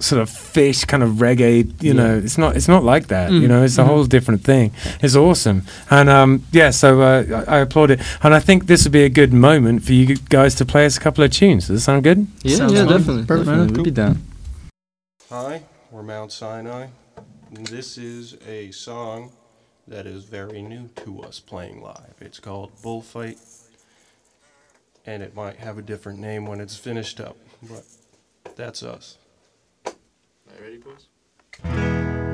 sort 0.00 0.20
of 0.20 0.28
Phish 0.28 0.86
kind 0.86 1.02
of 1.02 1.10
reggae 1.20 1.64
you 1.82 1.92
Yeah. 1.92 1.92
know 1.92 2.18
it's 2.18 2.36
not 2.36 2.56
it's 2.56 2.66
not 2.68 2.82
like 2.84 3.06
that 3.08 3.30
you 3.30 3.42
Mm. 3.42 3.48
know 3.48 3.62
it's 3.62 3.78
a 3.78 3.82
Mhm. 3.82 3.86
whole 3.86 4.04
different 4.04 4.42
thing 4.44 4.72
it's 5.02 5.14
awesome 5.16 5.62
and 5.90 6.08
um 6.10 6.42
yeah 6.52 6.70
so 6.70 7.00
uh, 7.00 7.44
I, 7.46 7.56
I 7.56 7.58
applaud 7.60 7.90
it 7.92 8.00
and 8.22 8.34
i 8.34 8.40
think 8.40 8.66
this 8.66 8.82
would 8.84 8.92
be 8.92 9.04
a 9.04 9.08
good 9.08 9.32
moment 9.32 9.84
for 9.84 9.92
you 9.92 10.16
guys 10.16 10.54
to 10.56 10.64
play 10.64 10.84
us 10.84 10.96
a 10.96 11.00
couple 11.00 11.22
of 11.24 11.30
tunes 11.30 11.68
does 11.68 11.76
that 11.76 11.80
sound 11.84 12.02
good 12.02 12.26
Yeah, 12.42 12.56
Sounds 12.56 12.72
yeah, 12.72 12.84
fun. 12.86 12.88
definitely. 12.98 13.24
Perfect. 13.26 13.46
definitely. 13.48 13.76
We'd 13.76 13.84
be 13.84 13.90
down. 13.92 14.22
Hi, 15.30 15.62
we're 15.90 16.02
Mount 16.02 16.32
Sinai. 16.32 16.86
And 17.56 17.66
this 17.68 17.96
is 17.96 18.36
a 18.48 18.70
song 18.72 19.30
that 19.86 20.06
is 20.06 20.24
very 20.24 20.60
new 20.62 20.88
to 21.04 21.22
us 21.22 21.38
playing 21.40 21.80
live. 21.82 22.14
It's 22.20 22.40
called 22.40 22.72
Bullfight, 22.82 23.38
and 25.06 25.22
it 25.22 25.34
might 25.36 25.56
have 25.56 25.78
a 25.78 25.82
different 25.82 26.18
name 26.18 26.46
when 26.46 26.60
it's 26.60 26.76
finished 26.76 27.20
up, 27.20 27.36
but 27.62 27.84
that's 28.56 28.82
us. 28.82 29.18
Ready, 30.60 30.78
boys? 30.78 32.33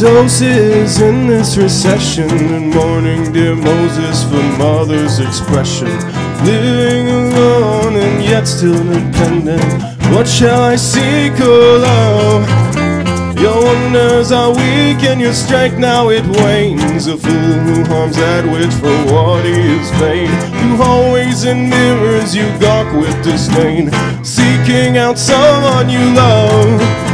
Doses 0.00 0.98
in 1.02 1.26
this 1.26 1.58
recession 1.58 2.30
and 2.30 2.74
mourning 2.74 3.30
dear 3.34 3.54
Moses 3.54 4.24
for 4.24 4.42
mother's 4.56 5.18
expression. 5.18 5.88
Living 6.42 7.08
alone 7.08 7.96
and 7.96 8.24
yet 8.24 8.44
still 8.44 8.82
dependent. 8.82 9.82
What 10.14 10.26
shall 10.26 10.62
I 10.62 10.76
seek, 10.76 11.34
oh 11.40 11.78
love? 11.82 13.38
Your 13.38 13.62
wonders 13.62 14.32
are 14.32 14.50
weak 14.50 15.04
and 15.04 15.20
your 15.20 15.34
strength 15.34 15.76
now 15.76 16.08
it 16.08 16.24
wanes. 16.38 17.06
A 17.06 17.18
fool 17.18 17.32
who 17.66 17.84
harms 17.84 18.16
that 18.16 18.44
which 18.46 18.72
for 18.80 18.96
what 19.12 19.44
he 19.44 19.52
is 19.52 19.90
vain. 20.00 20.30
You 20.64 20.82
always 20.82 21.44
in 21.44 21.68
mirrors 21.68 22.34
you 22.34 22.46
gawk 22.58 22.90
with 22.94 23.22
disdain, 23.22 23.90
seeking 24.24 24.96
out 24.96 25.18
someone 25.18 25.90
you 25.90 26.14
love. 26.14 27.09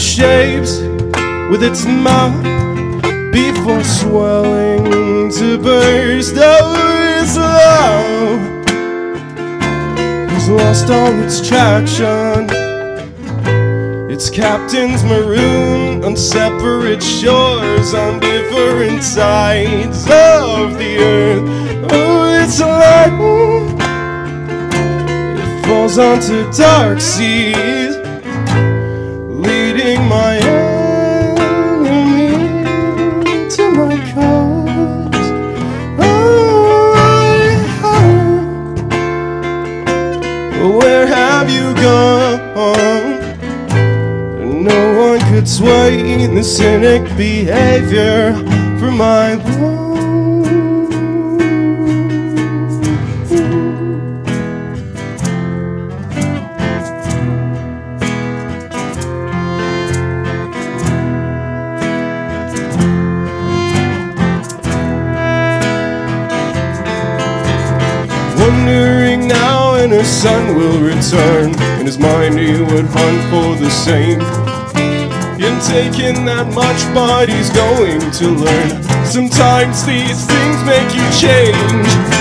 Shapes 0.00 0.78
with 1.50 1.62
its 1.62 1.84
mouth 1.84 2.42
before 3.32 3.84
swelling 3.84 5.30
to 5.30 5.58
burst. 5.58 6.34
Oh, 6.36 7.20
its 7.20 7.36
love 7.36 8.40
has 10.30 10.48
lost 10.48 10.90
all 10.90 11.12
its 11.22 11.46
traction. 11.46 12.48
Its 14.10 14.30
captains 14.30 15.04
maroon 15.04 16.02
on 16.02 16.16
separate 16.16 17.02
shores 17.02 17.92
on 17.94 18.20
different 18.20 19.02
sides 19.02 20.04
of 20.04 20.78
the 20.78 20.96
earth. 20.98 21.92
Oh, 21.92 22.42
it's 22.42 22.60
life 22.60 23.80
falls 25.70 25.98
onto 25.98 26.50
dark 26.50 27.00
seas, 27.00 27.79
Could 45.40 45.48
sway 45.48 46.26
the 46.26 46.42
cynic 46.42 47.02
behavior 47.16 48.34
for 48.78 48.90
my 48.90 49.36
love. 49.36 49.80
Wondering 68.38 69.26
now 69.26 69.72
when 69.72 69.88
her 69.88 70.04
son 70.04 70.54
will 70.54 70.82
return. 70.82 71.54
In 71.80 71.86
his 71.86 71.98
mind, 71.98 72.38
he 72.38 72.60
would 72.60 72.84
hunt 72.84 73.22
for 73.30 73.56
the 73.56 73.70
same. 73.70 74.49
In 75.60 75.66
taking 75.66 76.24
that 76.24 76.46
much, 76.54 76.94
but 76.94 77.28
he's 77.28 77.50
going 77.50 78.00
to 78.00 78.28
learn. 78.30 79.04
Sometimes 79.04 79.84
these 79.84 80.24
things 80.24 80.64
make 80.64 80.94
you 80.94 81.04
change. 81.20 82.19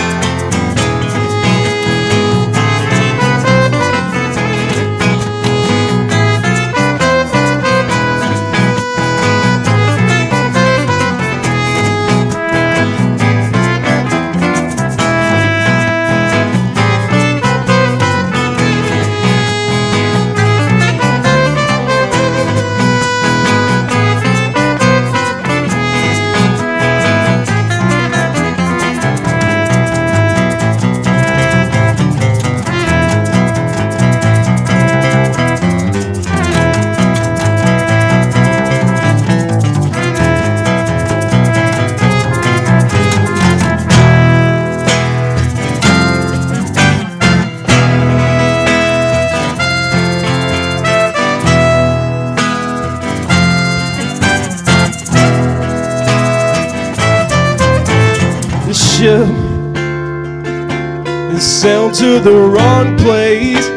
To 62.00 62.18
the 62.18 62.32
wrong 62.32 62.98
place. 62.98 63.68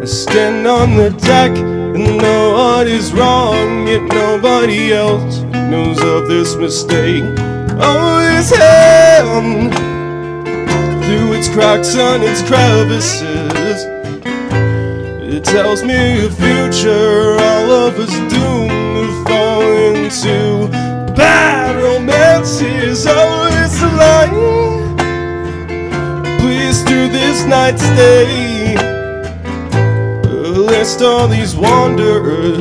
I 0.00 0.06
stand 0.06 0.66
on 0.66 0.96
the 0.96 1.10
deck 1.10 1.50
and 1.50 2.16
know 2.16 2.52
what 2.54 2.86
is 2.86 3.12
wrong, 3.12 3.86
yet 3.86 4.00
nobody 4.04 4.90
else 4.90 5.40
knows 5.70 6.02
of 6.02 6.26
this 6.26 6.56
mistake. 6.56 7.24
Oh, 7.82 8.20
this 8.22 8.50
hand 8.56 9.74
through 11.04 11.34
its 11.34 11.50
cracks 11.50 11.94
and 11.96 12.22
its 12.22 12.40
crevices. 12.40 13.84
It 15.34 15.44
tells 15.44 15.82
me 15.82 16.24
a 16.24 16.30
future 16.30 17.36
all 17.38 17.70
of 17.70 17.98
us 17.98 18.14
doomed 18.32 18.70
to 18.70 19.24
fall 19.28 19.62
into 19.96 20.66
bad 21.14 21.76
romances. 21.76 23.04
Oh, 23.06 23.50
it's 23.52 23.82
a 23.82 23.88
lie. 23.88 24.59
Please 27.40 27.48
night's 27.48 27.82
stay. 27.82 28.76
List 30.28 31.00
all 31.00 31.26
these 31.26 31.56
wanderers 31.56 32.58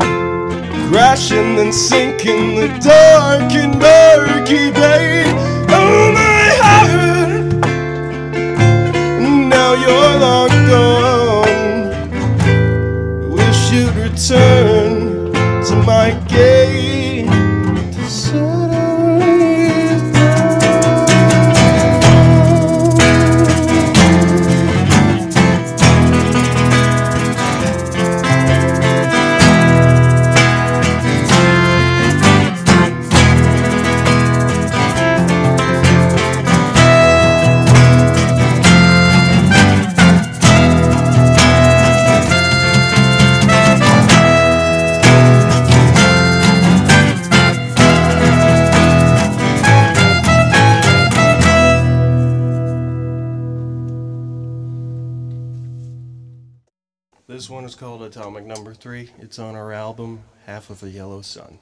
crashing 0.87 1.59
and 1.59 1.73
sinking 1.73 2.55
the 2.55 2.67
dark 2.79 3.51
and 3.51 3.77
murky 3.77 4.71
bay. 4.71 5.25
Oh, 5.67 6.11
my 6.13 6.49
heart. 6.63 7.43
Now 9.49 9.73
you're 9.73 10.19
long 10.25 10.49
gone. 10.71 11.89
Wish 13.31 13.71
you'd 13.73 13.95
return 13.95 15.33
to 15.65 15.75
my 15.85 16.18
one 58.09 58.15
is 58.17 58.23
called 58.23 58.35
Atomic 58.35 58.45
Number 58.45 58.73
Three. 58.73 59.09
It's 59.19 59.39
on 59.39 59.55
our 59.55 59.71
album 59.71 60.23
Half 60.45 60.69
of 60.69 60.83
a 60.83 60.89
Yellow 60.89 61.21
Sun. 61.21 61.59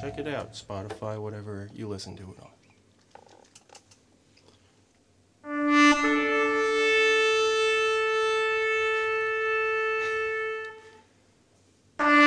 Check 0.00 0.18
it 0.18 0.28
out, 0.28 0.52
Spotify, 0.52 1.18
whatever 1.20 1.68
you 1.74 1.88
listen 1.88 2.16
to 2.16 2.22
it 2.22 2.38
on. 2.40 2.50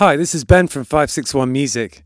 Hi, 0.00 0.16
this 0.16 0.34
is 0.34 0.44
Ben 0.44 0.66
from 0.66 0.84
561 0.84 1.52
Music. 1.52 2.04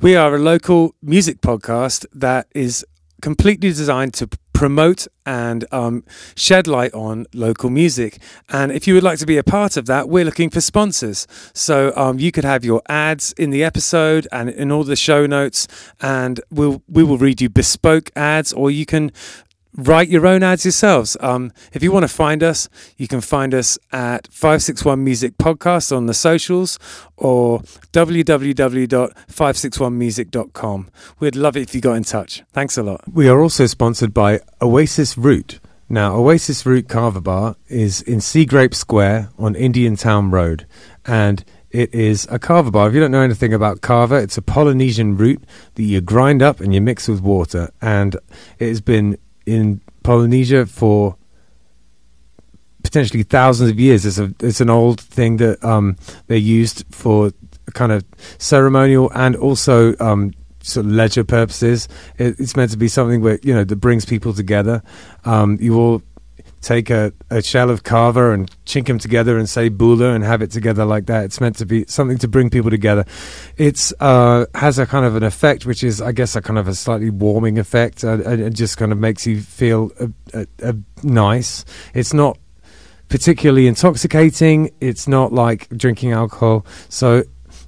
We 0.00 0.16
are 0.16 0.34
a 0.34 0.38
local 0.40 0.96
music 1.00 1.40
podcast 1.40 2.04
that 2.12 2.48
is 2.56 2.84
completely 3.22 3.68
designed 3.68 4.14
to 4.14 4.28
promote 4.52 5.06
and 5.24 5.64
um, 5.70 6.02
shed 6.34 6.66
light 6.66 6.92
on 6.92 7.24
local 7.32 7.70
music. 7.70 8.18
And 8.48 8.72
if 8.72 8.88
you 8.88 8.94
would 8.94 9.04
like 9.04 9.20
to 9.20 9.26
be 9.26 9.36
a 9.36 9.44
part 9.44 9.76
of 9.76 9.86
that, 9.86 10.08
we're 10.08 10.24
looking 10.24 10.50
for 10.50 10.60
sponsors. 10.60 11.28
So 11.54 11.92
um, 11.94 12.18
you 12.18 12.32
could 12.32 12.42
have 12.44 12.64
your 12.64 12.82
ads 12.88 13.32
in 13.34 13.50
the 13.50 13.62
episode 13.62 14.26
and 14.32 14.50
in 14.50 14.72
all 14.72 14.82
the 14.82 14.96
show 14.96 15.24
notes, 15.24 15.68
and 16.00 16.40
we'll 16.50 16.82
we 16.88 17.04
will 17.04 17.18
read 17.18 17.40
you 17.40 17.48
bespoke 17.48 18.10
ads, 18.16 18.52
or 18.52 18.72
you 18.72 18.86
can 18.86 19.12
write 19.76 20.08
your 20.08 20.26
own 20.26 20.42
ads 20.42 20.64
yourselves. 20.64 21.16
Um, 21.20 21.52
if 21.72 21.80
you 21.82 21.92
want 21.92 22.04
to 22.04 22.08
find 22.08 22.42
us, 22.42 22.70
you 22.96 23.06
can 23.06 23.20
find 23.20 23.52
us 23.54 23.78
at 23.92 24.26
561 24.32 25.04
Music 25.04 25.36
Podcast 25.38 25.96
on 25.96 26.06
the 26.06 26.14
socials 26.14 26.80
or 27.16 27.60
www.561music.com. 27.92 30.90
We'd 31.20 31.36
love 31.36 31.56
it 31.56 31.62
if 31.62 31.72
you 31.74 31.80
got 31.80 31.94
in 31.94 32.02
touch. 32.04 32.42
Thanks 32.52 32.76
a 32.78 32.82
lot. 32.82 33.02
We 33.12 33.28
are 33.28 33.40
also 33.40 33.66
sponsored 33.66 34.12
by 34.12 34.40
Oasis 34.60 35.16
Root. 35.18 35.60
Now, 35.88 36.16
Oasis 36.16 36.66
Root 36.66 36.88
Kava 36.88 37.20
Bar 37.20 37.54
is 37.68 38.02
in 38.02 38.20
Sea 38.20 38.44
Grape 38.44 38.74
Square 38.74 39.28
on 39.38 39.54
Indiantown 39.54 40.32
Road, 40.32 40.66
and 41.04 41.44
it 41.70 41.94
is 41.94 42.26
a 42.28 42.40
kava 42.40 42.72
bar. 42.72 42.88
If 42.88 42.94
you 42.94 43.00
don't 43.00 43.12
know 43.12 43.22
anything 43.22 43.54
about 43.54 43.82
kava, 43.82 44.16
it's 44.16 44.36
a 44.36 44.42
Polynesian 44.42 45.16
root 45.16 45.44
that 45.74 45.84
you 45.84 46.00
grind 46.00 46.42
up 46.42 46.60
and 46.60 46.74
you 46.74 46.80
mix 46.80 47.06
with 47.06 47.20
water, 47.20 47.70
and 47.80 48.16
it 48.58 48.66
has 48.66 48.80
been 48.80 49.16
in 49.46 49.80
Polynesia 50.02 50.66
for 50.66 51.16
potentially 52.82 53.22
thousands 53.22 53.70
of 53.70 53.80
years. 53.80 54.04
It's 54.04 54.18
a 54.18 54.32
it's 54.40 54.60
an 54.60 54.70
old 54.70 55.00
thing 55.00 55.38
that 55.38 55.62
um, 55.64 55.96
they 56.26 56.38
used 56.38 56.84
for 56.90 57.32
kind 57.74 57.92
of 57.92 58.04
ceremonial 58.38 59.10
and 59.14 59.34
also 59.36 59.94
um, 59.98 60.32
sort 60.62 60.86
of 60.86 60.92
leisure 60.92 61.24
purposes. 61.24 61.88
It, 62.18 62.38
it's 62.38 62.56
meant 62.56 62.70
to 62.72 62.76
be 62.76 62.88
something 62.88 63.22
where 63.22 63.38
you 63.42 63.54
know 63.54 63.64
that 63.64 63.76
brings 63.76 64.04
people 64.04 64.32
together. 64.32 64.82
Um, 65.24 65.58
you 65.60 65.78
all 65.78 66.02
take 66.60 66.90
a, 66.90 67.12
a 67.30 67.42
shell 67.42 67.70
of 67.70 67.82
kava 67.82 68.32
and 68.32 68.50
chink 68.64 68.86
them 68.86 68.98
together 68.98 69.38
and 69.38 69.48
say 69.48 69.68
bula 69.68 70.14
and 70.14 70.24
have 70.24 70.42
it 70.42 70.50
together 70.50 70.84
like 70.84 71.06
that. 71.06 71.24
It's 71.24 71.40
meant 71.40 71.56
to 71.56 71.66
be 71.66 71.84
something 71.86 72.18
to 72.18 72.28
bring 72.28 72.50
people 72.50 72.70
together. 72.70 73.04
It's 73.56 73.92
uh, 74.00 74.46
has 74.54 74.78
a 74.78 74.86
kind 74.86 75.06
of 75.06 75.16
an 75.16 75.22
effect, 75.22 75.66
which 75.66 75.84
is, 75.84 76.00
I 76.00 76.12
guess, 76.12 76.34
a 76.36 76.42
kind 76.42 76.58
of 76.58 76.68
a 76.68 76.74
slightly 76.74 77.10
warming 77.10 77.58
effect. 77.58 78.04
Uh, 78.04 78.18
it 78.18 78.50
just 78.50 78.76
kind 78.76 78.92
of 78.92 78.98
makes 78.98 79.26
you 79.26 79.40
feel 79.40 79.90
uh, 80.00 80.08
uh, 80.34 80.44
uh, 80.62 80.72
nice. 81.02 81.64
It's 81.94 82.12
not 82.12 82.38
particularly 83.08 83.66
intoxicating. 83.66 84.70
It's 84.80 85.06
not 85.06 85.32
like 85.32 85.68
drinking 85.68 86.12
alcohol. 86.12 86.66
So 86.88 87.24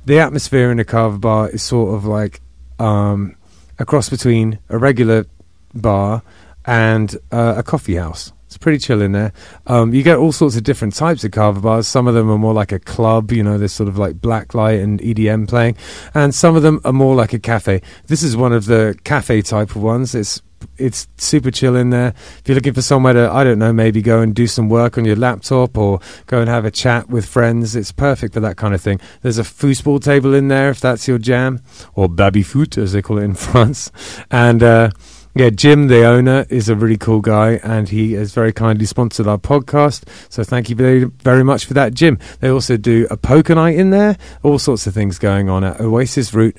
the 0.07 0.18
atmosphere 0.18 0.70
in 0.72 0.78
a 0.80 0.84
kava 0.84 1.18
bar 1.18 1.49
is 1.51 1.62
sort 1.62 1.95
of 1.95 2.05
like 2.05 2.41
um, 2.78 3.36
a 3.78 3.84
cross 3.84 4.09
between 4.09 4.59
a 4.68 4.78
regular 4.78 5.26
bar 5.74 6.22
and 6.64 7.16
uh, 7.30 7.55
a 7.59 7.62
coffee 7.62 7.95
house. 7.95 8.32
It's 8.49 8.57
pretty 8.57 8.78
chill 8.78 9.03
in 9.03 9.12
there. 9.12 9.34
Um, 9.66 9.92
you 9.92 10.03
get 10.03 10.16
all 10.16 10.32
sorts 10.32 10.57
of 10.57 10.62
different 10.62 10.94
types 10.94 11.22
of 11.22 11.32
kava 11.32 11.61
bars. 11.61 11.86
Some 11.86 12.09
of 12.09 12.14
them 12.14 12.30
are 12.30 12.38
more 12.38 12.55
like 12.55 12.72
a 12.72 12.78
club, 12.78 13.30
you 13.30 13.42
know, 13.42 13.59
there's 13.59 13.74
sort 13.74 13.90
of 13.90 13.99
like 13.99 14.22
black 14.22 14.55
light 14.55 14.80
and 14.80 14.99
EDM 15.01 15.46
playing, 15.46 15.76
and 16.14 16.34
some 16.34 16.57
of 16.57 16.62
them 16.62 16.80
are 16.82 16.92
more 16.94 17.14
like 17.14 17.34
a 17.34 17.38
cafe. 17.38 17.82
This 18.07 18.22
is 18.22 18.38
one 18.38 18.55
of 18.55 18.64
the 18.64 18.99
cafe 19.05 19.42
type 19.42 19.76
of 19.76 19.82
ones. 19.82 20.14
It's 20.14 20.40
it's 20.78 21.09
super 21.18 21.51
chill 21.51 21.76
in 21.76 21.90
there. 21.90 22.14
If 22.38 22.42
you're 22.46 22.55
looking 22.55 22.72
for 22.72 22.82
somewhere 22.82 23.12
to, 23.12 23.30
I 23.30 23.44
don't 23.44 23.59
know, 23.59 23.72
maybe 23.72 24.01
go 24.01 24.20
and 24.20 24.34
do 24.34 24.46
some 24.46 24.70
work 24.70 24.96
on 24.96 25.05
your 25.05 25.14
laptop 25.14 25.76
or 25.76 26.01
go 26.26 26.40
and 26.40 26.49
have 26.49 26.64
a 26.64 26.70
chat 26.70 27.11
with 27.11 27.26
friends, 27.26 27.76
it's 27.76 27.92
perfect 27.92 28.32
for 28.32 28.40
that 28.40 28.57
kind 28.57 28.74
of 28.74 28.80
thing. 28.80 28.99
There's 29.20 29.38
a 29.38 29.42
foosball 29.42 30.03
table 30.03 30.32
in 30.32 30.49
there 30.49 30.70
if 30.70 30.80
that's 30.80 31.07
your 31.07 31.18
jam, 31.18 31.61
or 31.94 32.09
baby 32.09 32.42
foot 32.42 32.78
as 32.78 32.92
they 32.92 33.03
call 33.03 33.18
it 33.18 33.24
in 33.24 33.34
France, 33.49 33.92
and. 34.30 34.62
Uh, 34.62 34.90
yeah, 35.39 35.51
Jim, 35.51 35.86
the 35.86 36.05
owner, 36.05 36.47
is 36.51 36.68
a 36.68 36.74
really 36.74 36.97
cool 36.97 37.20
guy, 37.20 37.61
and 37.62 37.89
he 37.89 38.14
has 38.14 38.34
very 38.34 38.53
kindly 38.53 38.86
sponsored 38.86 39.28
our 39.28 39.39
podcast. 39.39 40.03
So 40.28 40.43
thank 40.43 40.68
you 40.68 40.74
very, 40.74 41.05
very 41.05 41.45
much 41.45 41.64
for 41.64 41.74
that, 41.74 41.95
Jim. 41.95 42.18
They 42.41 42.49
also 42.49 42.76
do 42.76 43.07
a 43.09 43.16
poker 43.16 43.55
night 43.55 43.76
in 43.76 43.91
there, 43.91 44.16
all 44.43 44.59
sorts 44.59 44.89
of 44.89 44.95
things 44.95 45.16
going 45.16 45.49
on 45.49 45.62
at 45.62 45.80
Oasis 45.80 46.34
Root 46.34 46.57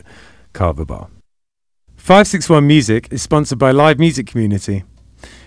Kava 0.54 0.86
Bar. 0.86 1.10
561 1.98 2.66
Music 2.66 3.10
is 3.12 3.22
sponsored 3.22 3.60
by 3.60 3.72
Live 3.72 4.00
Music 4.00 4.26
Community. 4.28 4.86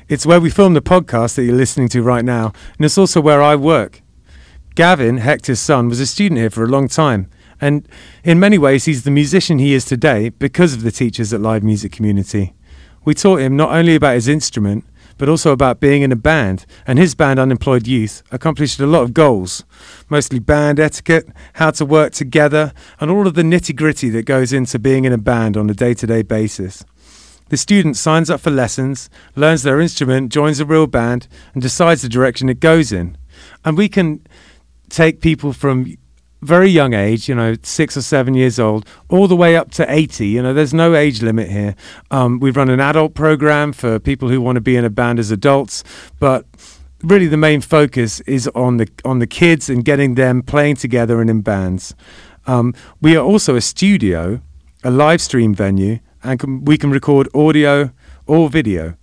It's 0.08 0.26
where 0.26 0.38
we 0.38 0.50
film 0.50 0.74
the 0.74 0.82
podcast 0.82 1.36
that 1.36 1.44
you're 1.44 1.56
listening 1.56 1.88
to 1.88 2.02
right 2.02 2.26
now, 2.26 2.52
and 2.76 2.84
it's 2.84 2.98
also 2.98 3.22
where 3.22 3.40
I 3.40 3.56
work. 3.56 4.02
Gavin, 4.74 5.16
Hector's 5.16 5.58
son, 5.58 5.88
was 5.88 6.00
a 6.00 6.06
student 6.06 6.38
here 6.38 6.50
for 6.50 6.64
a 6.64 6.68
long 6.68 6.86
time, 6.86 7.30
and 7.62 7.88
in 8.24 8.38
many 8.38 8.58
ways, 8.58 8.84
he's 8.84 9.04
the 9.04 9.10
musician 9.10 9.58
he 9.58 9.72
is 9.72 9.86
today 9.86 10.28
because 10.28 10.74
of 10.74 10.82
the 10.82 10.92
teachers 10.92 11.32
at 11.32 11.40
Live 11.40 11.62
Music 11.62 11.92
Community. 11.92 12.52
We 13.04 13.14
taught 13.14 13.40
him 13.40 13.56
not 13.56 13.72
only 13.72 13.94
about 13.94 14.14
his 14.14 14.28
instrument, 14.28 14.84
but 15.18 15.28
also 15.28 15.52
about 15.52 15.80
being 15.80 16.02
in 16.02 16.12
a 16.12 16.16
band, 16.16 16.66
and 16.86 16.98
his 16.98 17.14
band, 17.14 17.38
Unemployed 17.38 17.86
Youth, 17.86 18.22
accomplished 18.30 18.80
a 18.80 18.86
lot 18.86 19.02
of 19.02 19.14
goals, 19.14 19.64
mostly 20.08 20.38
band 20.38 20.80
etiquette, 20.80 21.28
how 21.54 21.70
to 21.72 21.84
work 21.84 22.12
together, 22.12 22.72
and 22.98 23.10
all 23.10 23.26
of 23.26 23.34
the 23.34 23.42
nitty 23.42 23.76
gritty 23.76 24.10
that 24.10 24.26
goes 24.26 24.52
into 24.52 24.78
being 24.78 25.04
in 25.04 25.12
a 25.12 25.18
band 25.18 25.56
on 25.56 25.68
a 25.68 25.74
day 25.74 25.94
to 25.94 26.06
day 26.06 26.22
basis. 26.22 26.84
The 27.50 27.56
student 27.56 27.96
signs 27.96 28.30
up 28.30 28.40
for 28.40 28.50
lessons, 28.50 29.10
learns 29.36 29.62
their 29.62 29.80
instrument, 29.80 30.32
joins 30.32 30.58
a 30.58 30.64
real 30.64 30.86
band, 30.86 31.28
and 31.52 31.62
decides 31.62 32.02
the 32.02 32.08
direction 32.08 32.48
it 32.48 32.60
goes 32.60 32.92
in. 32.92 33.18
And 33.64 33.76
we 33.76 33.88
can 33.88 34.26
take 34.88 35.20
people 35.20 35.52
from 35.52 35.96
very 36.42 36.68
young 36.68 36.92
age, 36.92 37.28
you 37.28 37.34
know, 37.34 37.54
six 37.62 37.96
or 37.96 38.02
seven 38.02 38.34
years 38.34 38.58
old, 38.58 38.86
all 39.08 39.28
the 39.28 39.36
way 39.36 39.56
up 39.56 39.70
to 39.72 39.90
80. 39.90 40.26
You 40.26 40.42
know, 40.42 40.52
there's 40.52 40.74
no 40.74 40.94
age 40.94 41.22
limit 41.22 41.48
here. 41.48 41.74
Um, 42.10 42.40
we 42.40 42.50
run 42.50 42.68
an 42.68 42.80
adult 42.80 43.14
program 43.14 43.72
for 43.72 43.98
people 43.98 44.28
who 44.28 44.40
want 44.40 44.56
to 44.56 44.60
be 44.60 44.76
in 44.76 44.84
a 44.84 44.90
band 44.90 45.18
as 45.18 45.30
adults, 45.30 45.84
but 46.18 46.44
really 47.02 47.26
the 47.26 47.36
main 47.36 47.60
focus 47.60 48.20
is 48.20 48.48
on 48.48 48.76
the 48.76 48.88
on 49.04 49.18
the 49.18 49.26
kids 49.26 49.70
and 49.70 49.84
getting 49.84 50.14
them 50.14 50.42
playing 50.42 50.76
together 50.76 51.20
and 51.20 51.30
in 51.30 51.40
bands. 51.40 51.94
Um, 52.46 52.74
we 53.00 53.16
are 53.16 53.24
also 53.24 53.54
a 53.54 53.60
studio, 53.60 54.40
a 54.82 54.90
live 54.90 55.20
stream 55.20 55.54
venue, 55.54 56.00
and 56.24 56.40
can, 56.40 56.64
we 56.64 56.76
can 56.76 56.90
record 56.90 57.28
audio 57.34 57.92
or 58.26 58.48
video. 58.48 58.96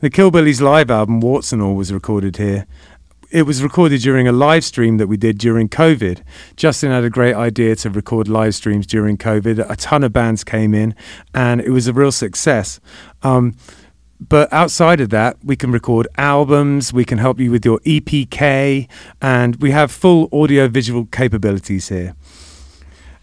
The 0.00 0.10
Killbillies 0.10 0.60
live 0.60 0.90
album, 0.90 1.20
Warts 1.20 1.52
and 1.52 1.62
All, 1.62 1.76
was 1.76 1.92
recorded 1.92 2.36
here. 2.36 2.66
It 3.32 3.46
was 3.46 3.62
recorded 3.62 4.02
during 4.02 4.28
a 4.28 4.32
live 4.32 4.62
stream 4.62 4.98
that 4.98 5.06
we 5.06 5.16
did 5.16 5.38
during 5.38 5.66
COVID. 5.66 6.22
Justin 6.54 6.90
had 6.90 7.02
a 7.02 7.08
great 7.08 7.34
idea 7.34 7.74
to 7.76 7.88
record 7.88 8.28
live 8.28 8.54
streams 8.54 8.86
during 8.86 9.16
COVID. 9.16 9.70
A 9.70 9.74
ton 9.74 10.04
of 10.04 10.12
bands 10.12 10.44
came 10.44 10.74
in, 10.74 10.94
and 11.32 11.62
it 11.62 11.70
was 11.70 11.88
a 11.88 11.94
real 11.94 12.12
success. 12.12 12.78
Um, 13.22 13.56
but 14.20 14.52
outside 14.52 15.00
of 15.00 15.08
that, 15.10 15.38
we 15.42 15.56
can 15.56 15.72
record 15.72 16.08
albums, 16.18 16.92
we 16.92 17.06
can 17.06 17.16
help 17.16 17.40
you 17.40 17.50
with 17.50 17.64
your 17.64 17.78
EPK, 17.86 18.86
and 19.22 19.56
we 19.56 19.70
have 19.70 19.90
full 19.90 20.28
audio 20.30 20.68
visual 20.68 21.06
capabilities 21.06 21.88
here. 21.88 22.14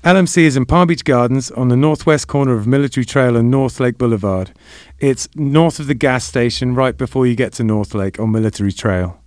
LMC 0.03 0.39
is 0.39 0.57
in 0.57 0.65
Palm 0.65 0.87
Beach 0.87 1.03
Gardens 1.03 1.51
on 1.51 1.67
the 1.67 1.77
northwest 1.77 2.27
corner 2.27 2.53
of 2.55 2.65
Military 2.65 3.05
Trail 3.05 3.37
and 3.37 3.51
North 3.51 3.79
Lake 3.79 3.99
Boulevard. 3.99 4.53
It's 4.97 5.29
north 5.35 5.79
of 5.79 5.85
the 5.85 5.93
gas 5.93 6.25
station, 6.25 6.73
right 6.73 6.97
before 6.97 7.27
you 7.27 7.35
get 7.35 7.53
to 7.53 7.63
North 7.63 7.93
Lake 7.93 8.19
on 8.19 8.31
Military 8.31 8.71
Trail. 8.71 9.18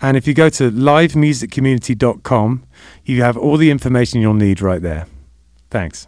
And 0.00 0.16
if 0.16 0.26
you 0.26 0.34
go 0.34 0.48
to 0.50 0.70
livemusiccommunity.com, 0.70 2.62
you 3.04 3.22
have 3.22 3.36
all 3.36 3.56
the 3.56 3.70
information 3.70 4.20
you'll 4.20 4.34
need 4.34 4.60
right 4.60 4.82
there. 4.82 5.06
Thanks. 5.70 6.06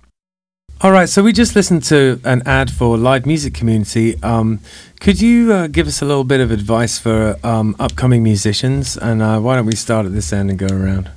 All 0.80 0.92
right, 0.92 1.08
so 1.08 1.24
we 1.24 1.32
just 1.32 1.56
listened 1.56 1.82
to 1.84 2.20
an 2.22 2.40
ad 2.46 2.70
for 2.70 2.96
Live 2.96 3.26
Music 3.26 3.52
Community. 3.52 4.14
Um, 4.22 4.60
could 5.00 5.20
you 5.20 5.52
uh, 5.52 5.66
give 5.66 5.88
us 5.88 6.00
a 6.00 6.04
little 6.04 6.22
bit 6.22 6.40
of 6.40 6.52
advice 6.52 7.00
for 7.00 7.36
um, 7.42 7.74
upcoming 7.80 8.22
musicians? 8.22 8.96
And 8.96 9.20
uh, 9.20 9.40
why 9.40 9.56
don't 9.56 9.66
we 9.66 9.74
start 9.74 10.06
at 10.06 10.12
this 10.12 10.32
end 10.32 10.50
and 10.50 10.58
go 10.58 10.68
around? 10.68 11.10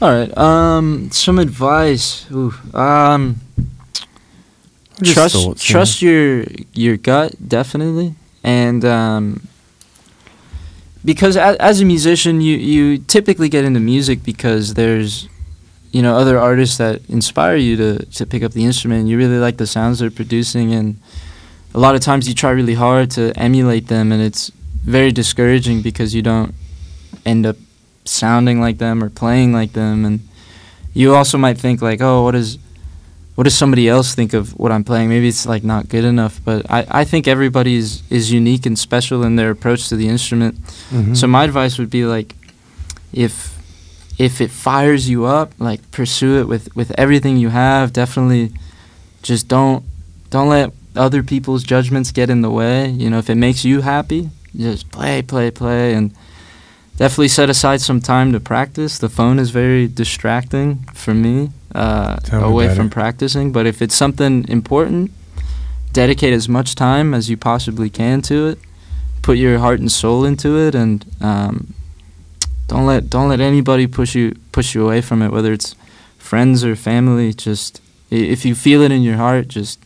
All 0.00 0.10
right. 0.12 0.36
Um, 0.38 1.10
some 1.10 1.40
advice. 1.40 2.30
Ooh, 2.30 2.54
um, 2.72 3.40
Just 5.02 5.14
trust 5.14 5.34
thoughts, 5.34 5.68
yeah. 5.68 5.72
trust 5.72 6.00
your 6.02 6.44
your 6.72 6.96
gut 6.96 7.34
definitely, 7.48 8.14
and 8.44 8.84
um, 8.84 9.48
because 11.04 11.36
as, 11.36 11.56
as 11.56 11.80
a 11.80 11.84
musician, 11.84 12.40
you 12.40 12.56
you 12.56 12.98
typically 12.98 13.48
get 13.48 13.64
into 13.64 13.80
music 13.80 14.22
because 14.24 14.74
there's 14.74 15.28
you 15.92 16.02
know 16.02 16.16
other 16.16 16.38
artists 16.38 16.78
that 16.78 17.08
inspire 17.08 17.56
you 17.56 17.76
to 17.76 18.06
to 18.06 18.26
pick 18.26 18.42
up 18.42 18.52
the 18.52 18.64
instrument. 18.64 19.08
You 19.08 19.18
really 19.18 19.38
like 19.38 19.58
the 19.58 19.66
sounds 19.66 19.98
they're 19.98 20.10
producing, 20.10 20.72
and 20.72 20.98
a 21.74 21.78
lot 21.78 21.94
of 21.94 22.00
times 22.00 22.28
you 22.28 22.34
try 22.34 22.50
really 22.50 22.74
hard 22.74 23.10
to 23.12 23.32
emulate 23.36 23.88
them, 23.88 24.12
and 24.12 24.22
it's 24.22 24.50
very 24.84 25.12
discouraging 25.12 25.82
because 25.82 26.14
you 26.14 26.22
don't 26.22 26.54
end 27.24 27.46
up 27.46 27.56
sounding 28.04 28.60
like 28.60 28.78
them 28.78 29.02
or 29.02 29.10
playing 29.10 29.52
like 29.52 29.72
them, 29.72 30.04
and 30.04 30.20
you 30.94 31.14
also 31.14 31.36
might 31.36 31.58
think 31.58 31.82
like, 31.82 32.00
oh, 32.00 32.22
what 32.22 32.34
is 32.34 32.58
what 33.34 33.44
does 33.44 33.56
somebody 33.56 33.88
else 33.88 34.14
think 34.14 34.32
of 34.32 34.56
what 34.58 34.70
I'm 34.70 34.84
playing? 34.84 35.08
Maybe 35.08 35.28
it's 35.28 35.44
like 35.46 35.64
not 35.64 35.88
good 35.88 36.04
enough, 36.04 36.40
but 36.44 36.70
I, 36.70 36.86
I 36.88 37.04
think 37.04 37.26
everybody 37.26 37.74
is, 37.74 38.02
is 38.08 38.30
unique 38.30 38.64
and 38.64 38.78
special 38.78 39.24
in 39.24 39.36
their 39.36 39.50
approach 39.50 39.88
to 39.88 39.96
the 39.96 40.08
instrument. 40.08 40.54
Mhm. 40.90 41.16
So 41.16 41.26
my 41.26 41.44
advice 41.44 41.78
would 41.78 41.90
be 41.90 42.04
like, 42.04 42.34
if 43.12 43.52
if 44.16 44.40
it 44.40 44.50
fires 44.50 45.08
you 45.08 45.24
up, 45.24 45.52
like 45.58 45.80
pursue 45.90 46.38
it 46.40 46.46
with 46.46 46.74
with 46.76 46.92
everything 46.96 47.36
you 47.36 47.48
have. 47.48 47.92
Definitely, 47.92 48.52
just 49.22 49.48
don't 49.48 49.84
don't 50.30 50.48
let 50.48 50.72
other 50.94 51.22
people's 51.24 51.64
judgments 51.64 52.12
get 52.12 52.30
in 52.30 52.42
the 52.42 52.50
way. 52.50 52.88
You 52.90 53.10
know, 53.10 53.18
if 53.18 53.28
it 53.28 53.34
makes 53.34 53.64
you 53.64 53.80
happy, 53.80 54.30
just 54.56 54.90
play, 54.92 55.22
play, 55.22 55.50
play, 55.50 55.94
and 55.94 56.12
definitely 56.96 57.28
set 57.28 57.50
aside 57.50 57.80
some 57.80 58.00
time 58.00 58.32
to 58.32 58.38
practice. 58.38 58.98
The 58.98 59.08
phone 59.08 59.40
is 59.40 59.50
very 59.50 59.88
distracting 59.88 60.84
for 60.94 61.14
me 61.14 61.50
uh, 61.74 62.18
away 62.32 62.74
from 62.74 62.86
it. 62.86 62.92
practicing. 62.92 63.52
But 63.52 63.66
if 63.66 63.82
it's 63.82 63.94
something 63.94 64.46
important, 64.48 65.10
dedicate 65.92 66.32
as 66.32 66.48
much 66.48 66.74
time 66.74 67.14
as 67.14 67.28
you 67.30 67.36
possibly 67.36 67.90
can 67.90 68.22
to 68.22 68.48
it. 68.48 68.58
Put 69.22 69.38
your 69.38 69.58
heart 69.58 69.80
and 69.80 69.90
soul 69.90 70.24
into 70.24 70.58
it, 70.58 70.74
and 70.74 71.04
um, 71.20 71.72
don't 72.68 72.84
let 72.86 73.08
don't 73.08 73.28
let 73.28 73.40
anybody 73.40 73.86
push 73.86 74.14
you 74.14 74.34
push 74.52 74.74
you 74.74 74.84
away 74.84 75.00
from 75.00 75.22
it. 75.22 75.30
Whether 75.32 75.52
it's 75.52 75.74
friends 76.18 76.62
or 76.64 76.76
family, 76.76 77.32
just 77.32 77.80
if 78.10 78.44
you 78.44 78.54
feel 78.54 78.82
it 78.82 78.92
in 78.92 79.02
your 79.02 79.16
heart, 79.16 79.48
just 79.48 79.78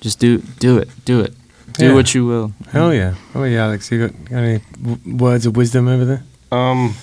just 0.00 0.20
do 0.20 0.38
do 0.60 0.78
it, 0.78 0.88
do 1.04 1.20
it, 1.20 1.34
do 1.72 1.86
Yeah. 1.86 1.94
what 1.94 2.14
you 2.14 2.24
will. 2.24 2.52
Hell 2.70 2.94
yeah. 2.94 3.14
Oh 3.34 3.42
yeah, 3.44 3.64
Alex, 3.64 3.90
you 3.90 4.06
got, 4.06 4.24
got 4.30 4.36
any 4.38 4.60
w- 4.80 5.16
words 5.16 5.44
of 5.46 5.56
wisdom 5.56 5.88
over 5.88 6.04
there? 6.04 6.22
Um, 6.52 6.94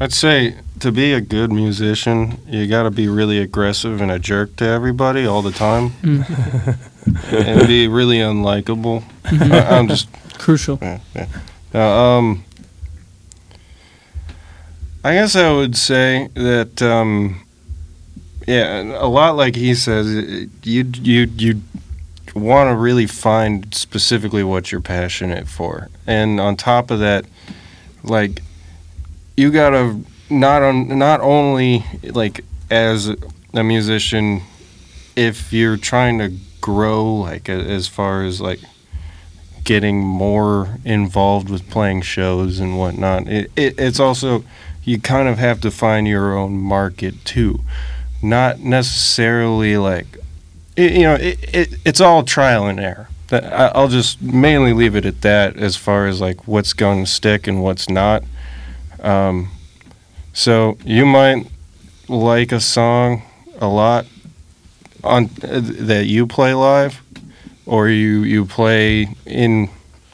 I'd 0.00 0.12
say 0.12 0.54
to 0.80 0.92
be 0.92 1.12
a 1.12 1.20
good 1.20 1.50
musician, 1.50 2.38
you 2.46 2.68
got 2.68 2.84
to 2.84 2.90
be 2.90 3.08
really 3.08 3.38
aggressive 3.38 4.00
and 4.00 4.10
a 4.10 4.18
jerk 4.18 4.54
to 4.56 4.64
everybody 4.64 5.26
all 5.26 5.42
the 5.42 5.50
time, 5.50 5.92
and 6.02 7.66
be 7.66 7.88
really 7.88 8.18
unlikable. 8.18 9.02
I, 9.24 9.76
I'm 9.76 9.88
just 9.88 10.08
Crucial. 10.38 10.78
yeah, 10.80 11.00
yeah. 11.16 11.26
Now, 11.74 11.98
um, 11.98 12.44
I 15.02 15.14
guess 15.14 15.34
I 15.34 15.52
would 15.52 15.76
say 15.76 16.28
that, 16.34 16.80
um, 16.80 17.44
yeah, 18.46 18.82
a 18.82 19.08
lot 19.08 19.36
like 19.36 19.56
he 19.56 19.74
says, 19.74 20.06
you 20.62 20.84
you 20.94 21.28
you 21.36 21.62
want 22.34 22.70
to 22.70 22.76
really 22.76 23.06
find 23.06 23.74
specifically 23.74 24.44
what 24.44 24.70
you're 24.70 24.80
passionate 24.80 25.48
for, 25.48 25.88
and 26.06 26.40
on 26.40 26.56
top 26.56 26.90
of 26.92 27.00
that, 27.00 27.24
like 28.04 28.42
you 29.38 29.52
gotta 29.52 30.00
not 30.28 30.62
on 30.62 30.98
not 30.98 31.20
only 31.20 31.84
like 32.02 32.44
as 32.70 33.08
a 33.54 33.64
musician, 33.64 34.42
if 35.14 35.52
you're 35.52 35.76
trying 35.76 36.18
to 36.18 36.32
grow, 36.60 37.14
like 37.14 37.48
as 37.48 37.86
far 37.86 38.24
as 38.24 38.40
like 38.40 38.58
getting 39.62 40.00
more 40.00 40.78
involved 40.84 41.48
with 41.48 41.70
playing 41.70 42.02
shows 42.02 42.58
and 42.58 42.78
whatnot. 42.78 43.28
It, 43.28 43.52
it, 43.54 43.78
it's 43.78 44.00
also 44.00 44.42
you 44.82 45.00
kind 45.00 45.28
of 45.28 45.38
have 45.38 45.60
to 45.60 45.70
find 45.70 46.08
your 46.08 46.36
own 46.36 46.58
market 46.58 47.24
too, 47.24 47.60
not 48.20 48.58
necessarily 48.58 49.76
like 49.78 50.06
it, 50.76 50.92
you 50.92 51.02
know 51.02 51.14
it, 51.14 51.54
it, 51.54 51.74
it's 51.84 52.00
all 52.00 52.24
trial 52.24 52.66
and 52.66 52.80
error. 52.80 53.08
I'll 53.30 53.88
just 53.88 54.20
mainly 54.20 54.72
leave 54.72 54.96
it 54.96 55.04
at 55.04 55.20
that 55.20 55.56
as 55.58 55.76
far 55.76 56.06
as 56.06 56.20
like 56.20 56.48
what's 56.48 56.72
going 56.72 57.04
to 57.04 57.10
stick 57.10 57.46
and 57.46 57.62
what's 57.62 57.88
not. 57.88 58.24
Um, 59.00 59.50
so 60.32 60.78
you 60.84 61.06
might 61.06 61.46
like 62.08 62.52
a 62.52 62.60
song 62.60 63.22
a 63.60 63.68
lot 63.68 64.06
on 65.04 65.30
uh, 65.42 65.60
that 65.62 66.06
you 66.06 66.26
play 66.26 66.54
live 66.54 67.00
or 67.66 67.88
you 67.88 68.22
you 68.22 68.44
play 68.44 69.08
in 69.26 69.68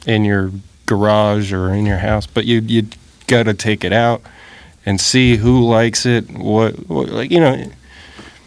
in 0.07 0.25
your 0.25 0.51
garage 0.87 1.53
or 1.53 1.73
in 1.73 1.87
your 1.87 1.99
house, 1.99 2.27
but 2.27 2.45
you 2.45 2.61
you 2.61 2.87
got 3.27 3.45
to 3.45 3.55
take 3.55 3.85
it 3.85 3.93
out 3.93 4.21
and 4.87 5.01
see 5.01 5.37
who 5.37 5.65
likes 5.65 6.05
it. 6.05 6.31
What, 6.31 6.75
what 6.89 7.09
like 7.09 7.31
you 7.31 7.41
know, 7.41 7.71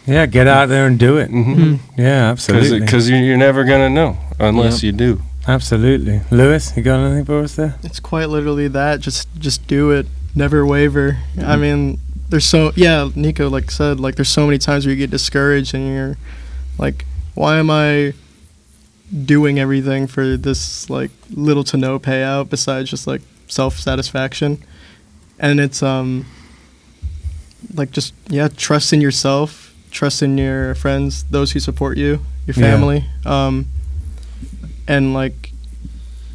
Yeah, 0.06 0.26
get 0.26 0.46
out 0.46 0.68
there 0.68 0.86
and 0.86 0.98
do 0.98 1.16
it. 1.18 1.28
because 1.28 1.80
Yeah, 1.98 2.30
absolutely. 2.30 2.80
because 2.80 3.10
you're 3.10 3.36
never 3.36 3.64
gonna 3.64 3.90
know 3.90 4.16
unless 4.38 4.82
you 4.82 4.92
do. 4.92 5.20
absolutely. 5.48 6.20
Lewis, 6.30 6.76
you 6.76 6.82
got 6.82 7.00
anything 7.00 7.24
for 7.24 7.40
us 7.42 7.56
there? 7.56 7.74
It's 7.82 8.00
quite 8.00 8.28
literally 8.28 8.68
that. 8.68 9.00
Just 9.00 9.28
just 9.38 9.66
do 9.66 9.90
it. 9.90 10.06
Never 10.38 10.64
waver. 10.64 11.18
I 11.36 11.40
Mm-hmm. 11.40 11.60
mean, 11.60 11.98
there's 12.28 12.44
so 12.46 12.72
yeah. 12.76 13.08
Nico 13.14 13.48
like 13.50 13.70
said 13.70 13.98
like 13.98 14.14
there's 14.16 14.28
so 14.28 14.46
many 14.46 14.58
times 14.58 14.86
where 14.86 14.94
you 14.94 14.98
get 14.98 15.10
discouraged 15.10 15.74
and 15.74 15.86
you're 15.92 16.16
like, 16.78 17.04
why 17.34 17.56
am 17.58 17.70
I 17.70 18.12
doing 19.24 19.58
everything 19.58 20.06
for 20.06 20.36
this 20.36 20.88
like 20.90 21.10
little 21.30 21.64
to 21.64 21.76
no 21.76 21.98
payout 21.98 22.50
besides 22.50 22.88
just 22.90 23.06
like 23.06 23.22
self 23.48 23.78
satisfaction? 23.78 24.62
And 25.40 25.58
it's 25.58 25.82
um 25.82 26.26
like 27.74 27.90
just 27.90 28.14
yeah, 28.28 28.48
trust 28.48 28.92
in 28.92 29.00
yourself, 29.00 29.74
trust 29.90 30.22
in 30.22 30.38
your 30.38 30.74
friends, 30.76 31.24
those 31.24 31.52
who 31.52 31.60
support 31.60 31.96
you, 31.98 32.20
your 32.46 32.54
Yeah. 32.56 32.70
family, 32.70 33.04
um, 33.26 33.66
and 34.86 35.14
like 35.14 35.52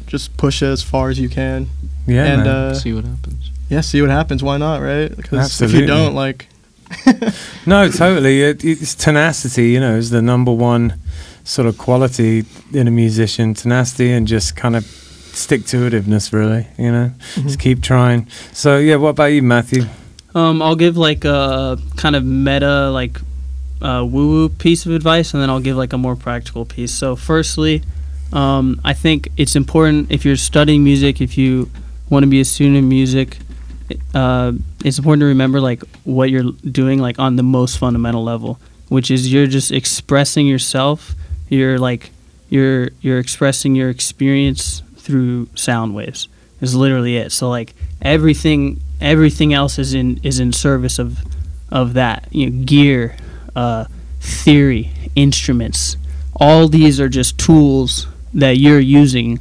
just 0.06 0.36
push 0.36 0.62
it 0.62 0.66
as 0.66 0.82
far 0.82 1.08
as 1.10 1.18
you 1.18 1.28
can. 1.30 1.68
Yeah, 2.06 2.24
and 2.24 2.44
man. 2.44 2.46
uh, 2.48 2.74
See 2.74 2.92
what 2.92 3.04
happens. 3.04 3.50
yeah, 3.68 3.80
see 3.80 4.00
what 4.00 4.10
happens. 4.10 4.42
Why 4.42 4.56
not, 4.58 4.80
right? 4.82 5.14
Because 5.14 5.60
if 5.62 5.72
you 5.72 5.86
don't, 5.86 6.14
like, 6.14 6.48
No, 7.66 7.88
totally. 7.90 8.42
It, 8.42 8.64
it's 8.64 8.94
tenacity, 8.94 9.70
you 9.70 9.80
know, 9.80 9.96
is 9.96 10.10
the 10.10 10.22
number 10.22 10.52
one 10.52 10.98
sort 11.44 11.66
of 11.66 11.78
quality 11.78 12.44
in 12.72 12.86
a 12.88 12.90
musician. 12.90 13.54
Tenacity 13.54 14.12
and 14.12 14.26
just 14.26 14.56
kind 14.56 14.76
of 14.76 14.84
stick 14.84 15.64
to 15.66 15.78
itiveness, 15.90 16.32
really, 16.32 16.66
you 16.78 16.92
know, 16.92 17.10
just 17.34 17.58
keep 17.58 17.82
trying. 17.82 18.28
So, 18.52 18.78
yeah, 18.78 18.96
what 18.96 19.10
about 19.10 19.26
you, 19.32 19.42
Matthew? 19.42 19.84
Um, 20.34 20.60
I'll 20.62 20.76
give 20.76 20.96
like 20.96 21.24
a 21.24 21.78
kind 21.96 22.16
of 22.16 22.24
meta, 22.24 22.90
like 22.90 23.18
uh, 23.80 24.04
woo 24.08 24.28
woo 24.28 24.48
piece 24.48 24.84
of 24.86 24.92
advice, 24.92 25.32
and 25.32 25.42
then 25.42 25.48
I'll 25.50 25.60
give 25.60 25.76
like 25.76 25.92
a 25.92 25.98
more 25.98 26.16
practical 26.16 26.64
piece. 26.64 26.92
So, 26.92 27.16
firstly, 27.16 27.82
um, 28.32 28.80
I 28.84 28.92
think 28.94 29.28
it's 29.36 29.54
important 29.56 30.10
if 30.10 30.24
you're 30.24 30.36
studying 30.36 30.82
music, 30.84 31.20
if 31.20 31.38
you 31.38 31.70
want 32.10 32.24
to 32.24 32.28
be 32.28 32.40
a 32.40 32.44
student 32.44 32.78
of 32.78 32.84
music, 32.84 33.38
uh, 34.14 34.52
it's 34.84 34.98
important 34.98 35.22
to 35.22 35.26
remember 35.26 35.60
like 35.60 35.82
what 36.04 36.30
you're 36.30 36.52
doing, 36.70 36.98
like 37.00 37.18
on 37.18 37.36
the 37.36 37.42
most 37.42 37.78
fundamental 37.78 38.24
level, 38.24 38.58
which 38.88 39.10
is 39.10 39.32
you're 39.32 39.46
just 39.46 39.72
expressing 39.72 40.46
yourself. 40.46 41.14
You're 41.48 41.78
like 41.78 42.10
you're 42.48 42.90
you're 43.00 43.18
expressing 43.18 43.74
your 43.74 43.90
experience 43.90 44.82
through 44.96 45.48
sound 45.54 45.94
waves. 45.94 46.28
Is 46.60 46.74
literally 46.74 47.16
it. 47.16 47.32
So 47.32 47.50
like 47.50 47.74
everything 48.00 48.80
everything 49.00 49.52
else 49.52 49.78
is 49.78 49.92
in 49.92 50.18
is 50.22 50.40
in 50.40 50.52
service 50.52 50.98
of 50.98 51.18
of 51.70 51.94
that. 51.94 52.28
You 52.30 52.50
know, 52.50 52.64
gear, 52.64 53.16
uh, 53.54 53.86
theory, 54.20 54.90
instruments. 55.14 55.96
All 56.36 56.68
these 56.68 57.00
are 57.00 57.08
just 57.08 57.38
tools 57.38 58.06
that 58.32 58.56
you're 58.56 58.80
using 58.80 59.40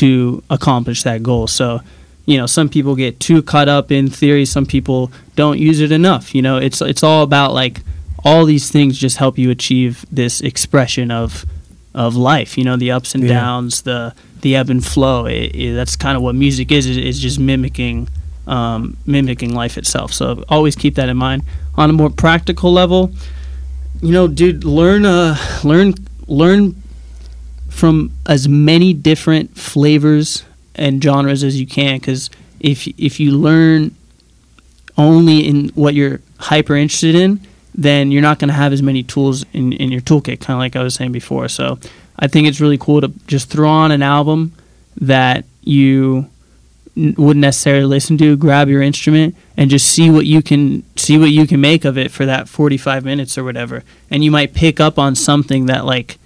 to 0.00 0.42
accomplish 0.50 1.02
that 1.04 1.22
goal. 1.22 1.46
So, 1.46 1.80
you 2.26 2.36
know, 2.38 2.46
some 2.46 2.68
people 2.68 2.94
get 2.96 3.20
too 3.20 3.42
caught 3.42 3.68
up 3.68 3.90
in 3.92 4.08
theory, 4.10 4.44
some 4.44 4.66
people 4.66 5.10
don't 5.36 5.58
use 5.58 5.80
it 5.80 5.92
enough. 5.92 6.34
You 6.34 6.42
know, 6.42 6.56
it's 6.58 6.80
it's 6.80 7.02
all 7.02 7.22
about 7.22 7.52
like 7.52 7.80
all 8.24 8.44
these 8.46 8.70
things 8.70 8.96
just 8.98 9.18
help 9.18 9.38
you 9.38 9.50
achieve 9.50 10.04
this 10.10 10.40
expression 10.40 11.10
of 11.10 11.44
of 11.94 12.16
life. 12.16 12.58
You 12.58 12.64
know, 12.64 12.76
the 12.76 12.90
ups 12.90 13.14
and 13.14 13.24
Yeah. 13.24 13.40
downs, 13.40 13.82
the 13.82 14.14
the 14.40 14.56
ebb 14.56 14.70
and 14.70 14.84
flow. 14.84 15.26
It, 15.26 15.54
it, 15.54 15.74
that's 15.74 15.96
kind 15.96 16.16
of 16.16 16.22
what 16.22 16.34
music 16.34 16.70
is. 16.72 16.86
It's 16.86 17.18
just 17.18 17.38
mimicking 17.38 18.08
um, 18.46 18.96
mimicking 19.06 19.54
life 19.54 19.78
itself. 19.78 20.12
So 20.12 20.44
always 20.48 20.76
keep 20.76 20.94
that 20.96 21.08
in 21.08 21.16
mind. 21.16 21.42
On 21.76 21.88
a 21.90 21.92
more 21.92 22.10
practical 22.10 22.72
level, 22.72 23.10
you 24.02 24.12
know, 24.12 24.28
dude, 24.28 24.64
learn 24.64 25.04
uh 25.04 25.36
learn 25.62 25.94
learn 26.26 26.74
from 27.74 28.12
as 28.26 28.48
many 28.48 28.94
different 28.94 29.56
flavors 29.58 30.44
and 30.76 31.02
genres 31.02 31.42
as 31.42 31.58
you 31.60 31.66
can 31.66 31.98
because 31.98 32.30
if 32.60 32.86
if 32.98 33.18
you 33.18 33.32
learn 33.32 33.94
only 34.96 35.46
in 35.46 35.68
what 35.70 35.92
you're 35.94 36.20
hyper 36.38 36.76
interested 36.76 37.14
in 37.16 37.40
then 37.74 38.12
you're 38.12 38.22
not 38.22 38.38
going 38.38 38.48
to 38.48 38.54
have 38.54 38.72
as 38.72 38.80
many 38.80 39.02
tools 39.02 39.44
in, 39.52 39.72
in 39.72 39.90
your 39.90 40.00
toolkit 40.00 40.40
kind 40.40 40.54
of 40.56 40.58
like 40.58 40.76
i 40.76 40.82
was 40.82 40.94
saying 40.94 41.10
before. 41.12 41.48
So 41.48 41.78
i 42.16 42.28
think 42.28 42.46
it's 42.46 42.60
really 42.60 42.78
cool 42.78 43.00
to 43.00 43.08
just 43.26 43.50
throw 43.50 43.68
on 43.68 43.90
an 43.90 44.02
album 44.02 44.52
that 45.00 45.44
you 45.62 46.28
n- 46.96 47.14
wouldn't 47.18 47.42
necessarily 47.42 47.86
listen 47.86 48.16
to 48.18 48.36
grab 48.36 48.68
your 48.68 48.82
instrument 48.82 49.34
and 49.56 49.68
just 49.68 49.88
see 49.88 50.10
what 50.10 50.26
you 50.26 50.42
can 50.42 50.84
see 50.94 51.18
what 51.18 51.30
you 51.30 51.44
can 51.46 51.60
make 51.60 51.84
of 51.84 51.98
it 51.98 52.12
for 52.12 52.24
that 52.24 52.48
45 52.48 53.04
minutes 53.04 53.36
or 53.36 53.42
whatever. 53.42 53.82
And 54.10 54.22
you 54.22 54.30
might 54.30 54.54
pick 54.54 54.78
up 54.78 54.96
on 54.96 55.16
something 55.16 55.66
that 55.66 55.84
like 55.84 56.18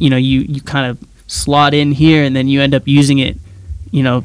you 0.00 0.10
know 0.10 0.16
you 0.16 0.40
you 0.40 0.60
kind 0.60 0.90
of 0.90 0.98
slot 1.26 1.74
in 1.74 1.92
here 1.92 2.24
and 2.24 2.34
then 2.34 2.48
you 2.48 2.60
end 2.60 2.74
up 2.74 2.88
using 2.88 3.18
it 3.18 3.36
you 3.92 4.02
know 4.02 4.24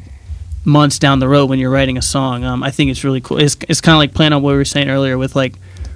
months 0.64 0.98
down 0.98 1.20
the 1.20 1.28
road 1.28 1.48
when 1.48 1.60
you're 1.60 1.70
writing 1.70 1.96
a 1.96 2.02
song. 2.02 2.42
Um, 2.42 2.64
i 2.64 2.72
think 2.72 2.90
it's 2.90 3.04
really 3.04 3.20
cool. 3.20 3.38
It's, 3.38 3.56
it's 3.68 3.80
kind 3.80 3.94
of 3.94 3.98
like 3.98 4.14
playing 4.14 4.32
on 4.32 4.42
what 4.42 4.50
we 4.50 4.56
were 4.56 4.64
saying 4.64 4.90
earlier 4.90 5.16
with 5.16 5.36
like 5.36 5.54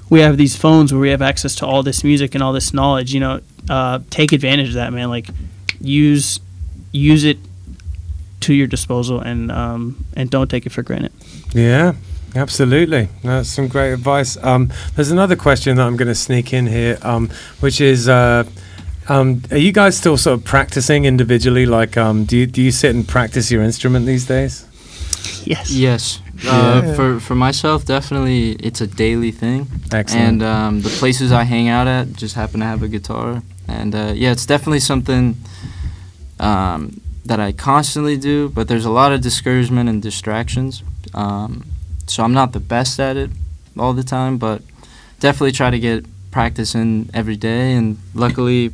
we 0.08 0.20
have 0.20 0.36
these 0.36 0.56
phones 0.56 0.92
where 0.92 1.00
we 1.00 1.10
have 1.10 1.22
access 1.22 1.54
to 1.56 1.66
all 1.66 1.82
this 1.82 2.04
music 2.04 2.34
and 2.34 2.42
all 2.42 2.52
this 2.52 2.72
knowledge 2.72 3.12
you 3.12 3.20
know 3.20 3.40
uh, 3.68 4.00
take 4.10 4.32
advantage 4.32 4.68
of 4.68 4.74
that 4.74 4.92
man. 4.92 5.08
Like 5.08 5.28
use 5.80 6.40
use 6.92 7.24
it 7.24 7.38
to 8.40 8.54
your 8.54 8.66
disposal 8.66 9.20
and 9.20 9.50
um, 9.50 10.04
and 10.16 10.30
don't 10.30 10.50
take 10.50 10.66
it 10.66 10.70
for 10.70 10.82
granted. 10.82 11.12
Yeah, 11.52 11.94
Absolutely, 12.34 13.08
that's 13.24 13.48
some 13.48 13.66
great 13.66 13.92
advice. 13.92 14.36
Um, 14.36 14.72
there's 14.94 15.10
another 15.10 15.34
question 15.34 15.76
that 15.76 15.86
I'm 15.86 15.96
going 15.96 16.08
to 16.08 16.14
sneak 16.14 16.52
in 16.52 16.68
here, 16.68 16.96
um, 17.02 17.28
which 17.58 17.80
is, 17.80 18.08
uh, 18.08 18.44
um, 19.10 19.42
are 19.50 19.58
you 19.58 19.72
guys 19.72 19.96
still 19.96 20.16
sort 20.16 20.38
of 20.38 20.44
practicing 20.44 21.04
individually? 21.04 21.66
Like, 21.66 21.96
um, 21.96 22.24
do 22.24 22.36
you 22.36 22.46
do 22.46 22.62
you 22.62 22.70
sit 22.70 22.94
and 22.94 23.06
practice 23.06 23.50
your 23.50 23.62
instrument 23.62 24.06
these 24.06 24.24
days? 24.26 24.64
Yes. 25.44 25.70
Yes. 25.70 26.20
Uh, 26.46 26.82
Yeah. 26.84 26.94
For 26.94 27.20
for 27.20 27.34
myself, 27.34 27.84
definitely, 27.84 28.52
it's 28.52 28.80
a 28.80 28.86
daily 28.86 29.32
thing. 29.32 29.66
Excellent. 29.92 30.26
And 30.26 30.42
um, 30.42 30.80
the 30.82 30.90
places 31.00 31.32
I 31.32 31.42
hang 31.44 31.68
out 31.68 31.86
at 31.86 32.12
just 32.12 32.34
happen 32.36 32.60
to 32.60 32.66
have 32.66 32.82
a 32.82 32.88
guitar. 32.88 33.42
And 33.68 33.94
uh, 33.94 34.12
yeah, 34.14 34.32
it's 34.32 34.46
definitely 34.46 34.80
something 34.80 35.36
um, 36.38 37.00
that 37.26 37.40
I 37.40 37.52
constantly 37.52 38.16
do, 38.16 38.48
but 38.48 38.68
there's 38.68 38.84
a 38.84 38.90
lot 38.90 39.12
of 39.12 39.20
discouragement 39.20 39.88
and 39.88 40.02
distractions. 40.02 40.82
Um, 41.14 41.64
so 42.06 42.22
I'm 42.24 42.32
not 42.32 42.52
the 42.52 42.60
best 42.60 42.98
at 43.00 43.16
it 43.16 43.30
all 43.76 43.92
the 43.92 44.02
time, 44.02 44.38
but 44.38 44.62
definitely 45.20 45.52
try 45.52 45.70
to 45.70 45.78
get 45.78 46.04
practice 46.30 46.74
in 46.74 47.10
every 47.12 47.36
day. 47.36 47.74
And 47.74 47.98
luckily, 48.14 48.70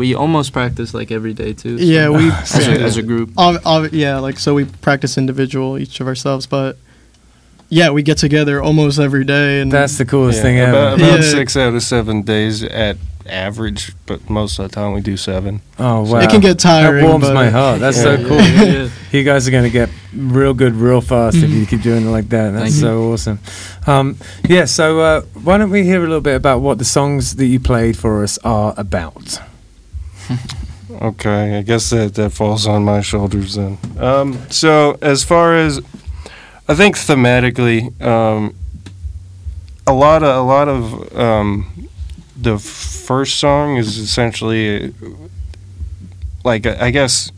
we 0.00 0.14
almost 0.14 0.52
practice 0.52 0.94
like 0.94 1.10
every 1.12 1.34
day 1.34 1.52
too. 1.52 1.78
so- 1.78 1.84
Yeah, 1.84 2.08
we 2.08 2.30
as, 2.56 2.68
a, 2.68 2.80
as 2.88 2.96
a 2.96 3.02
group. 3.02 3.28
Ob- 3.36 3.60
ob- 3.66 3.92
yeah, 3.92 4.18
like 4.26 4.38
so 4.38 4.54
we 4.54 4.64
practice 4.64 5.18
individual 5.18 5.78
each 5.78 6.00
of 6.00 6.06
ourselves, 6.06 6.46
but 6.46 6.76
yeah, 7.68 7.90
we 7.90 8.02
get 8.02 8.18
together 8.18 8.60
almost 8.62 8.98
every 8.98 9.24
day, 9.24 9.60
and 9.60 9.70
That's 9.70 9.96
the 9.98 10.04
coolest 10.04 10.38
Yeah, 10.38 10.42
thing 10.42 10.58
ever. 10.58 10.70
about, 10.72 10.94
about 10.98 11.20
Yeah. 11.20 11.30
six 11.38 11.56
out 11.56 11.74
of 11.74 11.82
seven 11.82 12.22
days 12.22 12.62
at 12.64 12.96
average, 13.28 13.92
but 14.06 14.28
most 14.28 14.58
of 14.58 14.68
the 14.68 14.74
time 14.74 14.92
we 14.92 15.00
do 15.02 15.16
seven. 15.16 15.60
oh 15.78 16.00
wow, 16.10 16.18
it 16.20 16.30
can 16.30 16.40
get 16.40 16.58
tiring. 16.58 17.04
That 17.04 17.08
warms 17.10 17.26
but 17.28 17.34
my 17.34 17.48
heart. 17.50 17.78
That's 17.78 18.00
so 18.00 18.14
Yeah. 18.14 18.28
cool. 18.28 18.38
Yeah. 18.70 18.88
You 19.12 19.22
guys 19.24 19.46
are 19.46 19.50
going 19.50 19.64
to 19.64 19.70
get 19.80 19.88
real 20.14 20.54
good 20.54 20.74
real 20.74 21.00
fast 21.00 21.36
if 21.36 21.50
you 21.50 21.66
keep 21.66 21.82
doing 21.82 22.06
it 22.06 22.10
like 22.10 22.28
that. 22.30 22.50
That's 22.52 22.70
Thank 22.70 22.80
so 22.80 23.12
awesome. 23.12 23.38
Um, 23.86 24.16
yeah, 24.48 24.64
so 24.66 25.00
uh, 25.00 25.20
why 25.44 25.58
don't 25.58 25.70
we 25.70 25.82
hear 25.84 25.98
a 25.98 26.08
little 26.08 26.20
bit 26.20 26.36
about 26.36 26.60
what 26.60 26.78
the 26.78 26.84
songs 26.84 27.34
that 27.36 27.46
you 27.46 27.58
played 27.60 27.96
for 27.96 28.22
us 28.24 28.38
are 28.44 28.72
about? 28.76 29.40
Okay, 31.00 31.56
I 31.56 31.62
guess 31.62 31.90
that 31.90 32.14
that 32.16 32.30
falls 32.30 32.66
on 32.66 32.84
my 32.84 33.00
shoulders 33.00 33.54
then. 33.54 33.78
Um, 33.96 34.38
so 34.50 34.98
as 35.00 35.24
far 35.24 35.54
as 35.54 35.80
I 36.68 36.74
think 36.74 36.96
thematically, 36.96 37.98
um, 38.02 38.54
a 39.86 39.94
lot 39.94 40.22
of 40.22 40.36
a 40.36 40.42
lot 40.42 40.68
of 40.68 41.16
um, 41.16 41.88
the 42.36 42.58
first 42.58 43.38
song 43.38 43.76
is 43.76 43.96
essentially 43.98 44.92
like 46.44 46.66
I 46.66 46.90
guess 46.90 47.32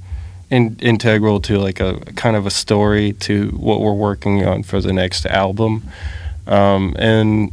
in, 0.51 0.77
integral 0.81 1.39
to 1.43 1.59
like 1.59 1.79
a 1.79 2.01
kind 2.17 2.37
of 2.37 2.47
a 2.47 2.51
story 2.51 3.13
to 3.21 3.49
what 3.51 3.81
we're 3.81 3.93
working 3.93 4.45
on 4.45 4.63
for 4.65 4.81
the 4.81 4.93
next 4.93 5.25
album, 5.27 5.85
um, 6.47 6.97
and 6.99 7.53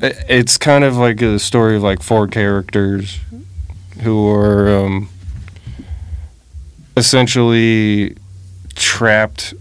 it's 0.00 0.58
kind 0.58 0.84
of 0.84 0.96
like 0.96 1.22
a 1.22 1.38
story 1.38 1.76
of 1.76 1.82
like 1.82 2.02
four 2.02 2.26
characters 2.26 3.20
who 4.02 4.28
are 4.28 4.68
um, 4.68 5.08
essentially 6.96 8.16
trapped 8.74 9.54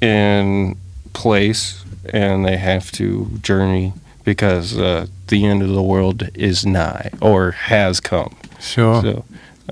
in 0.00 0.76
place 1.12 1.84
and 2.12 2.44
they 2.44 2.56
have 2.56 2.90
to 2.92 3.26
journey 3.42 3.92
because 4.24 4.78
uh, 4.78 5.06
the 5.28 5.44
end 5.44 5.62
of 5.62 5.68
the 5.70 5.82
world 5.82 6.28
is 6.34 6.66
nigh 6.66 7.10
or 7.20 7.52
has 7.52 8.00
come. 8.00 8.36
Sure. 8.60 9.02
So, 9.02 9.24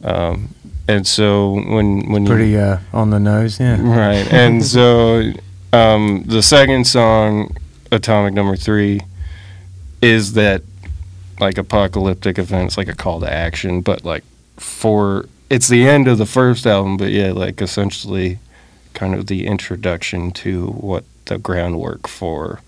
um, 0.02 0.54
and 0.86 1.06
so 1.06 1.52
when 1.52 2.10
when 2.10 2.22
you 2.24 2.28
Pretty 2.28 2.56
uh, 2.56 2.78
on 2.92 3.10
the 3.10 3.20
nose, 3.20 3.60
yeah. 3.60 3.80
Right. 3.80 4.26
And 4.32 4.64
so 4.64 5.32
um, 5.72 6.24
the 6.26 6.42
second 6.42 6.86
song, 6.86 7.56
Atomic 7.92 8.32
Number 8.32 8.56
Three, 8.56 9.00
is 10.00 10.32
that 10.32 10.62
like 11.40 11.58
apocalyptic 11.58 12.38
events, 12.38 12.76
like 12.76 12.88
a 12.88 12.94
call 12.94 13.20
to 13.20 13.32
action, 13.32 13.80
but 13.80 14.04
like 14.04 14.24
for 14.56 15.26
it's 15.50 15.68
the 15.68 15.86
end 15.88 16.08
of 16.08 16.18
the 16.18 16.26
first 16.26 16.66
album, 16.66 16.96
but 16.96 17.10
yeah, 17.10 17.32
like 17.32 17.60
essentially 17.62 18.38
kind 18.94 19.14
of 19.14 19.26
the 19.28 19.46
introduction 19.46 20.30
to 20.32 20.66
what 20.68 21.04
the 21.26 21.38
groundwork 21.38 22.08
for 22.08 22.60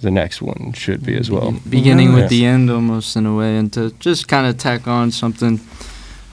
the 0.00 0.10
next 0.10 0.42
one 0.42 0.72
should 0.74 1.04
be 1.04 1.16
as 1.16 1.30
well. 1.30 1.52
beginning 1.68 2.08
Yeah. 2.10 2.14
with 2.16 2.28
the 2.30 2.44
end 2.44 2.70
almost 2.70 3.16
in 3.16 3.24
a 3.26 3.34
way 3.34 3.56
and 3.56 3.72
to 3.74 3.90
just 3.98 4.28
kind 4.28 4.46
of 4.46 4.58
tack 4.58 4.86
on 4.86 5.10
something 5.10 5.60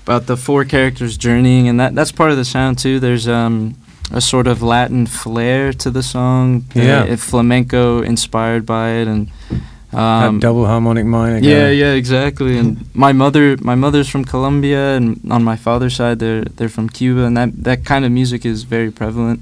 about 0.04 0.26
the 0.28 0.36
four 0.36 0.66
characters 0.66 1.18
journeying 1.18 1.70
and 1.70 1.80
that 1.80 1.96
that's 1.96 2.12
part 2.12 2.32
of 2.32 2.36
the 2.38 2.44
sound 2.44 2.78
too 2.78 3.00
there's 3.00 3.26
um 3.26 3.76
a 4.12 4.20
sort 4.20 4.48
of 4.48 4.62
latin 4.62 5.06
flair 5.08 5.72
to 5.72 5.90
the 5.90 6.04
song 6.04 6.66
Yeah. 6.76 7.04
uh, 7.04 7.16
flamenco 7.16 8.02
inspired 8.02 8.66
by 8.66 8.90
it 9.00 9.08
and 9.08 9.30
that 9.50 9.62
um 9.94 10.40
double 10.40 10.66
harmonic 10.66 11.06
minor. 11.06 11.38
yeah, 11.40 11.70
yeah, 11.70 11.94
exactly. 11.94 12.58
And 12.58 12.78
my 12.96 13.12
mother, 13.14 13.58
my 13.62 13.76
mother's 13.76 14.10
from 14.10 14.26
Colombia, 14.26 14.96
and 14.96 15.20
on 15.32 15.44
my 15.44 15.56
father's 15.56 15.96
side, 15.96 16.20
they're 16.20 16.44
they're 16.44 16.70
from 16.70 16.90
Cuba, 16.90 17.24
and 17.26 17.36
that 17.38 17.50
that 17.64 17.86
kind 17.86 18.06
of 18.06 18.12
music 18.12 18.46
is 18.46 18.64
very 18.64 18.92
prevalent. 18.92 19.40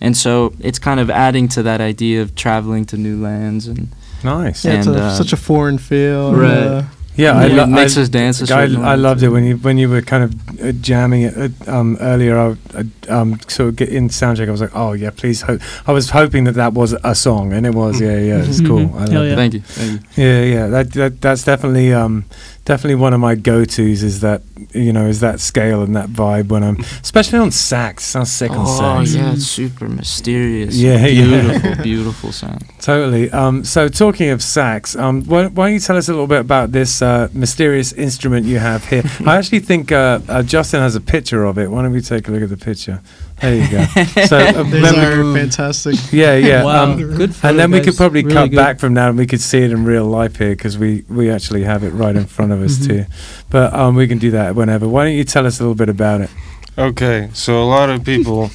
And 0.00 0.16
so 0.16 0.52
it's 0.60 0.78
kind 0.78 1.00
of 1.00 1.10
adding 1.10 1.48
to 1.48 1.62
that 1.64 1.80
idea 1.80 2.22
of 2.22 2.34
traveling 2.34 2.84
to 2.86 2.96
new 2.96 3.20
lands, 3.20 3.66
and 3.66 3.88
Nice. 4.22 4.64
yeah, 4.64 4.78
it's 4.78 4.86
a, 4.86 4.94
uh, 4.94 5.14
such 5.14 5.32
a 5.32 5.36
foreign 5.36 5.78
feel. 5.78 6.34
Right. 6.34 6.50
uh, 6.50 6.82
Yeah, 7.18 7.36
I, 7.36 7.46
it 7.46 7.52
lo- 7.52 7.66
makes 7.66 7.98
I, 7.98 8.02
us 8.02 8.08
dance. 8.08 8.40
a 8.48 8.54
I, 8.54 8.62
I 8.92 8.94
loved 8.94 9.24
it 9.24 9.28
when 9.30 9.42
you 9.42 9.56
when 9.56 9.76
you 9.76 9.88
were 9.88 10.02
kind 10.02 10.22
of 10.22 10.60
uh, 10.60 10.70
jamming 10.70 11.22
it 11.22 11.36
uh, 11.36 11.48
um, 11.78 11.96
earlier. 12.00 12.38
I, 12.38 12.56
I 12.78 13.10
um, 13.12 13.40
sort 13.48 13.70
of 13.70 13.76
get 13.76 13.88
in 13.88 14.08
soundcheck. 14.08 14.46
I 14.46 14.52
was 14.52 14.60
like, 14.60 14.76
oh 14.76 14.92
yeah, 14.92 15.10
please. 15.10 15.42
Ho-. 15.42 15.58
I 15.88 15.92
was 15.92 16.10
hoping 16.10 16.44
that 16.44 16.54
that 16.54 16.74
was 16.74 16.92
a 17.02 17.14
song, 17.16 17.52
and 17.52 17.66
it 17.66 17.74
was. 17.74 18.00
Yeah, 18.00 18.18
yeah, 18.18 18.44
it's 18.44 18.60
cool. 18.66 18.94
I 18.94 19.10
Hell 19.10 19.10
loved 19.10 19.10
yeah. 19.10 19.20
it. 19.32 19.36
Thank 19.36 19.54
you, 19.54 19.60
thank 19.60 20.16
you. 20.16 20.24
Yeah, 20.24 20.42
yeah. 20.44 20.66
That, 20.68 20.92
that 20.92 21.20
that's 21.20 21.42
definitely 21.42 21.92
um 21.92 22.24
definitely 22.68 22.96
one 22.96 23.14
of 23.14 23.20
my 23.20 23.34
go 23.34 23.64
tos. 23.64 24.02
Is 24.02 24.20
that 24.20 24.42
you 24.74 24.92
know 24.92 25.06
is 25.06 25.20
that 25.20 25.40
scale 25.40 25.82
and 25.82 25.96
that 25.96 26.08
vibe 26.10 26.48
when 26.48 26.62
I'm 26.62 26.76
especially 27.00 27.38
on 27.38 27.50
sax. 27.50 28.04
Sounds 28.04 28.30
sick 28.30 28.50
on 28.50 28.66
Oh 28.68 28.78
sax. 28.78 29.14
yeah, 29.14 29.32
it's 29.32 29.46
super 29.46 29.88
mysterious. 29.88 30.76
Yeah, 30.76 31.04
yeah. 31.06 31.40
beautiful, 31.42 31.82
beautiful 31.90 32.32
sound. 32.32 32.64
Totally. 32.80 33.30
Um, 33.30 33.64
so 33.64 33.88
talking 33.88 34.28
of 34.30 34.42
sax, 34.42 34.94
um, 34.94 35.24
why, 35.24 35.46
why 35.46 35.66
don't 35.66 35.74
you 35.74 35.80
tell 35.80 35.96
us 35.96 36.08
a 36.08 36.12
little 36.12 36.26
bit 36.26 36.40
about 36.40 36.70
this 36.72 37.00
uh, 37.02 37.28
mysterious 37.32 37.92
instrument 37.94 38.44
you 38.46 38.58
have 38.58 38.84
here? 38.86 39.02
I 39.26 39.36
actually 39.38 39.60
think 39.60 39.90
uh, 39.90 40.20
uh, 40.28 40.42
Justin 40.42 40.80
has 40.80 40.94
a 40.94 41.00
picture 41.00 41.44
of 41.44 41.58
it. 41.58 41.70
Why 41.70 41.82
don't 41.82 41.92
we 41.92 42.02
take 42.02 42.28
a 42.28 42.30
look 42.30 42.42
at 42.42 42.50
the 42.50 42.56
picture? 42.56 43.00
There 43.40 43.54
you 43.54 43.70
go. 43.70 43.84
So 44.26 44.36
uh, 44.36 44.62
These 44.64 44.82
then 44.82 44.94
we- 44.94 45.32
are 45.32 45.34
fantastic. 45.34 45.94
yeah, 46.12 46.34
yeah. 46.36 46.64
Wow. 46.64 46.84
Um, 46.92 46.96
Good 47.16 47.34
and 47.42 47.58
then 47.58 47.70
we 47.70 47.80
could 47.80 47.96
probably 47.96 48.22
Really 48.22 48.34
cut 48.34 48.50
good. 48.50 48.56
back 48.56 48.78
from 48.80 48.94
that 48.94 49.10
and 49.10 49.18
we 49.18 49.26
could 49.26 49.40
see 49.40 49.58
it 49.58 49.70
in 49.70 49.84
real 49.84 50.06
life 50.06 50.36
here 50.36 50.50
because 50.50 50.76
we, 50.76 51.04
we 51.08 51.30
actually 51.30 51.62
have 51.62 51.84
it 51.84 51.90
right 51.90 52.16
in 52.16 52.26
front 52.26 52.52
of 52.52 52.60
us 52.62 52.78
Mhm. 52.78 52.86
too. 52.86 53.04
But 53.50 53.72
um, 53.74 53.94
we 53.94 54.08
can 54.08 54.18
do 54.18 54.32
that 54.32 54.54
whenever. 54.56 54.88
Why 54.88 55.04
don't 55.04 55.14
you 55.14 55.24
tell 55.24 55.46
us 55.46 55.60
a 55.60 55.62
little 55.62 55.74
bit 55.76 55.88
about 55.88 56.20
it? 56.20 56.30
Okay, 56.76 57.28
so 57.32 57.62
a 57.62 57.66
lot 57.66 57.90
of 57.90 58.04
people 58.04 58.50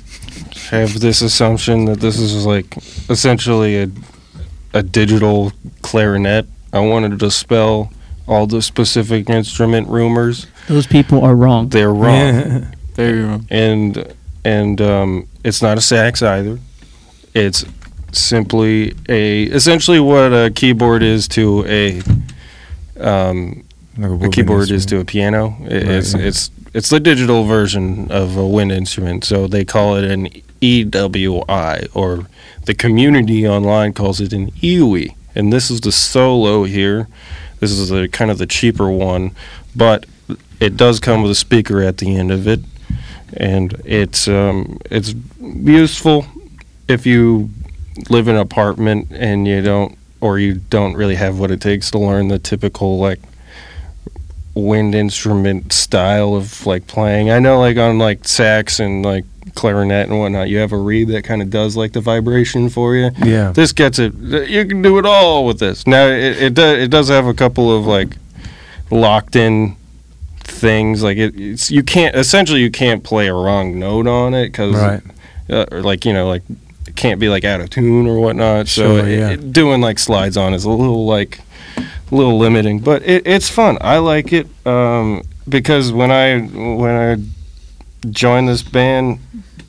have 0.72 1.00
this 1.00 1.22
assumption 1.22 1.86
that 1.86 2.00
this 2.00 2.18
is 2.20 2.46
like 2.46 2.76
essentially 3.10 3.84
a 3.84 3.90
a 4.76 4.82
digital 4.82 5.52
clarinet. 5.82 6.48
I 6.74 6.80
wanted 6.80 7.12
to 7.12 7.18
dispel 7.18 7.92
all 8.28 8.48
the 8.48 8.62
specific 8.62 9.30
instrument 9.30 9.88
rumors. 9.88 10.48
Those 10.68 10.88
people 10.88 11.24
are 11.24 11.36
wrong. 11.36 11.70
They're 11.70 11.94
wrong, 11.94 12.34
Yeah. 12.34 12.66
Very 12.96 13.22
wrong. 13.24 13.46
and 13.52 14.14
and 14.46 14.80
um, 14.82 15.28
it's 15.44 15.62
not 15.62 15.78
a 15.78 15.82
sax 15.82 16.22
either. 16.22 16.60
It's 17.34 17.66
simply 18.12 18.94
a 19.10 19.44
essentially 19.44 20.00
what 20.00 20.32
a 20.34 20.52
keyboard 20.54 21.02
is 21.04 21.28
to 21.30 21.66
a 21.68 22.02
um, 23.00 23.64
Like 23.98 24.08
a 24.08 24.12
woodwind 24.12 24.34
keyboard 24.34 24.72
is 24.72 24.86
to 24.88 25.00
a 25.00 25.06
piano. 25.06 25.56
I- 25.62 25.64
Right, 25.64 25.72
It's 25.72 26.14
yeah. 26.14 26.22
it's 26.22 26.52
it's 26.74 26.90
the 26.90 27.00
digital 27.00 27.44
version 27.46 28.10
of 28.12 28.36
a 28.38 28.48
wind 28.48 28.72
instrument. 28.72 29.24
So 29.26 29.48
they 29.48 29.64
call 29.66 29.96
it 29.96 30.06
an 30.06 30.28
EWI, 30.62 31.88
or 31.94 32.28
the 32.66 32.74
community 32.74 33.48
online 33.48 33.94
calls 33.94 34.20
it 34.22 34.34
an 34.34 34.50
EWI. 34.62 35.16
And 35.36 35.52
this 35.54 35.70
is 35.70 35.82
the 35.82 35.92
solo 35.92 36.64
here. 36.64 37.08
This 37.60 37.72
is 37.72 37.90
the 37.90 38.08
kind 38.08 38.32
of 38.32 38.38
the 38.40 38.46
cheaper 38.48 38.90
one, 38.90 39.32
but 39.76 40.06
it 40.60 40.76
does 40.78 41.00
come 41.00 41.22
with 41.22 41.32
a 41.32 41.36
speaker 41.36 41.82
at 41.82 41.98
the 41.98 42.16
end 42.16 42.32
of 42.32 42.48
it, 42.48 42.60
and 43.38 43.74
it's 43.86 44.28
um, 44.28 44.78
it's 44.90 45.14
useful 45.42 46.26
if 46.88 47.06
you 47.06 47.50
live 48.10 48.28
in 48.28 48.36
an 48.36 48.42
apartment 48.42 49.08
and 49.12 49.48
you 49.48 49.62
don't 49.62 49.98
or 50.22 50.40
you 50.40 50.56
don't 50.56 50.96
really 50.96 51.16
have 51.16 51.40
what 51.40 51.52
it 51.52 51.62
takes 51.62 51.92
to 51.92 52.00
learn 52.00 52.30
the 52.30 52.40
typical 52.40 52.98
like 52.98 53.20
wind 54.56 54.96
instrument 54.96 55.74
style 55.74 56.36
of 56.36 56.66
like 56.66 56.88
playing. 56.88 57.30
I 57.30 57.40
know 57.40 57.60
like 57.60 57.78
on 57.78 57.98
like 57.98 58.28
sax 58.28 58.80
and 58.80 59.04
like 59.04 59.26
clarinet 59.56 60.10
and 60.10 60.20
whatnot, 60.20 60.50
you 60.50 60.58
have 60.60 60.72
a 60.72 60.78
reed 60.78 61.10
that 61.10 61.24
kind 61.24 61.42
of 61.42 61.50
does 61.50 61.76
like 61.76 61.94
the 61.94 62.02
vibration 62.02 62.70
for 62.70 62.96
you. 62.96 63.12
Yeah. 63.24 63.52
This 63.52 63.74
gets 63.74 64.00
it. 64.00 64.14
You 64.16 64.66
can 64.66 64.82
do 64.82 64.98
it 64.98 65.06
all 65.06 65.46
with 65.46 65.60
this. 65.60 65.86
Now 65.86 66.08
it 66.08 66.42
it 66.42 66.54
does 66.54 66.78
it 66.78 66.90
does 66.90 67.10
have 67.10 67.28
a 67.28 67.34
couple 67.34 67.76
of 67.76 67.86
like 67.86 68.16
locked 68.90 69.36
in 69.36 69.76
things 70.44 71.02
like 71.04 71.18
it, 71.18 71.34
it's 71.40 71.72
you 71.72 71.84
can't 71.84 72.16
essentially 72.16 72.62
you 72.62 72.72
can't 72.72 73.04
play 73.04 73.28
a 73.28 73.34
wrong 73.34 73.80
note 73.80 74.08
on 74.08 74.34
it 74.34 74.48
because 74.48 74.76
Right. 74.76 75.02
uh, 75.50 75.66
or 75.72 75.82
like 75.82 76.06
you 76.06 76.14
know 76.14 76.28
like 76.28 76.44
it 76.88 76.96
can't 76.96 77.20
be 77.20 77.30
like 77.30 77.44
out 77.44 77.62
of 77.62 77.70
tune 77.70 78.08
or 78.08 78.20
whatnot. 78.20 78.68
so 78.68 78.98
it- 78.98 79.18
yeah. 79.18 79.30
it- 79.32 79.54
doing 79.54 79.82
like 79.82 80.00
slides 80.00 80.38
on 80.38 80.54
is 80.54 80.66
a 80.66 80.70
little 80.70 81.06
like 81.06 81.40
a 81.78 82.16
little 82.16 82.38
limiting, 82.38 82.80
but 82.80 83.02
it, 83.04 83.26
it's 83.26 83.50
fun. 83.50 83.78
I 83.82 83.98
like 83.98 84.32
it 84.34 84.48
um, 84.68 85.24
because 85.50 85.92
when 85.92 86.12
I 86.12 86.40
when 86.40 86.92
I 86.96 88.10
joined 88.10 88.48
this 88.50 88.62
band, 88.64 89.20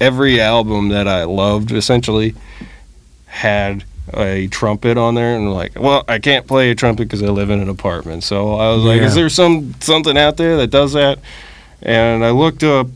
every 0.01 0.41
album 0.41 0.89
that 0.91 1.07
I 1.09 1.25
loved 1.25 1.71
essentially 1.73 2.35
had 3.27 3.85
a 4.13 4.47
trumpet 4.49 4.99
on 4.99 5.15
there 5.15 5.35
and 5.35 5.53
like 5.53 5.79
well 5.79 6.05
i 6.09 6.19
can't 6.19 6.47
play 6.47 6.71
a 6.71 6.75
trumpet 6.75 7.05
because 7.05 7.23
i 7.23 7.27
live 7.27 7.49
in 7.49 7.59
an 7.61 7.69
apartment 7.71 8.23
so 8.23 8.55
i 8.57 8.69
was 8.75 8.83
like 8.85 9.01
Yeah. 9.01 9.07
is 9.07 9.15
there 9.15 9.29
some 9.31 9.75
something 9.81 10.19
out 10.19 10.37
there 10.37 10.57
that 10.59 10.67
does 10.69 10.93
that 10.93 11.19
and 11.81 12.23
i 12.25 12.31
looked 12.31 12.63
up 12.63 12.89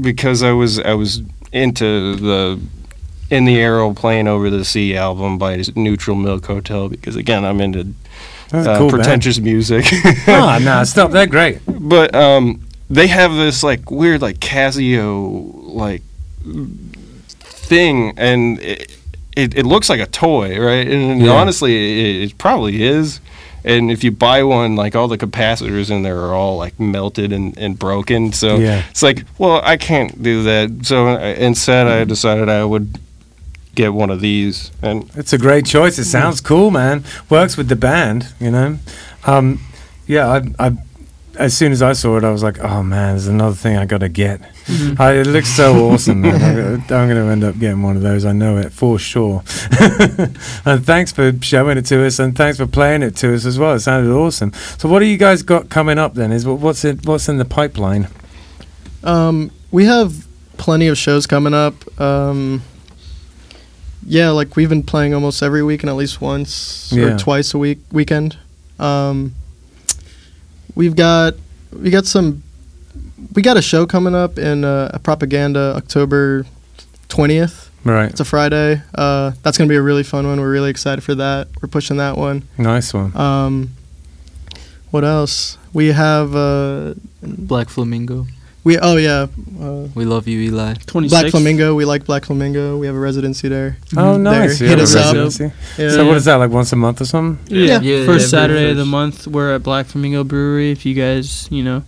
because 0.00 0.42
i 0.42 0.50
was 0.52 0.78
i 0.80 0.94
was 0.94 1.20
into 1.52 2.16
the 2.16 2.58
in 3.30 3.44
the 3.44 3.58
Aeroplane 3.60 4.26
over 4.28 4.48
the 4.50 4.64
sea 4.64 4.96
album 4.96 5.36
by 5.38 5.62
neutral 5.76 6.16
milk 6.16 6.46
hotel 6.46 6.88
because 6.88 7.14
again 7.16 7.44
i'm 7.44 7.60
into 7.60 7.92
uh, 8.52 8.78
cool 8.78 8.88
band. 8.88 8.90
pretentious 8.90 9.38
music 9.38 9.84
Oh, 10.28 10.58
no, 10.62 10.84
stop. 10.84 11.10
They're 11.10 11.26
great. 11.26 11.60
but 11.66 12.14
um, 12.14 12.60
they 12.90 13.06
have 13.06 13.32
this 13.34 13.62
like 13.62 13.90
weird 13.90 14.20
like 14.20 14.38
Casio 14.40 15.52
like 15.72 16.02
thing, 17.40 18.12
and 18.18 18.58
it, 18.60 18.94
it, 19.36 19.54
it 19.56 19.64
looks 19.66 19.88
like 19.88 20.00
a 20.00 20.06
toy, 20.06 20.58
right? 20.60 20.86
And 20.86 21.20
Yeah. 21.22 21.32
honestly, 21.32 22.22
it, 22.22 22.30
it 22.30 22.38
probably 22.38 22.82
is. 22.82 23.20
And 23.64 23.90
if 23.92 24.02
you 24.02 24.10
buy 24.10 24.42
one, 24.42 24.74
like 24.74 24.96
all 24.96 25.06
the 25.08 25.16
capacitors 25.18 25.90
in 25.90 26.02
there 26.02 26.18
are 26.18 26.34
all 26.34 26.56
like 26.56 26.78
melted 26.80 27.32
and, 27.32 27.56
and 27.56 27.78
broken. 27.78 28.32
So 28.32 28.58
Yeah. 28.58 28.82
it's 28.90 29.02
like, 29.02 29.24
well, 29.38 29.60
I 29.64 29.76
can't 29.76 30.20
do 30.22 30.42
that. 30.42 30.84
So 30.84 31.08
uh, 31.08 31.18
instead, 31.38 31.86
I 31.86 32.04
decided 32.04 32.48
I 32.48 32.64
would 32.64 32.98
get 33.74 33.94
one 33.94 34.10
of 34.10 34.20
these. 34.20 34.70
And 34.82 35.08
It's 35.14 35.32
a 35.32 35.38
great 35.38 35.64
choice. 35.64 35.98
It 35.98 36.04
sounds 36.06 36.40
cool, 36.40 36.70
man. 36.70 37.04
Works 37.30 37.56
with 37.56 37.68
the 37.68 37.76
band, 37.76 38.26
you 38.40 38.50
know. 38.50 38.78
Um, 39.26 39.60
yeah, 40.08 40.26
I, 40.28 40.66
I, 40.66 40.72
as 41.36 41.56
soon 41.56 41.72
as 41.72 41.82
I 41.82 41.92
saw 41.94 42.16
it, 42.18 42.24
I 42.24 42.30
was 42.30 42.42
like, 42.42 42.58
oh 42.62 42.82
man, 42.82 43.14
there's 43.14 43.26
another 43.26 43.54
thing 43.56 43.76
I 43.76 43.86
got 43.86 43.98
to 43.98 44.08
get. 44.08 44.40
I, 44.98 45.12
it 45.12 45.26
looks 45.26 45.48
so 45.48 45.74
awesome. 45.90 46.24
I, 46.24 46.28
I'm 46.30 46.86
going 46.86 47.08
to 47.10 47.22
end 47.30 47.44
up 47.44 47.58
getting 47.58 47.82
one 47.82 47.96
of 47.96 48.02
those. 48.02 48.24
I 48.24 48.32
know 48.32 48.58
it 48.58 48.72
for 48.72 48.98
sure. 48.98 49.42
and 49.80 50.84
thanks 50.86 51.10
for 51.12 51.32
showing 51.40 51.78
it 51.78 51.86
to 51.86 52.04
us, 52.06 52.18
and 52.18 52.36
thanks 52.36 52.58
for 52.58 52.66
playing 52.66 53.02
it 53.02 53.16
to 53.16 53.34
us 53.34 53.44
as 53.46 53.58
well. 53.58 53.72
It 53.74 53.80
sounded 53.80 54.12
awesome. 54.12 54.52
So, 54.78 54.88
what 54.88 54.98
do 55.00 55.06
you 55.06 55.16
guys 55.16 55.42
got 55.42 55.68
coming 55.70 55.98
up 55.98 56.14
then? 56.14 56.32
Is 56.32 56.46
what's 56.46 56.84
it? 56.84 57.06
What's 57.06 57.28
in 57.28 57.38
the 57.38 57.44
pipeline? 57.44 58.08
Um, 59.02 59.50
we 59.70 59.84
have 59.86 60.26
plenty 60.58 60.86
of 60.86 60.96
shows 60.98 61.26
coming 61.26 61.54
up. 61.54 61.74
Um, 62.00 62.62
yeah, 64.04 64.30
like 64.30 64.56
we've 64.56 64.68
been 64.68 64.82
playing 64.82 65.14
almost 65.14 65.42
every 65.42 65.62
week 65.62 65.82
and 65.82 65.90
at 65.90 65.96
least 65.96 66.20
once 66.20 66.92
Yeah. 66.92 67.14
or 67.14 67.18
twice 67.18 67.54
a 67.54 67.58
week 67.58 67.78
weekend. 67.90 68.36
Um, 68.78 69.34
we've 70.74 70.96
got 70.96 71.34
we 71.72 71.90
got 71.90 72.06
some 72.06 72.42
we 73.34 73.42
got 73.42 73.56
a 73.56 73.62
show 73.62 73.86
coming 73.86 74.14
up 74.14 74.38
in 74.38 74.64
uh, 74.64 74.98
propaganda 75.02 75.74
October 75.76 76.44
twentieth. 77.08 77.70
Right, 77.84 78.10
It's 78.10 78.20
a 78.20 78.24
Friday. 78.24 78.80
Uh, 78.94 79.32
that's 79.42 79.58
gonna 79.58 79.68
be 79.68 79.74
a 79.74 79.82
really 79.82 80.04
fun 80.04 80.24
one. 80.26 80.38
We're 80.40 80.52
really 80.52 80.70
excited 80.70 81.02
for 81.02 81.16
that. 81.16 81.48
We're 81.60 81.68
pushing 81.68 81.96
that 81.96 82.16
one. 82.16 82.44
nice 82.56 82.94
one. 82.94 83.16
Um, 83.16 83.70
what 84.92 85.02
else? 85.04 85.58
We 85.72 85.88
have 85.88 86.36
uh, 86.36 86.94
Black 87.22 87.68
Flamingo. 87.70 88.26
We 88.64 88.78
oh 88.78 88.96
yeah. 88.96 89.26
Uh, 89.60 89.88
We 89.94 90.04
love 90.04 90.28
you, 90.28 90.40
Eli. 90.40 90.74
26. 90.86 91.10
Black 91.20 91.30
Flamingo. 91.32 91.74
We 91.74 91.84
like 91.84 92.04
Black 92.04 92.24
Flamingo. 92.24 92.76
We 92.78 92.86
have 92.86 92.94
a 92.94 92.98
residency 92.98 93.48
there. 93.48 93.76
Oh, 93.96 94.16
nice. 94.16 94.58
There, 94.58 94.68
You 94.68 94.76
hit 94.76 94.78
have 94.78 94.80
a 94.80 94.82
us 94.82 94.94
up. 94.96 95.14
residency? 95.14 95.52
Yeah. 95.78 95.90
So, 95.90 96.06
what 96.06 96.16
is 96.16 96.24
that 96.26 96.36
like? 96.36 96.50
Once 96.50 96.72
a 96.72 96.76
month 96.76 97.00
or 97.00 97.04
something? 97.06 97.38
Yeah, 97.54 97.80
Yeah, 97.80 98.06
first 98.06 98.06
yeah, 98.06 98.06
very 98.06 98.20
Saturday 98.20 98.70
of 98.70 98.76
the 98.76 98.84
month, 98.84 99.26
we're 99.26 99.54
at 99.54 99.62
Black 99.62 99.86
Flamingo 99.86 100.22
Brewery. 100.24 100.70
If 100.70 100.86
you 100.86 100.94
guys, 100.94 101.48
you 101.50 101.62
know, 101.64 101.82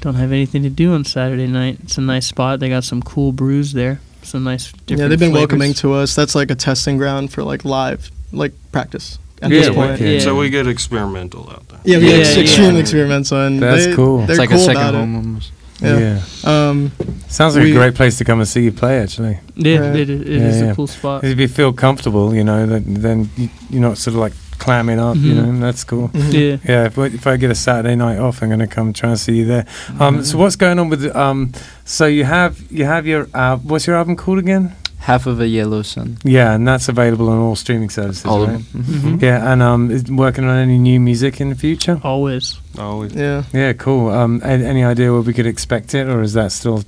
don't 0.00 0.14
have 0.14 0.30
anything 0.32 0.62
to 0.62 0.70
do 0.70 0.94
on 0.94 1.04
Saturday 1.04 1.46
night, 1.48 1.78
it's 1.82 1.98
a 1.98 2.00
nice 2.00 2.26
spot. 2.26 2.60
They 2.60 2.68
got 2.68 2.84
some 2.84 3.02
cool 3.02 3.32
brews 3.32 3.72
there. 3.72 4.00
Some 4.22 4.44
nice 4.44 4.70
different 4.72 5.00
yeah, 5.00 5.08
they've 5.08 5.18
been 5.18 5.30
flavors. 5.30 5.48
welcoming 5.50 5.74
to 5.74 5.94
us. 5.94 6.14
That's 6.14 6.34
like 6.34 6.50
a 6.50 6.54
testing 6.54 6.96
ground 6.98 7.32
for 7.32 7.42
like 7.42 7.64
live, 7.64 8.10
like 8.32 8.52
practice 8.72 9.18
at 9.40 9.50
Yeah, 9.50 9.60
this 9.60 9.68
point. 9.74 9.92
wicked. 9.92 10.12
Yeah. 10.14 10.18
so 10.20 10.36
we 10.36 10.50
get 10.50 10.66
experimental 10.66 11.48
out 11.50 11.66
there. 11.68 11.80
Yeah, 11.84 11.98
we 11.98 12.08
Yeah, 12.10 12.16
ex- 12.18 12.36
yeah. 12.36 12.42
extremely 12.42 12.80
experimental, 12.80 13.40
and 13.46 13.60
That's 13.62 13.86
they, 13.86 13.94
cool. 13.94 14.18
They're 14.18 14.30
it's 14.30 14.38
like 14.38 14.50
cool 14.50 14.58
a 14.58 14.64
second 14.64 14.82
about 14.82 14.94
home 14.94 15.16
almost. 15.16 15.52
It. 15.80 16.00
Yeah. 16.44 16.68
Um, 16.68 16.92
Sounds 17.28 17.54
like 17.56 17.64
We- 17.64 17.72
a 17.72 17.74
great 17.74 17.94
place 17.94 18.16
to 18.18 18.24
come 18.24 18.38
and 18.40 18.48
see 18.48 18.62
you 18.64 18.72
play, 18.72 19.00
actually. 19.00 19.38
Yeah, 19.54 19.78
Right. 19.90 19.96
it, 20.00 20.10
it 20.10 20.26
Yeah, 20.26 20.48
is 20.48 20.60
yeah. 20.60 20.70
a 20.70 20.74
cool 20.74 20.86
spot. 20.86 21.24
If 21.24 21.38
you 21.38 21.46
feel 21.48 21.72
comfortable, 21.74 22.34
you 22.34 22.42
know, 22.42 22.66
then, 22.66 22.84
then 22.86 23.30
you, 23.36 23.48
you're 23.70 23.82
not 23.82 23.98
sort 23.98 24.14
of 24.14 24.20
like 24.20 24.32
clamming 24.58 24.98
up, 24.98 25.16
you 25.16 25.34
Mhm. 25.34 25.52
know, 25.54 25.60
that's 25.60 25.84
cool. 25.84 26.10
Yeah. 26.14 26.56
Yeah, 26.66 26.86
if, 26.86 26.96
if 26.98 27.26
I 27.26 27.36
get 27.36 27.50
a 27.50 27.54
Saturday 27.54 27.94
night 27.96 28.18
off, 28.18 28.42
I'm 28.42 28.48
going 28.48 28.60
to 28.60 28.66
come 28.66 28.92
try 28.92 29.10
and 29.10 29.18
see 29.20 29.36
you 29.36 29.44
there. 29.44 29.66
Um, 30.00 30.24
so 30.24 30.36
what's 30.38 30.56
going 30.56 30.78
on 30.78 30.88
with, 30.88 31.14
um, 31.14 31.52
so 31.84 32.06
you 32.06 32.24
have, 32.24 32.58
you 32.70 32.84
have 32.86 33.06
your, 33.06 33.28
uh, 33.34 33.56
what's 33.58 33.86
your 33.86 33.96
album 33.96 34.16
called 34.16 34.38
again? 34.38 34.72
Half 35.00 35.26
of 35.26 35.40
a 35.40 35.46
yellow 35.46 35.82
sun. 35.82 36.18
Yeah, 36.24 36.54
and 36.54 36.66
that's 36.68 36.88
available 36.88 37.28
on 37.30 37.38
all 37.38 37.56
streaming 37.56 37.88
services, 37.90 38.26
All 38.26 38.46
right? 38.46 38.56
of 38.56 38.72
them. 38.72 38.82
Mhm. 38.84 39.22
Yeah, 39.22 39.52
and 39.52 39.62
um, 39.62 39.90
is 39.90 40.04
working 40.10 40.44
on 40.44 40.56
any 40.56 40.78
new 40.78 41.00
music 41.00 41.40
in 41.40 41.48
the 41.50 41.54
future? 41.56 42.00
Always. 42.04 42.58
Always. 42.78 43.14
yeah. 43.14 43.44
Yeah, 43.52 43.72
cool. 43.74 44.10
Um, 44.10 44.40
a- 44.44 44.48
any 44.48 44.84
idea 44.84 45.12
where 45.12 45.22
we 45.22 45.32
could 45.32 45.46
expect 45.46 45.94
it, 45.94 46.08
or 46.08 46.20
is 46.22 46.32
that 46.34 46.52
still 46.52 46.84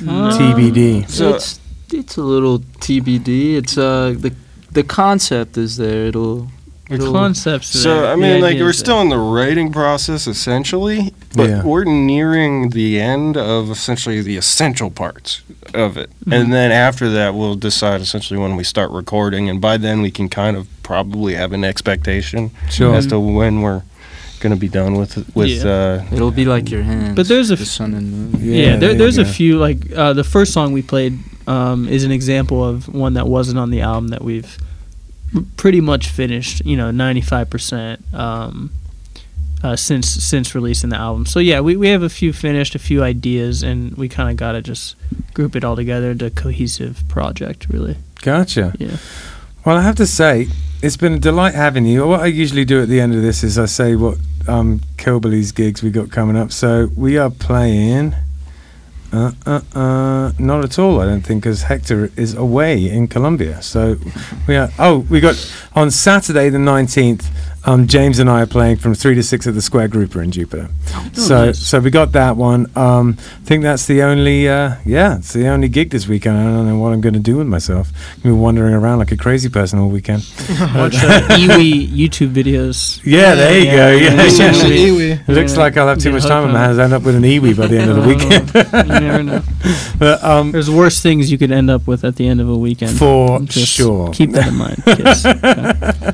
TBD? 0.00 1.08
So- 1.08 1.34
it's 1.34 1.60
it's 1.92 2.16
a 2.16 2.22
little 2.22 2.58
TBD. 2.80 3.56
It's 3.56 3.76
uh 3.78 4.14
the 4.18 4.32
the 4.72 4.82
concept 4.82 5.56
is 5.58 5.76
there. 5.76 6.06
It'll 6.06 6.48
The 6.88 6.94
it'll- 6.96 7.12
concepts. 7.12 7.68
So 7.68 8.02
there, 8.02 8.12
I 8.12 8.16
mean, 8.16 8.40
like 8.40 8.54
we're 8.58 8.64
there. 8.64 8.72
still 8.72 9.00
in 9.00 9.08
the 9.08 9.18
writing 9.18 9.72
process 9.72 10.26
essentially, 10.28 11.12
but 11.34 11.48
Yeah. 11.50 11.62
we're 11.64 11.84
nearing 11.84 12.70
the 12.70 13.00
end 13.00 13.36
of 13.36 13.70
essentially 13.70 14.20
the 14.22 14.36
essential 14.36 14.90
parts 14.90 15.42
of 15.74 15.96
it, 15.96 16.10
Mhm. 16.24 16.32
and 16.40 16.52
then 16.52 16.70
after 16.70 17.10
that, 17.10 17.34
we'll 17.34 17.56
decide 17.56 18.00
essentially 18.00 18.38
when 18.38 18.54
we 18.56 18.62
start 18.64 18.90
recording, 18.92 19.48
and 19.50 19.60
by 19.60 19.76
then 19.76 20.00
we 20.00 20.10
can 20.12 20.28
kind 20.28 20.56
of 20.56 20.68
probably 20.84 21.34
have 21.34 21.52
an 21.52 21.64
expectation 21.64 22.50
Sure. 22.70 22.94
as 22.94 23.06
to 23.08 23.18
when 23.18 23.62
we're 23.62 23.82
going 24.38 24.54
to 24.54 24.60
be 24.60 24.68
done 24.68 24.94
with 24.94 25.24
with. 25.34 25.64
Uh, 25.64 26.02
It'll 26.12 26.30
be 26.30 26.44
like 26.44 26.70
your 26.70 26.82
hands. 26.84 27.16
But 27.16 27.26
there's 27.26 27.50
a 27.50 27.56
the 27.56 27.62
f- 27.62 27.68
sun 27.68 27.94
and 27.94 28.12
moon. 28.12 28.36
Yeah, 28.40 28.52
Yeah, 28.54 28.66
there, 28.70 28.78
there 28.78 28.92
you 28.92 28.98
there's 28.98 29.18
a 29.18 29.24
few 29.24 29.58
like 29.58 29.78
uh, 29.96 30.12
the 30.12 30.22
first 30.24 30.52
song 30.52 30.72
we 30.72 30.82
played 30.82 31.18
um, 31.48 31.88
is 31.88 32.04
an 32.04 32.12
example 32.12 32.62
of 32.64 32.86
one 32.94 33.14
that 33.14 33.26
wasn't 33.26 33.58
on 33.58 33.70
the 33.70 33.80
album 33.80 34.08
that 34.08 34.22
we've 34.22 34.56
pretty 35.56 35.80
much 35.80 36.08
finished. 36.08 36.64
You 36.64 36.76
know, 36.76 36.90
ninety 36.90 37.20
five 37.20 37.50
percent 37.50 38.02
um, 38.14 38.70
uh, 39.62 39.76
since 39.76 40.08
since 40.08 40.54
releasing 40.54 40.90
the 40.90 40.96
album. 40.96 41.26
So 41.26 41.38
yeah, 41.38 41.60
we, 41.60 41.76
we 41.76 41.88
have 41.88 42.02
a 42.02 42.08
few 42.08 42.32
finished, 42.32 42.74
a 42.74 42.78
few 42.78 43.02
ideas, 43.02 43.62
and 43.62 43.94
we 43.96 44.08
kind 44.08 44.30
of 44.30 44.36
got 44.36 44.52
to 44.52 44.62
just 44.62 44.96
group 45.34 45.56
it 45.56 45.64
all 45.64 45.76
together 45.76 46.10
into 46.10 46.26
a 46.26 46.30
cohesive 46.30 47.02
project. 47.08 47.66
Really, 47.68 47.96
Gotcha. 48.22 48.74
yeah. 48.78 48.96
Well, 49.64 49.76
I 49.76 49.82
have 49.82 49.96
to 49.96 50.06
say, 50.06 50.48
it's 50.82 50.96
been 50.96 51.14
a 51.14 51.18
delight 51.18 51.54
having 51.54 51.86
you. 51.86 52.06
What 52.06 52.20
I 52.20 52.26
usually 52.26 52.64
do 52.64 52.80
at 52.82 52.88
the 52.88 53.00
end 53.00 53.14
of 53.14 53.22
this 53.22 53.42
is 53.42 53.58
I 53.58 53.66
say 53.66 53.96
what 53.96 54.18
um, 54.46 54.80
Kilbilly's 54.96 55.50
gigs 55.50 55.82
we 55.82 55.90
got 55.90 56.10
coming 56.12 56.36
up. 56.36 56.52
So 56.52 56.88
we 56.94 57.18
are 57.18 57.30
playing. 57.30 58.14
Uh, 59.12 59.32
uh, 59.46 59.60
uh, 59.74 60.32
not 60.38 60.64
at 60.64 60.78
all, 60.78 61.00
I 61.00 61.06
don't 61.06 61.22
think, 61.22 61.42
because 61.42 61.62
Hector 61.62 62.10
is 62.16 62.34
away 62.34 62.90
in 62.90 63.08
Colombia. 63.08 63.62
So 63.62 63.96
we 64.46 64.56
are. 64.56 64.70
Oh, 64.78 64.98
we 65.10 65.20
got 65.20 65.36
on 65.74 65.90
Saturday 65.90 66.48
the 66.50 66.58
nineteenth. 66.58 67.28
Um, 67.66 67.88
James 67.88 68.20
and 68.20 68.30
I 68.30 68.42
are 68.42 68.46
playing 68.46 68.76
from 68.76 68.94
three 68.94 69.16
to 69.16 69.22
six 69.24 69.46
at 69.46 69.54
the 69.54 69.60
Square 69.60 69.88
Grouper 69.88 70.22
in 70.22 70.30
Jupiter. 70.30 70.68
so, 71.14 71.46
nice. 71.46 71.58
so 71.58 71.80
we 71.80 71.90
got 71.90 72.12
that 72.12 72.36
one. 72.36 72.70
Um, 72.76 73.16
I 73.18 73.44
think 73.44 73.64
that's 73.64 73.86
the 73.86 74.02
only. 74.02 74.48
Uh, 74.48 74.76
yeah, 74.84 75.16
it's 75.18 75.32
the 75.32 75.48
only 75.48 75.68
gig 75.68 75.90
this 75.90 76.06
weekend. 76.06 76.38
I 76.38 76.44
don't 76.44 76.68
know 76.68 76.78
what 76.78 76.92
I'm 76.92 77.00
going 77.00 77.14
to 77.14 77.18
do 77.20 77.38
with 77.38 77.48
myself. 77.48 77.90
I'm 78.16 78.22
gonna 78.22 78.34
be 78.36 78.40
wandering 78.40 78.72
around 78.72 78.98
like 79.00 79.10
a 79.10 79.16
crazy 79.16 79.48
person 79.48 79.80
all 79.80 79.88
weekend. 79.88 80.22
Watch 80.48 80.94
uh, 80.94 81.26
EWI 81.36 81.88
YouTube 81.88 82.32
videos. 82.32 83.00
Yeah, 83.04 83.34
there 83.34 83.58
you 83.58 83.64
Yeah, 83.66 83.72
go. 83.76 83.90
yeah, 83.90 83.94
Yeah, 83.96 84.10
yeah. 84.10 84.14
yeah. 84.16 84.22
Especially 84.26 84.76
Yeah. 85.08 85.16
EWI. 85.16 85.28
It 85.28 85.32
looks 85.32 85.52
Yeah. 85.54 85.58
like 85.58 85.76
I'll 85.76 85.88
have 85.88 85.98
too 85.98 86.10
Get 86.10 86.14
much 86.14 86.22
time 86.26 86.44
on 86.44 86.52
my 86.52 86.58
on 86.58 86.62
it. 86.62 86.66
hands. 86.66 86.78
End 86.78 86.92
up 86.92 87.02
with 87.02 87.16
an 87.16 87.22
EWI 87.24 87.56
by 87.56 87.66
the 87.66 87.78
end 87.78 87.90
of 87.90 87.96
the 87.96 88.02
Oh, 88.02 88.06
weekend. 88.06 88.54
you 88.88 89.00
never 89.00 89.22
know. 89.24 89.42
but 89.98 90.22
um, 90.22 90.52
There's 90.52 90.70
worse 90.70 91.02
things 91.02 91.32
you 91.32 91.38
could 91.38 91.50
end 91.50 91.68
up 91.70 91.88
with 91.88 92.04
at 92.04 92.14
the 92.14 92.28
end 92.28 92.40
of 92.40 92.48
a 92.48 92.56
weekend. 92.56 92.96
for 92.96 93.40
Just 93.40 93.72
sure. 93.72 94.12
Keep 94.12 94.30
that 94.32 94.46
in 94.48 94.54
mind. 94.54 94.82
Okay. 94.86 96.12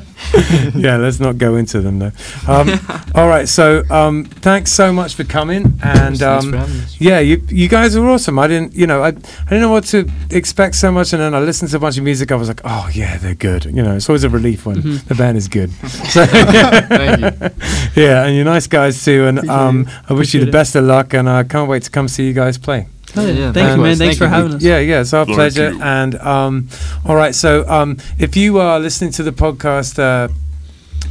yeah, 0.79 0.97
let's 0.97 1.19
not 1.19 1.37
go 1.43 1.55
into 1.55 1.81
them 1.81 1.99
though. 1.99 2.11
Um, 2.47 2.69
all 3.15 3.27
right, 3.27 3.47
so 3.47 3.83
um, 3.89 4.25
thanks 4.25 4.71
so 4.71 4.91
much 4.93 5.15
for 5.15 5.23
coming, 5.25 5.63
and 5.83 6.21
um, 6.21 6.53
yeah, 6.99 7.19
you 7.19 7.35
you 7.49 7.67
guys 7.67 7.95
are 7.95 8.05
awesome. 8.13 8.37
I 8.39 8.47
didn't, 8.47 8.73
you 8.75 8.87
know, 8.87 9.01
I 9.03 9.07
I 9.09 9.49
didn't 9.49 9.61
know 9.61 9.71
what 9.77 9.85
to 9.93 9.99
expect 10.29 10.75
so 10.75 10.91
much, 10.91 11.13
and 11.13 11.21
then 11.21 11.33
I 11.33 11.39
listened 11.39 11.71
to 11.71 11.77
a 11.77 11.79
bunch 11.79 11.97
of 11.97 12.03
music. 12.03 12.31
I 12.31 12.35
was 12.35 12.47
like, 12.47 12.61
oh 12.63 12.89
yeah, 12.93 13.17
they're 13.17 13.35
good. 13.49 13.65
You 13.65 13.83
know, 13.83 13.95
it's 13.95 14.09
always 14.09 14.23
a 14.23 14.29
relief 14.29 14.65
when 14.65 14.77
Mhm. 14.81 15.03
the 15.09 15.15
band 15.15 15.37
is 15.37 15.47
good. 15.47 15.69
So, 16.13 16.25
Thank 16.25 17.53
yeah, 17.95 18.25
and 18.25 18.35
you're 18.35 18.45
nice 18.45 18.67
guys 18.67 19.03
too, 19.03 19.25
and 19.27 19.49
um, 19.49 19.87
I 20.09 20.13
wish 20.13 20.33
you 20.33 20.43
the 20.45 20.51
best 20.51 20.75
of 20.75 20.83
luck, 20.85 21.13
and 21.13 21.29
I 21.29 21.43
can't 21.43 21.69
wait 21.69 21.83
to 21.83 21.91
come 21.91 22.07
see 22.07 22.25
you 22.27 22.33
guys 22.33 22.57
play. 22.57 22.87
Hell 23.13 23.27
yeah. 23.27 23.33
Yeah, 23.33 23.51
Thank 23.51 23.69
you, 23.77 23.77
man. 23.77 23.81
man. 23.83 23.97
Thanks 23.97 23.99
Thank 23.99 24.17
for 24.17 24.23
you. 24.25 24.29
having 24.29 24.53
us. 24.55 24.63
Yeah, 24.63 24.79
yeah, 24.79 25.01
it's 25.01 25.13
our 25.13 25.25
Thank 25.25 25.35
pleasure. 25.37 25.71
you. 25.71 25.81
And 25.81 26.15
um, 26.15 26.67
all 27.05 27.15
right, 27.15 27.35
so 27.35 27.67
um, 27.69 27.97
if 28.17 28.35
you 28.35 28.57
are 28.59 28.79
listening 28.79 29.11
to 29.13 29.23
the 29.23 29.31
podcast 29.31 29.99
uh, 29.99 30.29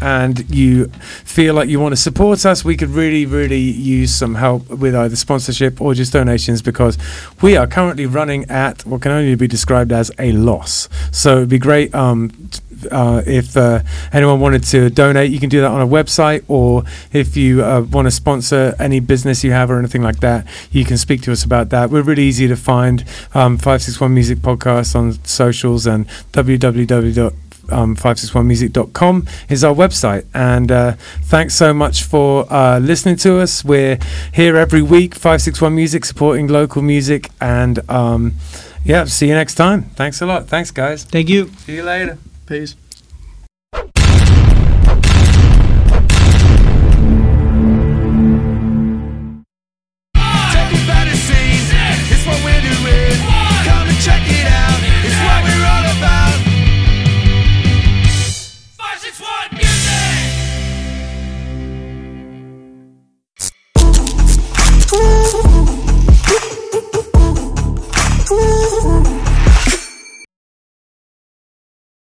and 0.02 0.50
you 0.50 0.86
feel 1.24 1.54
like 1.54 1.68
you 1.68 1.78
want 1.78 1.92
to 1.92 2.00
support 2.00 2.44
us, 2.44 2.64
we 2.64 2.76
could 2.76 2.90
really, 2.90 3.24
really 3.24 3.60
use 3.60 4.12
some 4.12 4.34
help 4.34 4.68
with 4.68 4.94
either 4.96 5.14
sponsorship 5.14 5.80
or 5.80 5.94
just 5.94 6.12
donations 6.12 6.60
because 6.60 6.98
we 7.40 7.56
are 7.56 7.68
currently 7.68 8.06
running 8.06 8.44
at 8.50 8.84
what 8.84 9.02
can 9.02 9.12
only 9.12 9.36
be 9.36 9.46
described 9.46 9.92
as 9.92 10.10
a 10.18 10.32
loss. 10.32 10.88
So 11.12 11.36
it'd 11.38 11.48
be 11.48 11.58
great. 11.58 11.94
Um, 11.94 12.50
uh, 12.90 13.22
if 13.26 13.56
uh, 13.56 13.80
anyone 14.12 14.40
wanted 14.40 14.64
to 14.64 14.90
donate, 14.90 15.30
you 15.30 15.38
can 15.38 15.48
do 15.48 15.60
that 15.60 15.70
on 15.70 15.80
a 15.80 15.86
website, 15.86 16.44
or 16.48 16.82
if 17.12 17.36
you 17.36 17.62
uh, 17.64 17.82
want 17.82 18.06
to 18.06 18.10
sponsor 18.10 18.74
any 18.80 18.98
business 18.98 19.44
you 19.44 19.52
have 19.52 19.70
or 19.70 19.78
anything 19.78 20.02
like 20.02 20.18
that, 20.18 20.46
you 20.72 20.84
can 20.84 20.98
speak 20.98 21.22
to 21.22 21.30
us 21.30 21.44
about 21.44 21.70
that. 21.70 21.90
We're 21.90 22.02
really 22.02 22.24
easy 22.24 22.48
to 22.48 22.56
find. 22.56 23.04
Um, 23.34 23.56
561 23.56 24.12
Music 24.12 24.38
Podcast 24.38 24.96
on 24.96 25.12
socials 25.24 25.86
and 25.86 26.08
www. 26.32 27.34
Um, 27.72 27.96
561music.com 27.96 29.26
is 29.48 29.64
our 29.64 29.74
website. 29.74 30.26
And 30.34 30.70
uh, 30.70 30.92
thanks 31.22 31.54
so 31.54 31.72
much 31.72 32.02
for 32.04 32.52
uh, 32.52 32.78
listening 32.78 33.16
to 33.16 33.40
us. 33.40 33.64
We're 33.64 33.98
here 34.32 34.56
every 34.56 34.82
week, 34.82 35.14
561 35.14 35.74
Music, 35.74 36.04
supporting 36.04 36.48
local 36.48 36.82
music. 36.82 37.30
And 37.40 37.78
um, 37.90 38.34
yeah, 38.84 39.04
see 39.04 39.28
you 39.28 39.34
next 39.34 39.54
time. 39.54 39.84
Thanks 39.94 40.20
a 40.20 40.26
lot. 40.26 40.46
Thanks, 40.46 40.70
guys. 40.70 41.04
Thank 41.04 41.28
you. 41.28 41.48
See 41.64 41.76
you 41.76 41.82
later. 41.82 42.18
Peace. 42.46 42.76